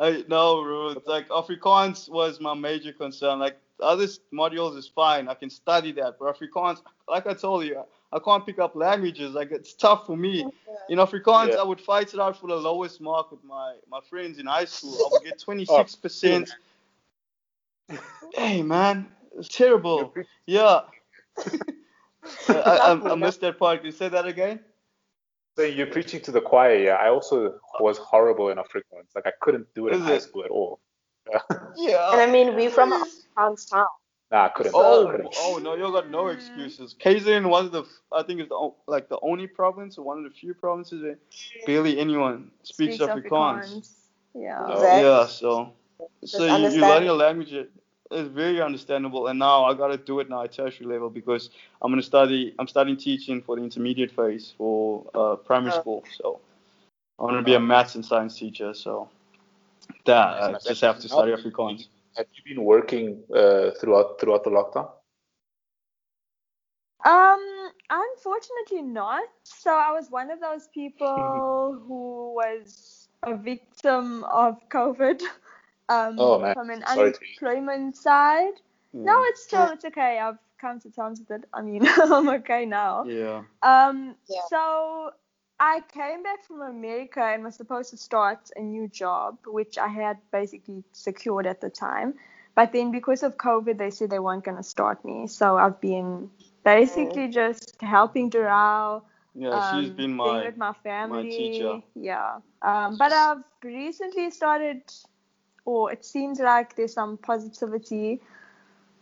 I 0.00 0.24
no, 0.28 0.62
bro. 0.62 0.88
It's 0.90 1.06
like 1.06 1.28
Afrikaans 1.28 2.08
was 2.10 2.40
my 2.40 2.54
major 2.54 2.92
concern. 2.92 3.38
Like 3.38 3.58
other 3.80 4.04
s- 4.04 4.20
modules 4.32 4.76
is 4.76 4.88
fine. 4.88 5.28
I 5.28 5.34
can 5.34 5.50
study 5.50 5.92
that, 5.92 6.16
but 6.18 6.36
Afrikaans, 6.36 6.82
like 7.08 7.26
I 7.26 7.34
told 7.34 7.64
you, 7.64 7.82
I 8.12 8.18
can't 8.18 8.44
pick 8.46 8.58
up 8.58 8.76
languages. 8.76 9.34
Like 9.34 9.50
it's 9.52 9.74
tough 9.74 10.06
for 10.06 10.16
me. 10.16 10.46
In 10.88 10.98
Afrikaans, 10.98 11.54
Yeah. 11.54 11.60
I 11.60 11.64
would 11.64 11.80
fight 11.80 12.12
it 12.14 12.20
out 12.20 12.36
for 12.36 12.48
the 12.48 12.56
lowest 12.56 13.00
mark 13.00 13.30
with 13.30 13.44
my 13.44 13.76
my 13.88 14.00
friends 14.10 14.38
in 14.38 14.46
high 14.46 14.66
school. 14.66 15.04
I 15.04 15.08
would 15.10 15.22
get 15.22 15.38
26 15.44 15.96
percent. 15.96 16.50
Hey 18.34 18.62
man, 18.62 19.08
it's 19.38 19.48
terrible. 19.48 20.14
Yeah. 20.46 20.80
I, 22.48 22.54
I, 22.54 23.12
I 23.12 23.14
missed 23.16 23.40
that 23.40 23.58
part. 23.58 23.78
Can 23.78 23.86
you 23.86 23.92
say 23.92 24.08
that 24.08 24.26
again? 24.26 24.60
So 25.56 25.62
you're 25.62 25.86
preaching 25.86 26.20
to 26.22 26.32
the 26.32 26.40
choir. 26.40 26.76
Yeah, 26.76 26.94
I 26.94 27.08
also 27.08 27.58
was 27.80 27.98
horrible 27.98 28.48
in 28.48 28.58
Afrikaans. 28.58 29.14
Like 29.14 29.26
I 29.26 29.32
couldn't 29.40 29.66
do 29.74 29.88
it 29.88 29.94
in 29.94 30.00
Is 30.00 30.06
high 30.06 30.18
school 30.18 30.44
at 30.44 30.50
all. 30.50 30.80
Yeah. 31.76 32.12
And 32.12 32.20
I 32.20 32.26
mean, 32.26 32.54
we 32.56 32.68
from 32.68 32.92
Afrikaans 32.92 33.70
town. 33.70 33.86
Nah, 34.32 34.46
I 34.46 34.48
couldn't. 34.48 34.72
Oh, 34.74 35.08
I 35.08 35.10
couldn't. 35.10 35.34
oh 35.38 35.60
no, 35.62 35.74
you 35.74 35.82
got 35.92 36.10
no 36.10 36.24
mm-hmm. 36.24 36.38
excuses. 36.38 36.96
KZN 36.98 37.48
was 37.48 37.70
the, 37.70 37.84
I 38.10 38.22
think 38.22 38.40
it's 38.40 38.48
the, 38.48 38.70
like 38.86 39.10
the 39.10 39.18
only 39.22 39.46
province 39.46 39.98
or 39.98 40.04
one 40.06 40.18
of 40.18 40.24
the 40.24 40.30
few 40.30 40.54
provinces 40.54 41.02
where 41.02 41.18
barely 41.66 41.98
anyone 41.98 42.50
speaks, 42.62 42.96
Afrikaans. 42.96 43.90
Yeah. 44.34 44.58
Oh. 44.66 44.72
Exactly. 44.72 45.02
Yeah, 45.02 45.26
so 45.26 45.72
Just 46.22 46.32
so 46.32 46.38
you, 46.38 46.44
you 46.44 46.50
learn 46.50 46.64
understand 46.64 47.04
your 47.04 47.14
language. 47.14 47.54
It- 48.12 48.20
It's 48.20 48.28
very 48.28 48.60
understandable, 48.62 49.28
and 49.28 49.38
now 49.38 49.64
I 49.64 49.74
gotta 49.74 49.98
do 49.98 50.20
it 50.20 50.30
now 50.30 50.42
at 50.44 50.52
tertiary 50.52 50.88
level 50.88 51.10
because 51.10 51.50
I'm 51.82 51.92
gonna 51.92 52.02
study. 52.02 52.54
I'm 52.58 52.68
studying 52.68 52.96
teaching 52.98 53.42
for 53.42 53.56
the 53.56 53.62
intermediate 53.62 54.12
phase 54.12 54.54
for 54.58 55.06
uh, 55.14 55.36
primary 55.36 55.72
Oh. 55.72 55.80
school. 55.80 56.04
So 56.10 56.40
I'm 57.18 57.28
gonna 57.28 57.42
be 57.42 57.54
a 57.54 57.60
maths 57.60 57.94
and 57.96 58.04
science 58.04 58.38
teacher. 58.38 58.74
So 58.74 59.10
that 60.06 60.42
I 60.42 60.52
Nice. 60.52 60.64
just 60.64 60.82
have 60.82 60.98
to 61.00 61.08
study 61.08 61.32
Afrikaans. 61.32 61.88
Have 62.16 62.26
you 62.34 62.54
been 62.54 62.64
working 62.64 63.24
uh, 63.34 63.70
throughout 63.80 64.20
throughout 64.20 64.44
the 64.44 64.50
lockdown? 64.50 64.90
Um, 67.04 67.70
unfortunately 67.90 68.82
not. 68.82 69.24
So 69.44 69.70
I 69.72 69.92
was 69.92 70.10
one 70.10 70.30
of 70.30 70.40
those 70.40 70.68
people 70.74 71.80
who 71.86 72.34
was 72.34 73.08
a 73.22 73.36
victim 73.36 74.24
of 74.24 74.56
COVID. 74.70 75.22
Um, 75.88 76.16
Oh, 76.18 76.38
man. 76.38 76.54
from 76.54 76.70
an 76.70 76.84
Sorry 76.86 77.12
to 77.12 77.18
unemployment 77.18 77.96
side. 77.96 78.54
Yeah. 78.92 79.02
No, 79.04 79.14
it's 79.24 79.42
still 79.42 79.68
it's 79.72 79.84
okay. 79.84 80.18
I've 80.18 80.38
come 80.60 80.80
to 80.80 80.90
terms 80.90 81.20
with 81.20 81.30
it. 81.42 81.48
I 81.52 81.62
mean, 81.62 81.86
I'm 81.96 82.28
okay 82.28 82.64
now. 82.66 83.04
Yeah. 83.04 83.42
Um, 83.62 84.14
Yeah. 84.28 84.40
so 84.48 85.10
I 85.60 85.80
came 85.92 86.22
back 86.22 86.44
from 86.44 86.62
America 86.62 87.20
and 87.22 87.44
was 87.44 87.56
supposed 87.56 87.90
to 87.90 87.96
start 87.96 88.50
a 88.56 88.60
new 88.60 88.88
job, 88.88 89.38
which 89.46 89.78
I 89.78 89.88
had 89.88 90.18
basically 90.30 90.82
secured 90.92 91.46
at 91.46 91.60
the 91.60 91.70
time. 91.70 92.14
But 92.54 92.72
then 92.72 92.90
because 92.90 93.22
of 93.22 93.36
COVID, 93.36 93.78
they 93.78 93.90
said 93.90 94.10
they 94.10 94.18
weren't 94.18 94.44
going 94.44 94.56
to 94.58 94.62
start 94.62 95.04
me. 95.04 95.26
So 95.26 95.56
I've 95.56 95.80
been 95.80 96.30
basically 96.64 97.28
just 97.28 97.80
helping 97.80 98.30
Durao. 98.30 99.02
Yeah, 99.34 99.60
she's 99.70 99.88
um, 99.88 99.96
been 99.96 100.10
being 100.10 100.16
my 100.16 100.44
with 100.44 100.56
my 100.58 100.72
family. 100.84 101.30
teacher. 101.30 101.80
Yeah. 101.94 102.40
Um, 102.60 102.96
but 102.98 103.12
I've 103.12 103.42
recently 103.64 104.30
started, 104.30 104.82
or 105.64 105.92
it 105.92 106.04
seems 106.04 106.40
like 106.40 106.76
there's 106.76 106.92
some 106.94 107.16
positivity 107.18 108.20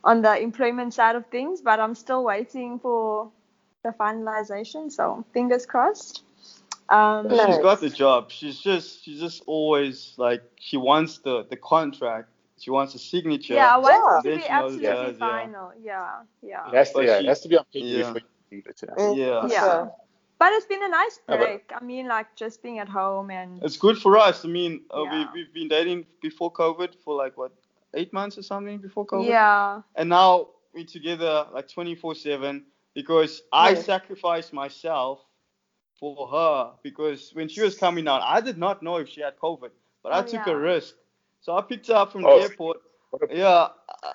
on 0.04 0.22
the 0.22 0.38
employment 0.40 0.94
side 0.94 1.16
of 1.16 1.26
things, 1.26 1.61
but 1.61 1.80
I'm 1.80 1.94
still 1.94 2.24
waiting 2.24 2.78
for 2.78 3.30
the 3.82 3.90
finalization. 3.90 4.90
So 4.90 5.24
fingers 5.32 5.66
crossed. 5.66 6.22
Um, 6.88 7.28
She's 7.30 7.38
Nice. 7.38 7.58
got 7.62 7.80
the 7.80 7.90
job. 7.90 8.30
She's 8.30 8.58
just 8.61 9.04
she's 9.04 9.20
just 9.20 9.42
always 9.46 10.14
like 10.18 10.42
she 10.58 10.76
wants 10.76 11.18
the 11.18 11.44
the 11.48 11.56
contract. 11.56 12.28
She 12.58 12.70
wants 12.70 12.94
a 12.94 12.98
signature. 12.98 13.54
yeah, 13.54 13.74
I 13.74 13.78
want 13.78 13.94
Yeah. 13.94 14.30
to 14.32 14.36
be 14.36 14.42
she 14.42 14.48
knows 14.52 14.72
absolutely 14.74 15.12
yeah. 15.12 15.18
final. 15.18 15.72
Yeah, 15.82 16.08
yeah. 16.42 16.68
It 16.68 16.74
has 16.74 16.88
to, 16.90 16.94
But 16.98 17.04
yeah, 17.06 17.18
she- 17.18 17.24
it 17.24 17.28
has 17.28 17.40
to 17.40 17.48
be 17.48 17.56
on 17.56 17.64
paper 17.72 17.86
yeah. 17.86 18.12
before 18.12 18.20
you 18.50 18.62
do 18.62 18.70
it. 18.70 18.80
Yeah. 18.82 18.94
Mm, 18.96 19.16
Yeah. 19.16 19.46
Yeah. 19.48 19.86
Sure. 20.41 20.51
But 20.51 20.57
it's 20.57 20.66
been 20.66 20.82
a 20.82 20.88
nice 20.88 21.20
Yeah, 21.28 21.36
break. 21.36 21.72
I 21.74 21.84
mean, 21.84 22.09
like 22.09 22.34
just 22.36 22.62
being 22.62 22.78
at 22.78 22.88
home 22.88 23.30
and 23.30 23.62
It's 23.62 23.76
good 23.76 23.99
for 23.99 24.16
us. 24.18 24.45
I 24.45 24.49
mean, 24.49 24.84
uh, 24.95 25.03
Yeah. 25.05 25.32
we 25.34 25.43
we've 25.43 25.53
been 25.55 25.68
dating 25.68 26.07
before 26.22 26.53
COVID 26.53 26.95
for 27.05 27.14
like 27.24 27.36
what 27.36 27.53
eight 27.95 28.12
months 28.12 28.38
or 28.38 28.43
something 28.43 28.78
before 28.80 29.07
COVID. 29.07 29.28
yeah, 29.28 29.82
And 29.97 30.09
now 30.09 30.49
we're 30.74 30.86
together 30.86 31.47
like 31.53 31.68
24/7 31.68 32.64
because 32.95 33.43
I 33.53 33.74
Nice. 33.74 33.84
sacrificed 33.84 34.53
myself 34.53 35.20
for 35.99 36.28
her 36.28 36.72
because 36.82 37.34
when 37.34 37.49
she 37.49 37.62
was 37.62 37.76
coming 37.76 38.09
out, 38.09 38.22
I 38.22 38.41
did 38.41 38.57
not 38.59 38.82
know 38.82 38.97
if 38.97 39.09
she 39.09 39.20
had 39.22 39.36
COVID, 39.38 39.70
but 40.03 40.12
I 40.12 40.18
Oh, 40.20 40.22
took 40.22 40.47
yeah. 40.47 40.53
a 40.53 40.57
risk. 40.57 40.97
So 41.41 41.57
I 41.57 41.62
picked 41.62 41.88
her 41.88 41.95
up 41.95 42.12
from 42.12 42.24
Oh. 42.24 42.36
the 42.36 42.43
airport. 42.43 42.82
Yeah, 43.30 43.68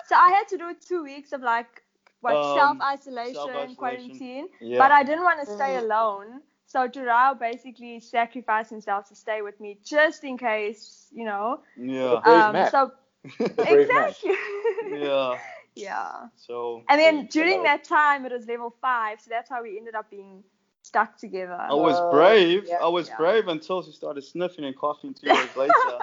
So 0.08 0.16
I 0.16 0.30
had 0.30 0.48
to 0.48 0.56
do 0.56 0.74
two 0.74 1.02
weeks 1.04 1.32
of 1.32 1.42
like 1.42 1.82
what 2.20 2.44
Um, 2.44 2.44
self 2.44 2.78
isolation, 2.82 3.74
quarantine. 3.76 4.48
yeah. 4.60 4.78
But 4.78 4.92
I 4.92 5.02
didn't 5.02 5.24
want 5.24 5.40
to 5.40 5.46
stay 5.46 5.76
Mhm. 5.76 5.78
alone. 5.78 6.42
So 6.66 6.88
Durao 6.88 7.38
basically 7.38 8.00
sacrificed 8.00 8.70
himself 8.70 9.08
to 9.08 9.14
stay 9.14 9.42
with 9.42 9.60
me 9.60 9.78
just 9.84 10.24
in 10.24 10.36
case, 10.38 11.08
you 11.12 11.24
know. 11.24 11.62
yeah. 11.76 12.20
Um, 12.24 12.52
man. 12.52 12.64
so 12.64 12.92
brave 13.68 13.88
exactly. 13.88 14.34
yeah. 14.82 15.38
yeah. 15.74 16.28
So 16.36 16.82
And 16.88 17.00
then 17.00 17.26
during 17.26 17.62
that 17.62 17.64
that 17.64 17.84
time 17.84 18.24
it 18.26 18.32
was 18.32 18.46
level 18.46 18.70
five, 18.80 19.20
so 19.20 19.28
that's 19.30 19.48
how 19.48 19.62
we 19.62 19.76
ended 19.76 19.94
up 19.94 20.10
being 20.10 20.42
stuck 20.86 21.16
together. 21.18 21.58
I 21.58 21.74
was 21.74 21.96
Uh, 21.98 22.10
brave. 22.10 22.64
yeah. 22.68 22.78
I 22.82 22.88
was 22.88 23.08
Yeah. 23.08 23.16
brave 23.16 23.48
until 23.48 23.82
she 23.82 23.92
started 23.92 24.22
sniffing 24.22 24.64
and 24.64 24.76
coughing 24.76 25.14
two 25.14 25.26
days 25.26 25.56
later. 25.56 25.98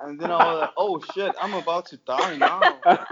And 0.00 0.18
then 0.20 0.30
I 0.30 0.38
was 0.38 0.60
like, 0.62 0.70
oh 0.76 1.00
shit, 1.00 1.34
I'm 1.40 1.54
about 1.54 1.86
to 1.86 1.96
die 1.98 2.36
now. 2.36 2.80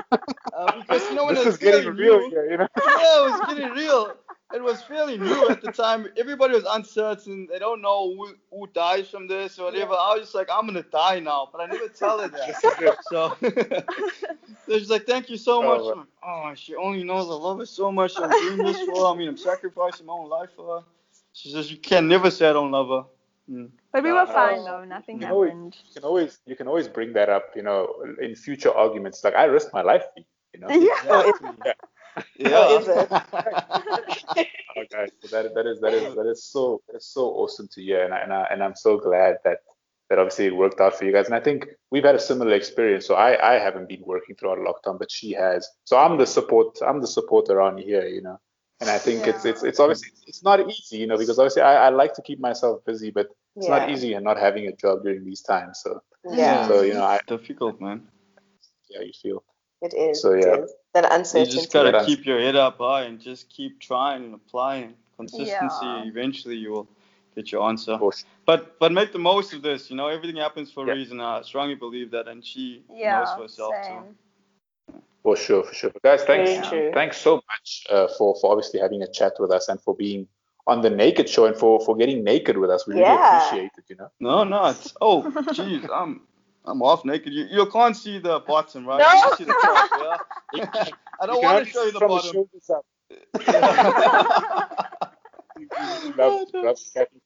Uh, 0.56 0.80
because 0.80 1.02
you 1.10 1.16
know 1.16 1.26
when 1.26 1.34
this 1.34 1.44
it's 1.46 1.56
is 1.56 1.62
getting 1.62 1.94
real 1.96 2.18
new, 2.20 2.30
here, 2.30 2.50
you 2.50 2.56
know. 2.56 2.66
yeah, 2.76 3.26
it 3.26 3.30
was 3.30 3.40
getting 3.54 3.70
real. 3.72 4.16
It 4.54 4.62
was 4.62 4.80
fairly 4.82 5.18
new 5.18 5.50
at 5.50 5.60
the 5.60 5.70
time. 5.70 6.06
Everybody 6.16 6.54
was 6.54 6.64
uncertain. 6.70 7.46
They 7.52 7.58
don't 7.58 7.82
know 7.82 8.14
who, 8.14 8.34
who 8.50 8.66
dies 8.68 9.10
from 9.10 9.26
this 9.28 9.58
or 9.58 9.64
whatever. 9.66 9.92
I 9.92 10.14
was 10.14 10.20
just 10.22 10.34
like, 10.34 10.48
I'm 10.50 10.64
gonna 10.66 10.82
die 10.84 11.18
now, 11.20 11.48
but 11.52 11.60
I 11.60 11.66
never 11.66 11.88
tell 11.88 12.20
her 12.20 12.28
that. 12.28 12.96
so, 13.02 13.36
so 14.66 14.78
she's 14.78 14.88
like, 14.88 15.04
thank 15.04 15.28
you 15.28 15.36
so 15.36 15.58
Oh, 15.58 15.62
much. 15.62 15.80
well. 15.84 15.96
Like, 15.96 16.06
oh, 16.24 16.54
she 16.54 16.74
only 16.76 17.04
knows 17.04 17.26
I 17.28 17.34
love 17.34 17.58
her 17.58 17.66
so 17.66 17.92
much. 17.92 18.18
I'm 18.18 18.30
doing 18.30 18.58
this 18.58 18.80
for 18.82 18.96
her. 19.08 19.14
I 19.14 19.16
mean, 19.18 19.28
I'm 19.28 19.36
sacrificing 19.36 20.06
my 20.06 20.14
own 20.14 20.30
life 20.30 20.50
for 20.56 20.78
her. 20.78 20.84
She 21.36 21.52
says, 21.52 21.70
you 21.70 21.76
can 21.76 22.08
never 22.08 22.30
say 22.30 22.48
I 22.48 22.54
don't 22.54 22.70
love 22.70 22.88
her. 22.88 23.04
Mm. 23.52 23.70
But 23.92 24.02
we 24.02 24.10
were 24.10 24.20
Uh, 24.20 24.26
fine 24.26 24.64
though. 24.64 24.84
Nothing 24.84 25.20
you 25.20 25.28
know, 25.28 25.42
it- 25.42 25.48
happened. 25.48 25.76
You 25.86 25.94
can 25.94 26.04
always 26.04 26.40
you 26.46 26.56
can 26.56 26.66
always 26.66 26.88
bring 26.88 27.12
that 27.12 27.28
up, 27.28 27.44
you 27.54 27.62
know, 27.62 27.80
in 28.20 28.34
future 28.34 28.72
arguments. 28.72 29.22
Like 29.22 29.34
I 29.34 29.44
risked 29.44 29.74
my 29.74 29.82
life 29.82 30.02
for 30.02 30.20
you, 30.20 30.24
you 30.54 30.60
know. 30.60 30.68
Yeah. 30.70 31.32
Yeah. 32.38 32.48
Yeah. 32.50 32.78
is? 32.78 32.86
Oh, 34.78 34.84
guys, 34.90 35.10
so 35.22 35.28
that 35.28 35.54
that 35.54 35.66
is 35.66 35.80
that 35.80 35.92
is 35.94 36.14
that 36.14 36.26
is 36.26 36.44
so 36.44 36.80
that 36.86 36.96
is 36.96 37.06
so 37.06 37.22
awesome 37.40 37.68
to 37.74 37.82
hear, 37.82 38.04
and 38.04 38.12
I, 38.12 38.18
and 38.24 38.32
I, 38.32 38.42
and 38.50 38.62
I'm 38.64 38.74
so 38.74 38.98
glad 38.98 39.36
that 39.44 39.58
that 40.08 40.18
obviously 40.18 40.46
it 40.46 40.56
worked 40.56 40.80
out 40.80 40.94
for 40.98 41.04
you 41.04 41.12
guys. 41.12 41.26
And 41.26 41.34
I 41.34 41.40
think 41.40 41.66
we've 41.90 42.04
had 42.04 42.14
a 42.14 42.18
similar 42.30 42.52
experience. 42.54 43.06
So 43.06 43.14
I 43.14 43.30
I 43.52 43.58
haven't 43.58 43.88
been 43.88 44.02
working 44.04 44.34
throughout 44.36 44.58
lockdown, 44.58 44.98
but 44.98 45.10
she 45.10 45.32
has. 45.32 45.68
So 45.84 45.98
I'm 45.98 46.16
the 46.18 46.26
support 46.26 46.78
I'm 46.86 47.00
the 47.00 47.06
support 47.06 47.48
around 47.50 47.78
here, 47.78 48.06
you 48.06 48.22
know. 48.22 48.38
And 48.80 48.90
I 48.90 48.98
think 48.98 49.26
it's 49.26 49.44
it's 49.44 49.62
it's 49.62 49.80
obviously 49.80 50.10
it's 50.26 50.42
not 50.42 50.60
easy, 50.68 50.98
you 50.98 51.06
know, 51.06 51.16
because 51.16 51.38
obviously 51.38 51.62
I, 51.62 51.86
I 51.86 51.88
like 51.88 52.12
to 52.14 52.22
keep 52.22 52.38
myself 52.38 52.84
busy, 52.84 53.10
but 53.10 53.28
it's 53.56 53.68
not 53.68 53.90
easy 53.90 54.12
and 54.12 54.24
not 54.24 54.38
having 54.38 54.66
a 54.66 54.72
job 54.72 55.02
during 55.02 55.24
these 55.24 55.40
times. 55.40 55.80
So 55.82 56.02
Yeah, 56.30 56.68
so 56.68 56.82
you 56.82 56.94
know 56.94 57.04
I 57.04 57.20
Difficult, 57.26 57.80
man. 57.80 58.06
yeah 58.90 59.00
you 59.00 59.12
feel. 59.22 59.42
it 59.80 59.94
is. 59.94 60.20
So, 60.20 60.34
yeah. 60.34 60.64
is. 60.64 60.74
That 60.92 61.34
You 61.34 61.46
just 61.46 61.72
gotta 61.72 62.04
keep 62.04 62.24
your 62.26 62.40
head 62.40 62.56
up 62.56 62.78
high 62.78 63.02
and 63.02 63.20
just 63.20 63.48
keep 63.50 63.80
trying 63.80 64.24
and 64.24 64.34
applying. 64.34 64.94
Consistency. 65.16 65.86
Yeah. 65.86 66.04
Eventually, 66.04 66.56
you 66.56 66.70
will 66.72 66.88
get 67.34 67.50
your 67.50 67.66
answer. 67.68 67.92
Of 67.92 68.00
course. 68.00 68.24
But 68.44 68.78
but 68.78 68.92
make 68.92 69.12
the 69.12 69.18
most 69.18 69.54
of 69.54 69.62
this. 69.62 69.90
You 69.90 69.96
know, 69.96 70.08
everything 70.08 70.36
happens 70.36 70.70
for 70.70 70.90
a 70.90 70.94
reason. 70.94 71.20
I 71.20 71.40
strongly 71.42 71.74
believe 71.74 72.10
that, 72.10 72.28
and 72.28 72.44
she 72.44 72.82
Yeah. 72.90 73.20
knows 73.20 73.30
for 73.34 73.42
herself 73.42 73.74
too. 73.88 74.16
Same. 75.26 75.34
For 75.34 75.36
sure, 75.36 75.62
for 75.64 75.74
sure. 75.74 75.90
But 75.90 76.02
guys, 76.02 76.22
thanks, 76.24 76.68
Very 76.70 76.92
thanks 76.92 77.16
so 77.18 77.36
much 77.36 77.84
uh, 77.90 78.06
for 78.16 78.36
for 78.40 78.52
obviously 78.52 78.78
having 78.80 79.02
a 79.02 79.10
chat 79.10 79.32
with 79.38 79.50
us 79.50 79.68
and 79.68 79.80
for 79.80 79.94
being 79.94 80.28
on 80.68 80.80
the 80.82 80.90
Naked 80.90 81.28
Show 81.28 81.46
and 81.46 81.56
for 81.56 81.80
for 81.84 81.96
getting 81.96 82.22
naked 82.24 82.56
with 82.56 82.70
us. 82.70 82.86
We 82.86 82.94
really 82.94 83.06
Yeah. 83.06 83.36
appreciate 83.36 83.72
it. 83.78 83.84
You 83.88 83.96
know. 83.96 84.08
No, 84.20 84.44
no. 84.44 84.66
It's, 84.66 84.94
oh, 85.00 85.22
jeez, 85.58 85.88
I'm 85.92 86.22
I'm 86.64 86.82
off 86.82 87.04
naked. 87.04 87.32
You 87.32 87.44
you 87.50 87.66
can't 87.66 87.96
see 87.96 88.18
the 88.18 88.40
bottom, 88.40 88.86
right? 88.86 88.98
No. 88.98 89.06
You 89.12 89.20
can 89.22 89.36
see 89.38 89.44
the 89.44 89.52
top, 89.62 89.90
yeah. 90.54 90.84
I 91.20 91.26
don't 91.26 91.42
want 91.42 91.64
to 91.66 91.70
show 91.72 91.84
you 91.84 91.92
the 91.92 91.98
from 91.98 92.08
bottom. 92.08 92.32
shoulders 92.32 92.70
up. 92.70 92.84
Yeah. 93.46 94.76
Love, 96.16 96.48
love 96.54 96.78
chatting. 96.94 97.20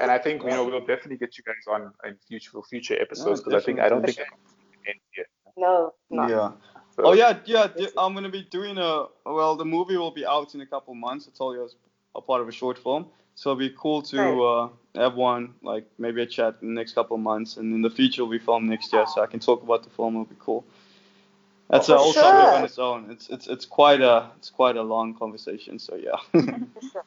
and 0.00 0.10
I 0.10 0.18
think 0.18 0.42
you 0.42 0.50
know 0.50 0.64
we'll 0.64 0.80
definitely 0.80 1.16
get 1.16 1.36
you 1.38 1.44
guys 1.44 1.64
on 1.68 1.92
in 2.04 2.16
future 2.28 2.50
future 2.68 3.00
episodes 3.00 3.40
because 3.40 3.62
I 3.62 3.64
think 3.64 3.80
I 3.80 3.88
don't 3.88 4.04
think 4.04 4.16
definitely. 4.18 4.44
end 4.88 5.00
here. 5.12 5.24
No, 5.56 5.94
no. 6.10 6.28
Yeah. 6.28 6.52
So, 6.96 7.06
Oh 7.06 7.12
yeah, 7.12 7.38
yeah. 7.44 7.68
I'm 7.98 8.14
gonna 8.14 8.30
be 8.30 8.42
doing 8.42 8.78
a 8.78 9.06
well. 9.24 9.56
The 9.56 9.64
movie 9.64 9.96
will 9.96 10.10
be 10.10 10.24
out 10.26 10.54
in 10.54 10.60
a 10.62 10.66
couple 10.66 10.94
months. 10.94 11.28
I 11.28 11.36
told 11.36 11.56
you 11.56 11.64
as 11.64 11.74
a 12.14 12.20
part 12.20 12.40
of 12.40 12.48
a 12.48 12.52
short 12.52 12.78
film, 12.78 13.06
so 13.34 13.50
it'll 13.50 13.58
be 13.58 13.74
cool 13.76 14.00
to 14.02 14.44
uh, 14.44 14.68
have 14.94 15.14
one 15.14 15.54
like 15.62 15.86
maybe 15.98 16.22
a 16.22 16.26
chat 16.26 16.56
in 16.62 16.68
the 16.68 16.74
next 16.74 16.94
couple 16.94 17.16
of 17.16 17.22
months, 17.22 17.58
and 17.58 17.74
in 17.74 17.82
the 17.82 17.90
future 17.90 18.22
will 18.24 18.30
be 18.30 18.38
filmed 18.38 18.68
next 18.68 18.92
year, 18.92 19.06
so 19.06 19.22
I 19.22 19.26
can 19.26 19.40
talk 19.40 19.62
about 19.62 19.84
the 19.84 19.90
film. 19.90 20.14
It'll 20.14 20.24
be 20.24 20.36
cool. 20.38 20.64
That's 21.68 21.88
For 21.88 21.94
a 21.96 21.98
whole 21.98 22.12
sure. 22.14 22.22
topic 22.22 22.54
on 22.54 22.64
its 22.64 22.78
own. 22.78 23.10
It's 23.10 23.28
it's 23.28 23.46
it's 23.46 23.66
quite 23.66 24.00
a 24.00 24.30
it's 24.38 24.50
quite 24.50 24.76
a 24.76 24.82
long 24.82 25.14
conversation. 25.14 25.78
So 25.78 25.96
yeah. 25.96 26.16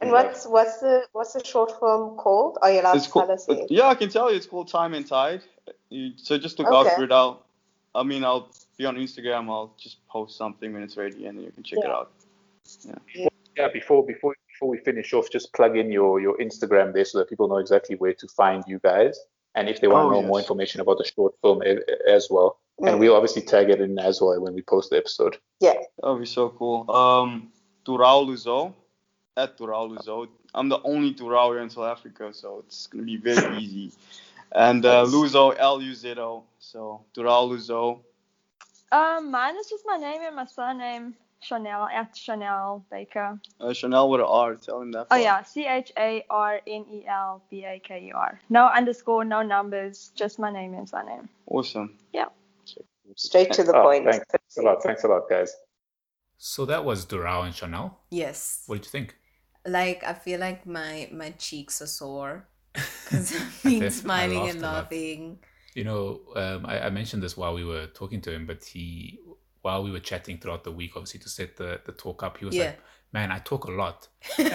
And 0.00 0.10
what's 0.10 0.46
what's 0.46 0.78
the 0.80 1.06
what's 1.12 1.32
the 1.32 1.44
short 1.44 1.70
film 1.80 2.16
called? 2.16 2.58
Are 2.60 2.70
you 2.70 2.80
allowed 2.80 2.96
it's 2.96 3.06
to 3.06 3.12
tell 3.12 3.30
us 3.30 3.48
it? 3.48 3.70
Yeah, 3.70 3.86
I 3.86 3.94
can 3.94 4.10
tell 4.10 4.30
you. 4.30 4.36
It's 4.36 4.46
called 4.46 4.68
Time 4.68 4.92
and 4.94 5.06
Tide. 5.06 5.42
You, 5.88 6.12
so 6.16 6.36
just 6.36 6.58
look 6.58 6.68
out 6.68 6.86
Okay. 6.86 6.96
for 6.96 7.04
it. 7.04 7.12
I'll, 7.12 7.44
I 7.94 8.02
mean, 8.02 8.24
I'll 8.24 8.50
be 8.76 8.84
on 8.84 8.96
Instagram. 8.96 9.48
I'll 9.48 9.74
just 9.78 10.06
post 10.08 10.36
something 10.36 10.72
when 10.72 10.82
it's 10.82 10.96
ready, 10.96 11.26
and 11.26 11.36
then 11.38 11.44
you 11.44 11.52
can 11.52 11.62
check 11.62 11.78
it 11.78 11.84
Yeah. 11.86 11.92
out. 11.94 12.10
yeah, 13.56 13.68
before 13.72 14.04
before 14.04 14.34
before 14.48 14.68
we 14.68 14.78
finish 14.78 15.12
off, 15.12 15.30
just 15.30 15.52
plug 15.52 15.76
in 15.76 15.90
your 15.90 16.20
your 16.20 16.36
Instagram 16.38 16.92
there 16.92 17.04
so 17.04 17.18
that 17.18 17.28
people 17.28 17.48
know 17.48 17.58
exactly 17.58 17.96
where 17.96 18.14
to 18.14 18.26
find 18.28 18.64
you 18.66 18.78
guys, 18.80 19.18
and 19.54 19.68
if 19.68 19.80
they 19.80 19.88
want 19.88 20.02
to 20.04 20.06
Oh, 20.08 20.10
know 20.10 20.20
yes. 20.20 20.28
more 20.28 20.38
information 20.40 20.80
about 20.80 20.98
the 20.98 21.04
short 21.04 21.34
film 21.42 21.62
as 22.06 22.28
well. 22.30 22.58
And 22.78 22.96
Mm. 22.96 22.98
we'll 22.98 23.14
obviously 23.16 23.40
tag 23.42 23.70
it 23.70 23.80
in 23.80 23.98
as 23.98 24.20
well 24.20 24.38
when 24.38 24.52
we 24.54 24.60
post 24.60 24.90
the 24.90 24.98
episode. 24.98 25.38
Yeah. 25.60 25.74
That 26.02 26.10
would 26.10 26.18
be 26.20 26.26
so 26.26 26.50
cool. 26.50 26.90
Um, 26.90 27.50
Durao 27.86 28.26
Luzo, 28.28 28.74
at 29.38 29.56
Durao 29.56 29.88
Luzo. 29.96 30.28
I'm 30.54 30.68
the 30.68 30.80
only 30.82 31.14
Durao 31.14 31.52
here 31.52 31.60
in 31.62 31.70
South 31.70 31.86
Africa, 31.96 32.34
so 32.34 32.58
it's 32.66 32.86
gonna 32.86 33.04
be 33.04 33.16
very 33.16 33.56
easy. 33.58 33.92
And 34.52 34.84
uh, 34.84 35.04
Luzo, 35.06 35.54
L 35.58 35.80
U 35.80 35.94
Z 35.94 36.14
O. 36.18 36.44
So 36.58 37.04
Durao 37.14 37.48
Luzo. 37.50 38.00
Um, 38.92 39.30
mine 39.30 39.56
is 39.56 39.66
just 39.68 39.84
my 39.86 39.96
name 39.96 40.20
and 40.22 40.36
my 40.36 40.44
surname, 40.46 41.14
Charnel 41.42 41.86
at 41.92 42.14
Charnel 42.14 42.84
Baker. 42.90 43.38
Uh, 43.60 43.72
Chanel 43.72 44.08
with 44.10 44.20
an 44.20 44.26
R. 44.28 44.54
Tell 44.56 44.80
him 44.80 44.92
that. 44.92 45.00
Oh 45.00 45.04
part. 45.10 45.22
yeah, 45.22 45.42
C 45.42 45.66
H 45.66 45.92
A 45.98 46.24
R 46.30 46.60
N 46.66 46.84
E 46.90 47.04
L 47.08 47.42
B 47.50 47.64
A 47.64 47.80
K 47.80 48.08
E 48.08 48.12
R. 48.12 48.40
No 48.48 48.66
underscore, 48.66 49.24
no 49.24 49.42
numbers, 49.42 50.12
just 50.14 50.38
my 50.38 50.50
name 50.52 50.74
and 50.74 50.88
surname. 50.88 51.28
Awesome. 51.46 51.98
Yeah. 52.12 52.26
Straight 53.16 53.52
to 53.52 53.62
the 53.64 53.74
Oh, 53.76 53.82
point. 53.82 54.04
Thanks, 54.04 54.26
thanks 54.30 54.56
a 54.58 54.62
lot. 54.62 54.82
Thanks 54.82 55.04
a 55.04 55.08
lot, 55.08 55.28
guys. 55.28 55.54
So 56.38 56.66
that 56.66 56.84
was 56.84 57.06
Durao 57.06 57.44
and 57.46 57.54
Charnel. 57.54 57.98
Yes. 58.10 58.62
What 58.66 58.76
did 58.76 58.84
you 58.86 58.90
think? 58.90 59.16
Like 59.66 60.04
I 60.04 60.12
feel 60.12 60.38
like 60.38 60.64
my 60.66 61.08
my 61.12 61.30
cheeks 61.30 61.80
are 61.82 61.86
sore 61.86 62.46
because 62.72 63.34
I've 63.34 63.62
been 63.64 63.90
smiling 63.90 64.48
and 64.50 64.58
a 64.58 64.62
lot. 64.62 64.74
laughing. 64.74 65.38
You 65.78 65.84
know, 65.90 66.04
um, 66.42 66.60
I, 66.72 66.74
I 66.86 66.90
mentioned 67.00 67.22
this 67.22 67.36
while 67.40 67.54
we 67.60 67.64
were 67.72 67.86
talking 68.00 68.20
to 68.26 68.30
him, 68.36 68.46
but 68.50 68.60
he, 68.72 68.82
while 69.64 69.80
we 69.86 69.90
were 69.96 70.04
chatting 70.10 70.36
throughout 70.40 70.64
the 70.68 70.72
week, 70.80 70.92
obviously 70.96 71.20
to 71.26 71.28
set 71.38 71.50
the, 71.60 71.70
the 71.88 71.92
talk 72.04 72.18
up, 72.26 72.34
he 72.40 72.44
was 72.50 72.56
Yeah. 72.56 72.66
like, 72.66 72.78
"Man, 73.16 73.28
I 73.36 73.38
talk 73.50 73.62
a 73.72 73.74
lot," 73.82 73.98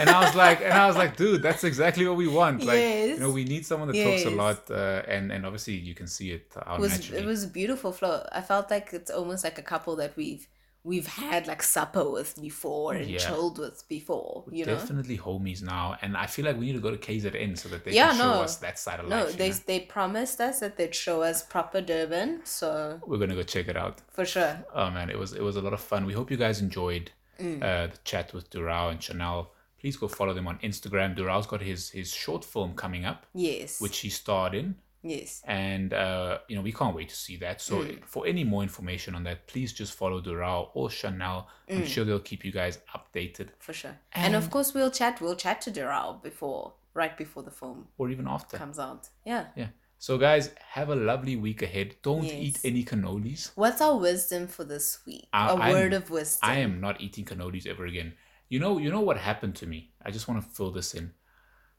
and 0.01 0.07
I 0.17 0.19
was 0.25 0.35
like, 0.45 0.59
and 0.67 0.73
I 0.83 0.85
was 0.89 0.97
like, 1.03 1.13
"Dude, 1.21 1.41
that's 1.47 1.63
exactly 1.71 2.03
what 2.09 2.17
we 2.23 2.27
want. 2.39 2.57
Like, 2.71 2.85
you 3.15 3.19
know, 3.23 3.31
we 3.39 3.43
need 3.53 3.63
someone 3.71 3.87
that 3.91 3.99
talks 4.07 4.23
a 4.31 4.33
lot, 4.43 4.61
uh, 4.71 5.13
and 5.15 5.25
and 5.33 5.41
obviously 5.47 5.75
you 5.89 5.95
can 6.01 6.07
see 6.15 6.27
it 6.37 6.45
how 6.67 6.75
It 6.77 6.81
was 6.87 6.91
naturally." 6.93 7.19
it 7.21 7.27
was 7.33 7.41
a 7.49 7.51
beautiful 7.59 7.91
flow. 7.99 8.15
I 8.39 8.41
felt 8.51 8.65
like 8.75 8.87
it's 8.99 9.11
almost 9.19 9.41
like 9.47 9.57
a 9.65 9.67
couple 9.73 9.93
that 10.01 10.11
we've 10.21 10.45
we've 10.83 11.07
had 11.07 11.45
like 11.47 11.61
supper 11.61 12.09
with 12.09 12.39
before 12.41 12.93
and 12.93 13.07
Yeah. 13.09 13.19
chilled 13.19 13.59
with 13.59 13.87
before. 13.87 14.43
We're 14.47 14.55
You 14.57 14.65
know. 14.65 14.73
definitely 14.75 15.17
homies 15.17 15.61
now, 15.61 15.97
and 16.01 16.17
I 16.17 16.25
feel 16.25 16.45
like 16.45 16.57
we 16.57 16.65
need 16.67 16.73
to 16.73 16.79
go 16.79 16.91
to 16.91 16.97
KZN 16.97 17.55
so 17.57 17.69
that 17.69 17.85
they 17.85 17.91
Yeah, 17.91 18.07
can 18.09 18.17
show 18.17 18.33
no. 18.35 18.41
us 18.41 18.57
that 18.57 18.79
side 18.79 18.99
of 18.99 19.07
No, 19.07 19.17
life. 19.23 19.31
you 19.33 19.37
they 19.37 19.49
know? 19.49 19.55
they 19.67 19.79
promised 19.81 20.41
us 20.41 20.59
that 20.61 20.77
they'd 20.77 20.95
show 20.95 21.21
us 21.21 21.43
proper 21.43 21.81
Durban, 21.81 22.41
so 22.45 22.99
We're 23.05 23.17
gonna 23.19 23.35
go 23.35 23.43
check 23.43 23.67
it 23.67 23.77
out. 23.77 24.01
for 24.11 24.25
sure. 24.25 24.65
Oh 24.73 24.89
man, 24.89 25.09
it 25.09 25.19
was 25.19 25.33
it 25.33 25.43
was 25.43 25.55
a 25.55 25.61
lot 25.61 25.73
of 25.73 25.81
fun. 25.81 26.05
We 26.05 26.13
hope 26.13 26.31
you 26.31 26.37
guys 26.37 26.61
enjoyed 26.61 27.11
Mm. 27.39 27.61
uh, 27.63 27.87
the 27.87 27.97
chat 28.03 28.33
with 28.33 28.49
Durao 28.51 28.91
and 28.91 28.99
Charnel. 28.99 29.51
Please 29.79 29.97
go 29.97 30.07
follow 30.07 30.33
them 30.33 30.47
on 30.47 30.59
Instagram. 30.59 31.15
Durao's 31.15 31.47
got 31.47 31.61
his 31.61 31.89
his 31.91 32.13
short 32.13 32.43
film 32.45 32.75
coming 32.75 33.03
up, 33.05 33.25
Yes. 33.33 33.79
which 33.81 33.99
he 33.99 34.09
starred 34.09 34.53
in, 34.53 34.75
yes. 35.03 35.41
and 35.45 35.93
uh, 35.93 36.39
you 36.47 36.55
know 36.55 36.61
we 36.61 36.71
can't 36.71 36.95
wait 36.95 37.09
to 37.09 37.15
see 37.15 37.37
that. 37.37 37.61
So 37.61 37.75
Mm. 37.83 38.03
for 38.05 38.25
any 38.27 38.43
more 38.43 38.63
information 38.63 39.15
on 39.15 39.23
that, 39.25 39.47
please 39.47 39.73
just 39.73 39.93
follow 39.93 40.21
Durao 40.21 40.69
or 40.73 40.89
Charnel. 40.89 41.47
I'm 41.69 41.81
Mm. 41.83 41.87
sure 41.87 42.03
they'll 42.05 42.19
keep 42.19 42.43
you 42.45 42.51
guys 42.51 42.79
updated, 42.95 43.49
For 43.59 43.73
sure. 43.73 43.97
And, 44.13 44.35
of 44.35 44.49
course 44.49 44.73
we'll 44.73 44.91
chat 44.91 45.21
we'll 45.21 45.35
chat 45.35 45.61
to 45.61 45.71
Durao 45.71 46.21
before 46.21 46.73
right 46.93 47.17
before 47.17 47.43
the 47.43 47.51
film 47.51 47.87
or 47.97 48.09
even 48.09 48.27
after. 48.27 48.57
comes 48.57 48.77
out. 48.79 49.09
Yeah. 49.25 49.45
Yeah. 49.55 49.67
So 49.97 50.17
guys, 50.17 50.49
have 50.77 50.89
a 50.89 50.95
lovely 50.95 51.35
week 51.35 51.61
ahead. 51.61 51.95
Don't 52.01 52.25
eat 52.25 52.59
any 52.63 52.83
cannolis. 52.83 53.51
What's 53.55 53.81
our 53.81 53.97
wisdom 53.97 54.47
for 54.47 54.63
this 54.63 54.99
week? 55.05 55.27
A 55.33 55.37
I'm- 55.37 55.71
word 55.73 55.93
of 55.93 56.09
wisdom. 56.09 56.49
I 56.49 56.55
am 56.57 56.81
not 56.81 56.99
eating 57.01 57.23
cannolis 57.25 57.67
ever 57.67 57.85
again. 57.85 58.13
You 58.49 58.59
know, 58.59 58.79
you 58.79 58.89
know 58.91 58.99
what 58.99 59.17
happened 59.17 59.55
to 59.57 59.65
me. 59.67 59.91
I 60.03 60.11
just 60.11 60.27
want 60.27 60.43
to 60.43 60.49
fill 60.49 60.71
this 60.71 60.93
in. 60.93 61.13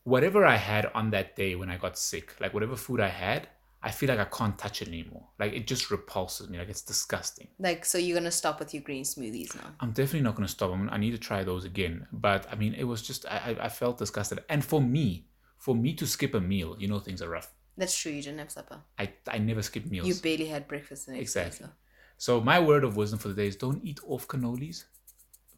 Whatever 0.05 0.45
I 0.45 0.57
had 0.57 0.87
on 0.95 1.11
that 1.11 1.37
day 1.37 1.55
when 1.55 1.71
I 1.71 1.77
got 1.77 1.97
sick, 1.97 2.35
like 2.41 2.53
whatever 2.53 2.77
food 2.77 3.01
I 3.01 3.09
had, 3.09 3.49
I 3.85 3.91
feel 3.91 4.09
like 4.09 4.19
I 4.19 4.25
can't 4.25 4.59
touch 4.59 4.83
it 4.83 4.89
anymore. 4.89 5.27
Like 5.39 5.53
it 5.53 5.67
just 5.67 5.91
repulses 5.91 6.49
me. 6.49 6.59
Like 6.59 6.69
it's 6.69 6.83
disgusting. 6.83 7.49
Like 7.59 7.85
so 7.85 7.99
you're 7.99 8.19
gonna 8.19 8.31
stop 8.31 8.59
with 8.61 8.73
your 8.75 8.83
green 8.83 9.05
smoothies 9.05 9.55
now. 9.55 9.71
I'm 9.81 9.91
definitely 9.93 10.23
not 10.23 10.35
going 10.37 10.47
to 10.47 10.53
stop. 10.53 10.71
I'm, 10.73 10.89
I 10.91 10.97
need 10.99 11.13
to 11.13 11.19
try 11.19 11.43
those 11.45 11.65
again. 11.65 12.07
But 12.13 12.47
I 12.51 12.55
mean, 12.57 12.75
it 12.75 12.85
was 12.85 13.03
just 13.03 13.27
I, 13.27 13.57
I 13.61 13.65
I 13.67 13.69
felt 13.69 13.99
disgusted. 13.99 14.43
And 14.49 14.65
for 14.65 14.81
me, 14.81 15.27
for 15.59 15.75
me 15.75 15.95
to 15.95 16.07
skip 16.07 16.35
a 16.35 16.41
meal, 16.41 16.77
you 16.79 16.89
know, 16.89 16.99
things 17.01 17.23
are 17.23 17.29
rough. 17.29 17.51
That's 17.77 17.97
true, 17.99 18.13
you 18.13 18.23
didn't 18.23 18.39
have 18.41 18.51
supper. 18.51 18.79
I 18.99 19.13
I 19.29 19.39
never 19.39 19.63
skip 19.63 19.87
meals. 19.87 20.07
You 20.09 20.15
barely 20.15 20.47
had 20.47 20.67
breakfast 20.69 21.07
the 21.07 21.13
next 21.13 21.33
day, 21.35 21.43
Exactly. 21.47 21.67
so- 21.67 21.73
So 22.19 22.41
my 22.41 22.59
word 22.61 22.85
of 22.85 22.97
wisdom 22.97 23.19
for 23.19 23.29
the 23.29 23.35
day 23.35 23.49
is 23.49 23.57
don't 23.57 23.83
eat 23.85 23.99
off 24.07 24.27
cannolis. 24.29 24.85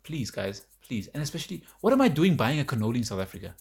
Please, 0.03 0.31
guys, 0.31 0.57
please. 0.87 1.09
And 1.13 1.23
especially, 1.23 1.63
what 1.83 1.93
am 1.93 2.01
I 2.01 2.09
doing 2.09 2.37
buying 2.37 2.61
a 2.61 2.65
cannoli 2.65 2.97
in 3.03 3.05
South 3.05 3.21
Africa? 3.21 3.55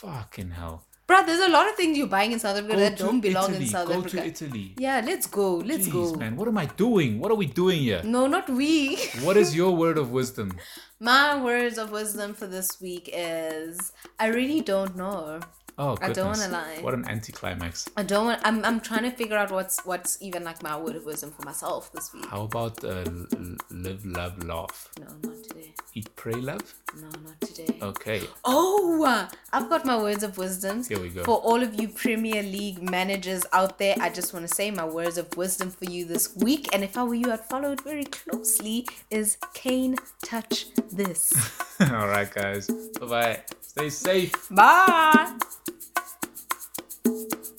Fucking 0.00 0.50
hell. 0.50 0.82
Bro, 1.06 1.22
there's 1.24 1.40
a 1.40 1.48
lot 1.48 1.66
of 1.70 1.74
things 1.76 1.96
you're 1.96 2.06
buying 2.06 2.32
in 2.32 2.38
South 2.38 2.58
Africa 2.58 2.74
Go 2.74 2.80
that 2.80 2.98
don't 2.98 3.20
belong 3.20 3.50
Italy. 3.50 3.64
in 3.64 3.70
South 3.70 3.88
Go 3.88 3.98
Africa. 4.00 4.16
to 4.18 4.26
Italy. 4.26 4.74
Yeah, 4.76 5.00
let's 5.02 5.26
go. 5.26 5.54
Let's 5.56 5.88
Jeez, 5.88 5.92
go. 5.92 6.14
man, 6.18 6.36
what 6.36 6.48
am 6.48 6.58
I 6.58 6.66
doing? 6.66 7.18
What 7.18 7.30
are 7.30 7.36
we 7.36 7.46
doing 7.46 7.78
here? 7.80 8.02
No, 8.04 8.26
not 8.26 8.50
we. 8.50 8.96
What 9.22 9.38
is 9.38 9.56
your 9.56 9.74
word 9.74 9.96
of 9.96 10.10
wisdom? 10.10 10.58
My 11.00 11.42
words 11.42 11.78
of 11.78 11.92
wisdom 11.92 12.34
for 12.34 12.46
this 12.46 12.78
week 12.78 13.08
is 13.10 13.92
I 14.20 14.26
really 14.26 14.60
don't 14.60 14.96
know. 14.96 15.40
Oh, 15.78 15.98
I 16.00 16.10
don't 16.10 16.28
wanna 16.28 16.48
lie. 16.48 16.78
What 16.80 16.94
an 16.94 17.06
anticlimax. 17.06 17.86
I 17.98 18.02
don't 18.02 18.24
want. 18.24 18.40
I'm. 18.44 18.64
I'm 18.64 18.80
trying 18.80 19.02
to 19.02 19.10
figure 19.10 19.36
out 19.36 19.50
what's 19.50 19.84
what's 19.84 20.16
even 20.22 20.42
like 20.42 20.62
my 20.62 20.74
word 20.78 20.96
of 20.96 21.04
wisdom 21.04 21.30
for 21.32 21.44
myself 21.44 21.92
this 21.92 22.14
week. 22.14 22.24
How 22.26 22.42
about 22.44 22.82
uh, 22.82 23.04
l- 23.06 23.56
live, 23.70 24.06
love, 24.06 24.42
laugh? 24.44 24.88
No, 24.98 25.06
not 25.22 25.42
today. 25.44 25.74
Eat, 25.92 26.14
pray, 26.16 26.32
love? 26.32 26.74
No, 26.98 27.08
not 27.24 27.40
today. 27.42 27.78
Okay. 27.82 28.22
Oh, 28.44 29.28
I've 29.52 29.68
got 29.68 29.84
my 29.84 29.98
words 29.98 30.22
of 30.22 30.38
wisdom. 30.38 30.82
Here 30.82 30.98
we 31.00 31.10
go. 31.10 31.24
For 31.24 31.36
all 31.38 31.62
of 31.62 31.78
you 31.78 31.88
Premier 31.88 32.42
League 32.42 32.82
managers 32.82 33.44
out 33.52 33.78
there, 33.78 33.96
I 34.00 34.08
just 34.08 34.32
want 34.32 34.48
to 34.48 34.54
say 34.54 34.70
my 34.70 34.84
words 34.84 35.18
of 35.18 35.34
wisdom 35.36 35.70
for 35.70 35.84
you 35.84 36.06
this 36.06 36.34
week. 36.36 36.68
And 36.74 36.84
if 36.84 36.96
I 36.96 37.04
were 37.04 37.14
you, 37.14 37.30
I'd 37.32 37.44
follow 37.44 37.72
it 37.72 37.82
very 37.82 38.04
closely. 38.04 38.86
Is 39.10 39.36
Kane 39.52 39.96
touch 40.24 40.66
this? 40.90 41.32
All 41.80 42.08
right, 42.08 42.30
guys. 42.32 42.66
Bye 43.00 43.06
bye. 43.06 43.40
Stay 43.60 43.90
safe. 43.90 44.48
Bye. 44.50 45.36
Thank 47.16 47.32
you. 47.32 47.55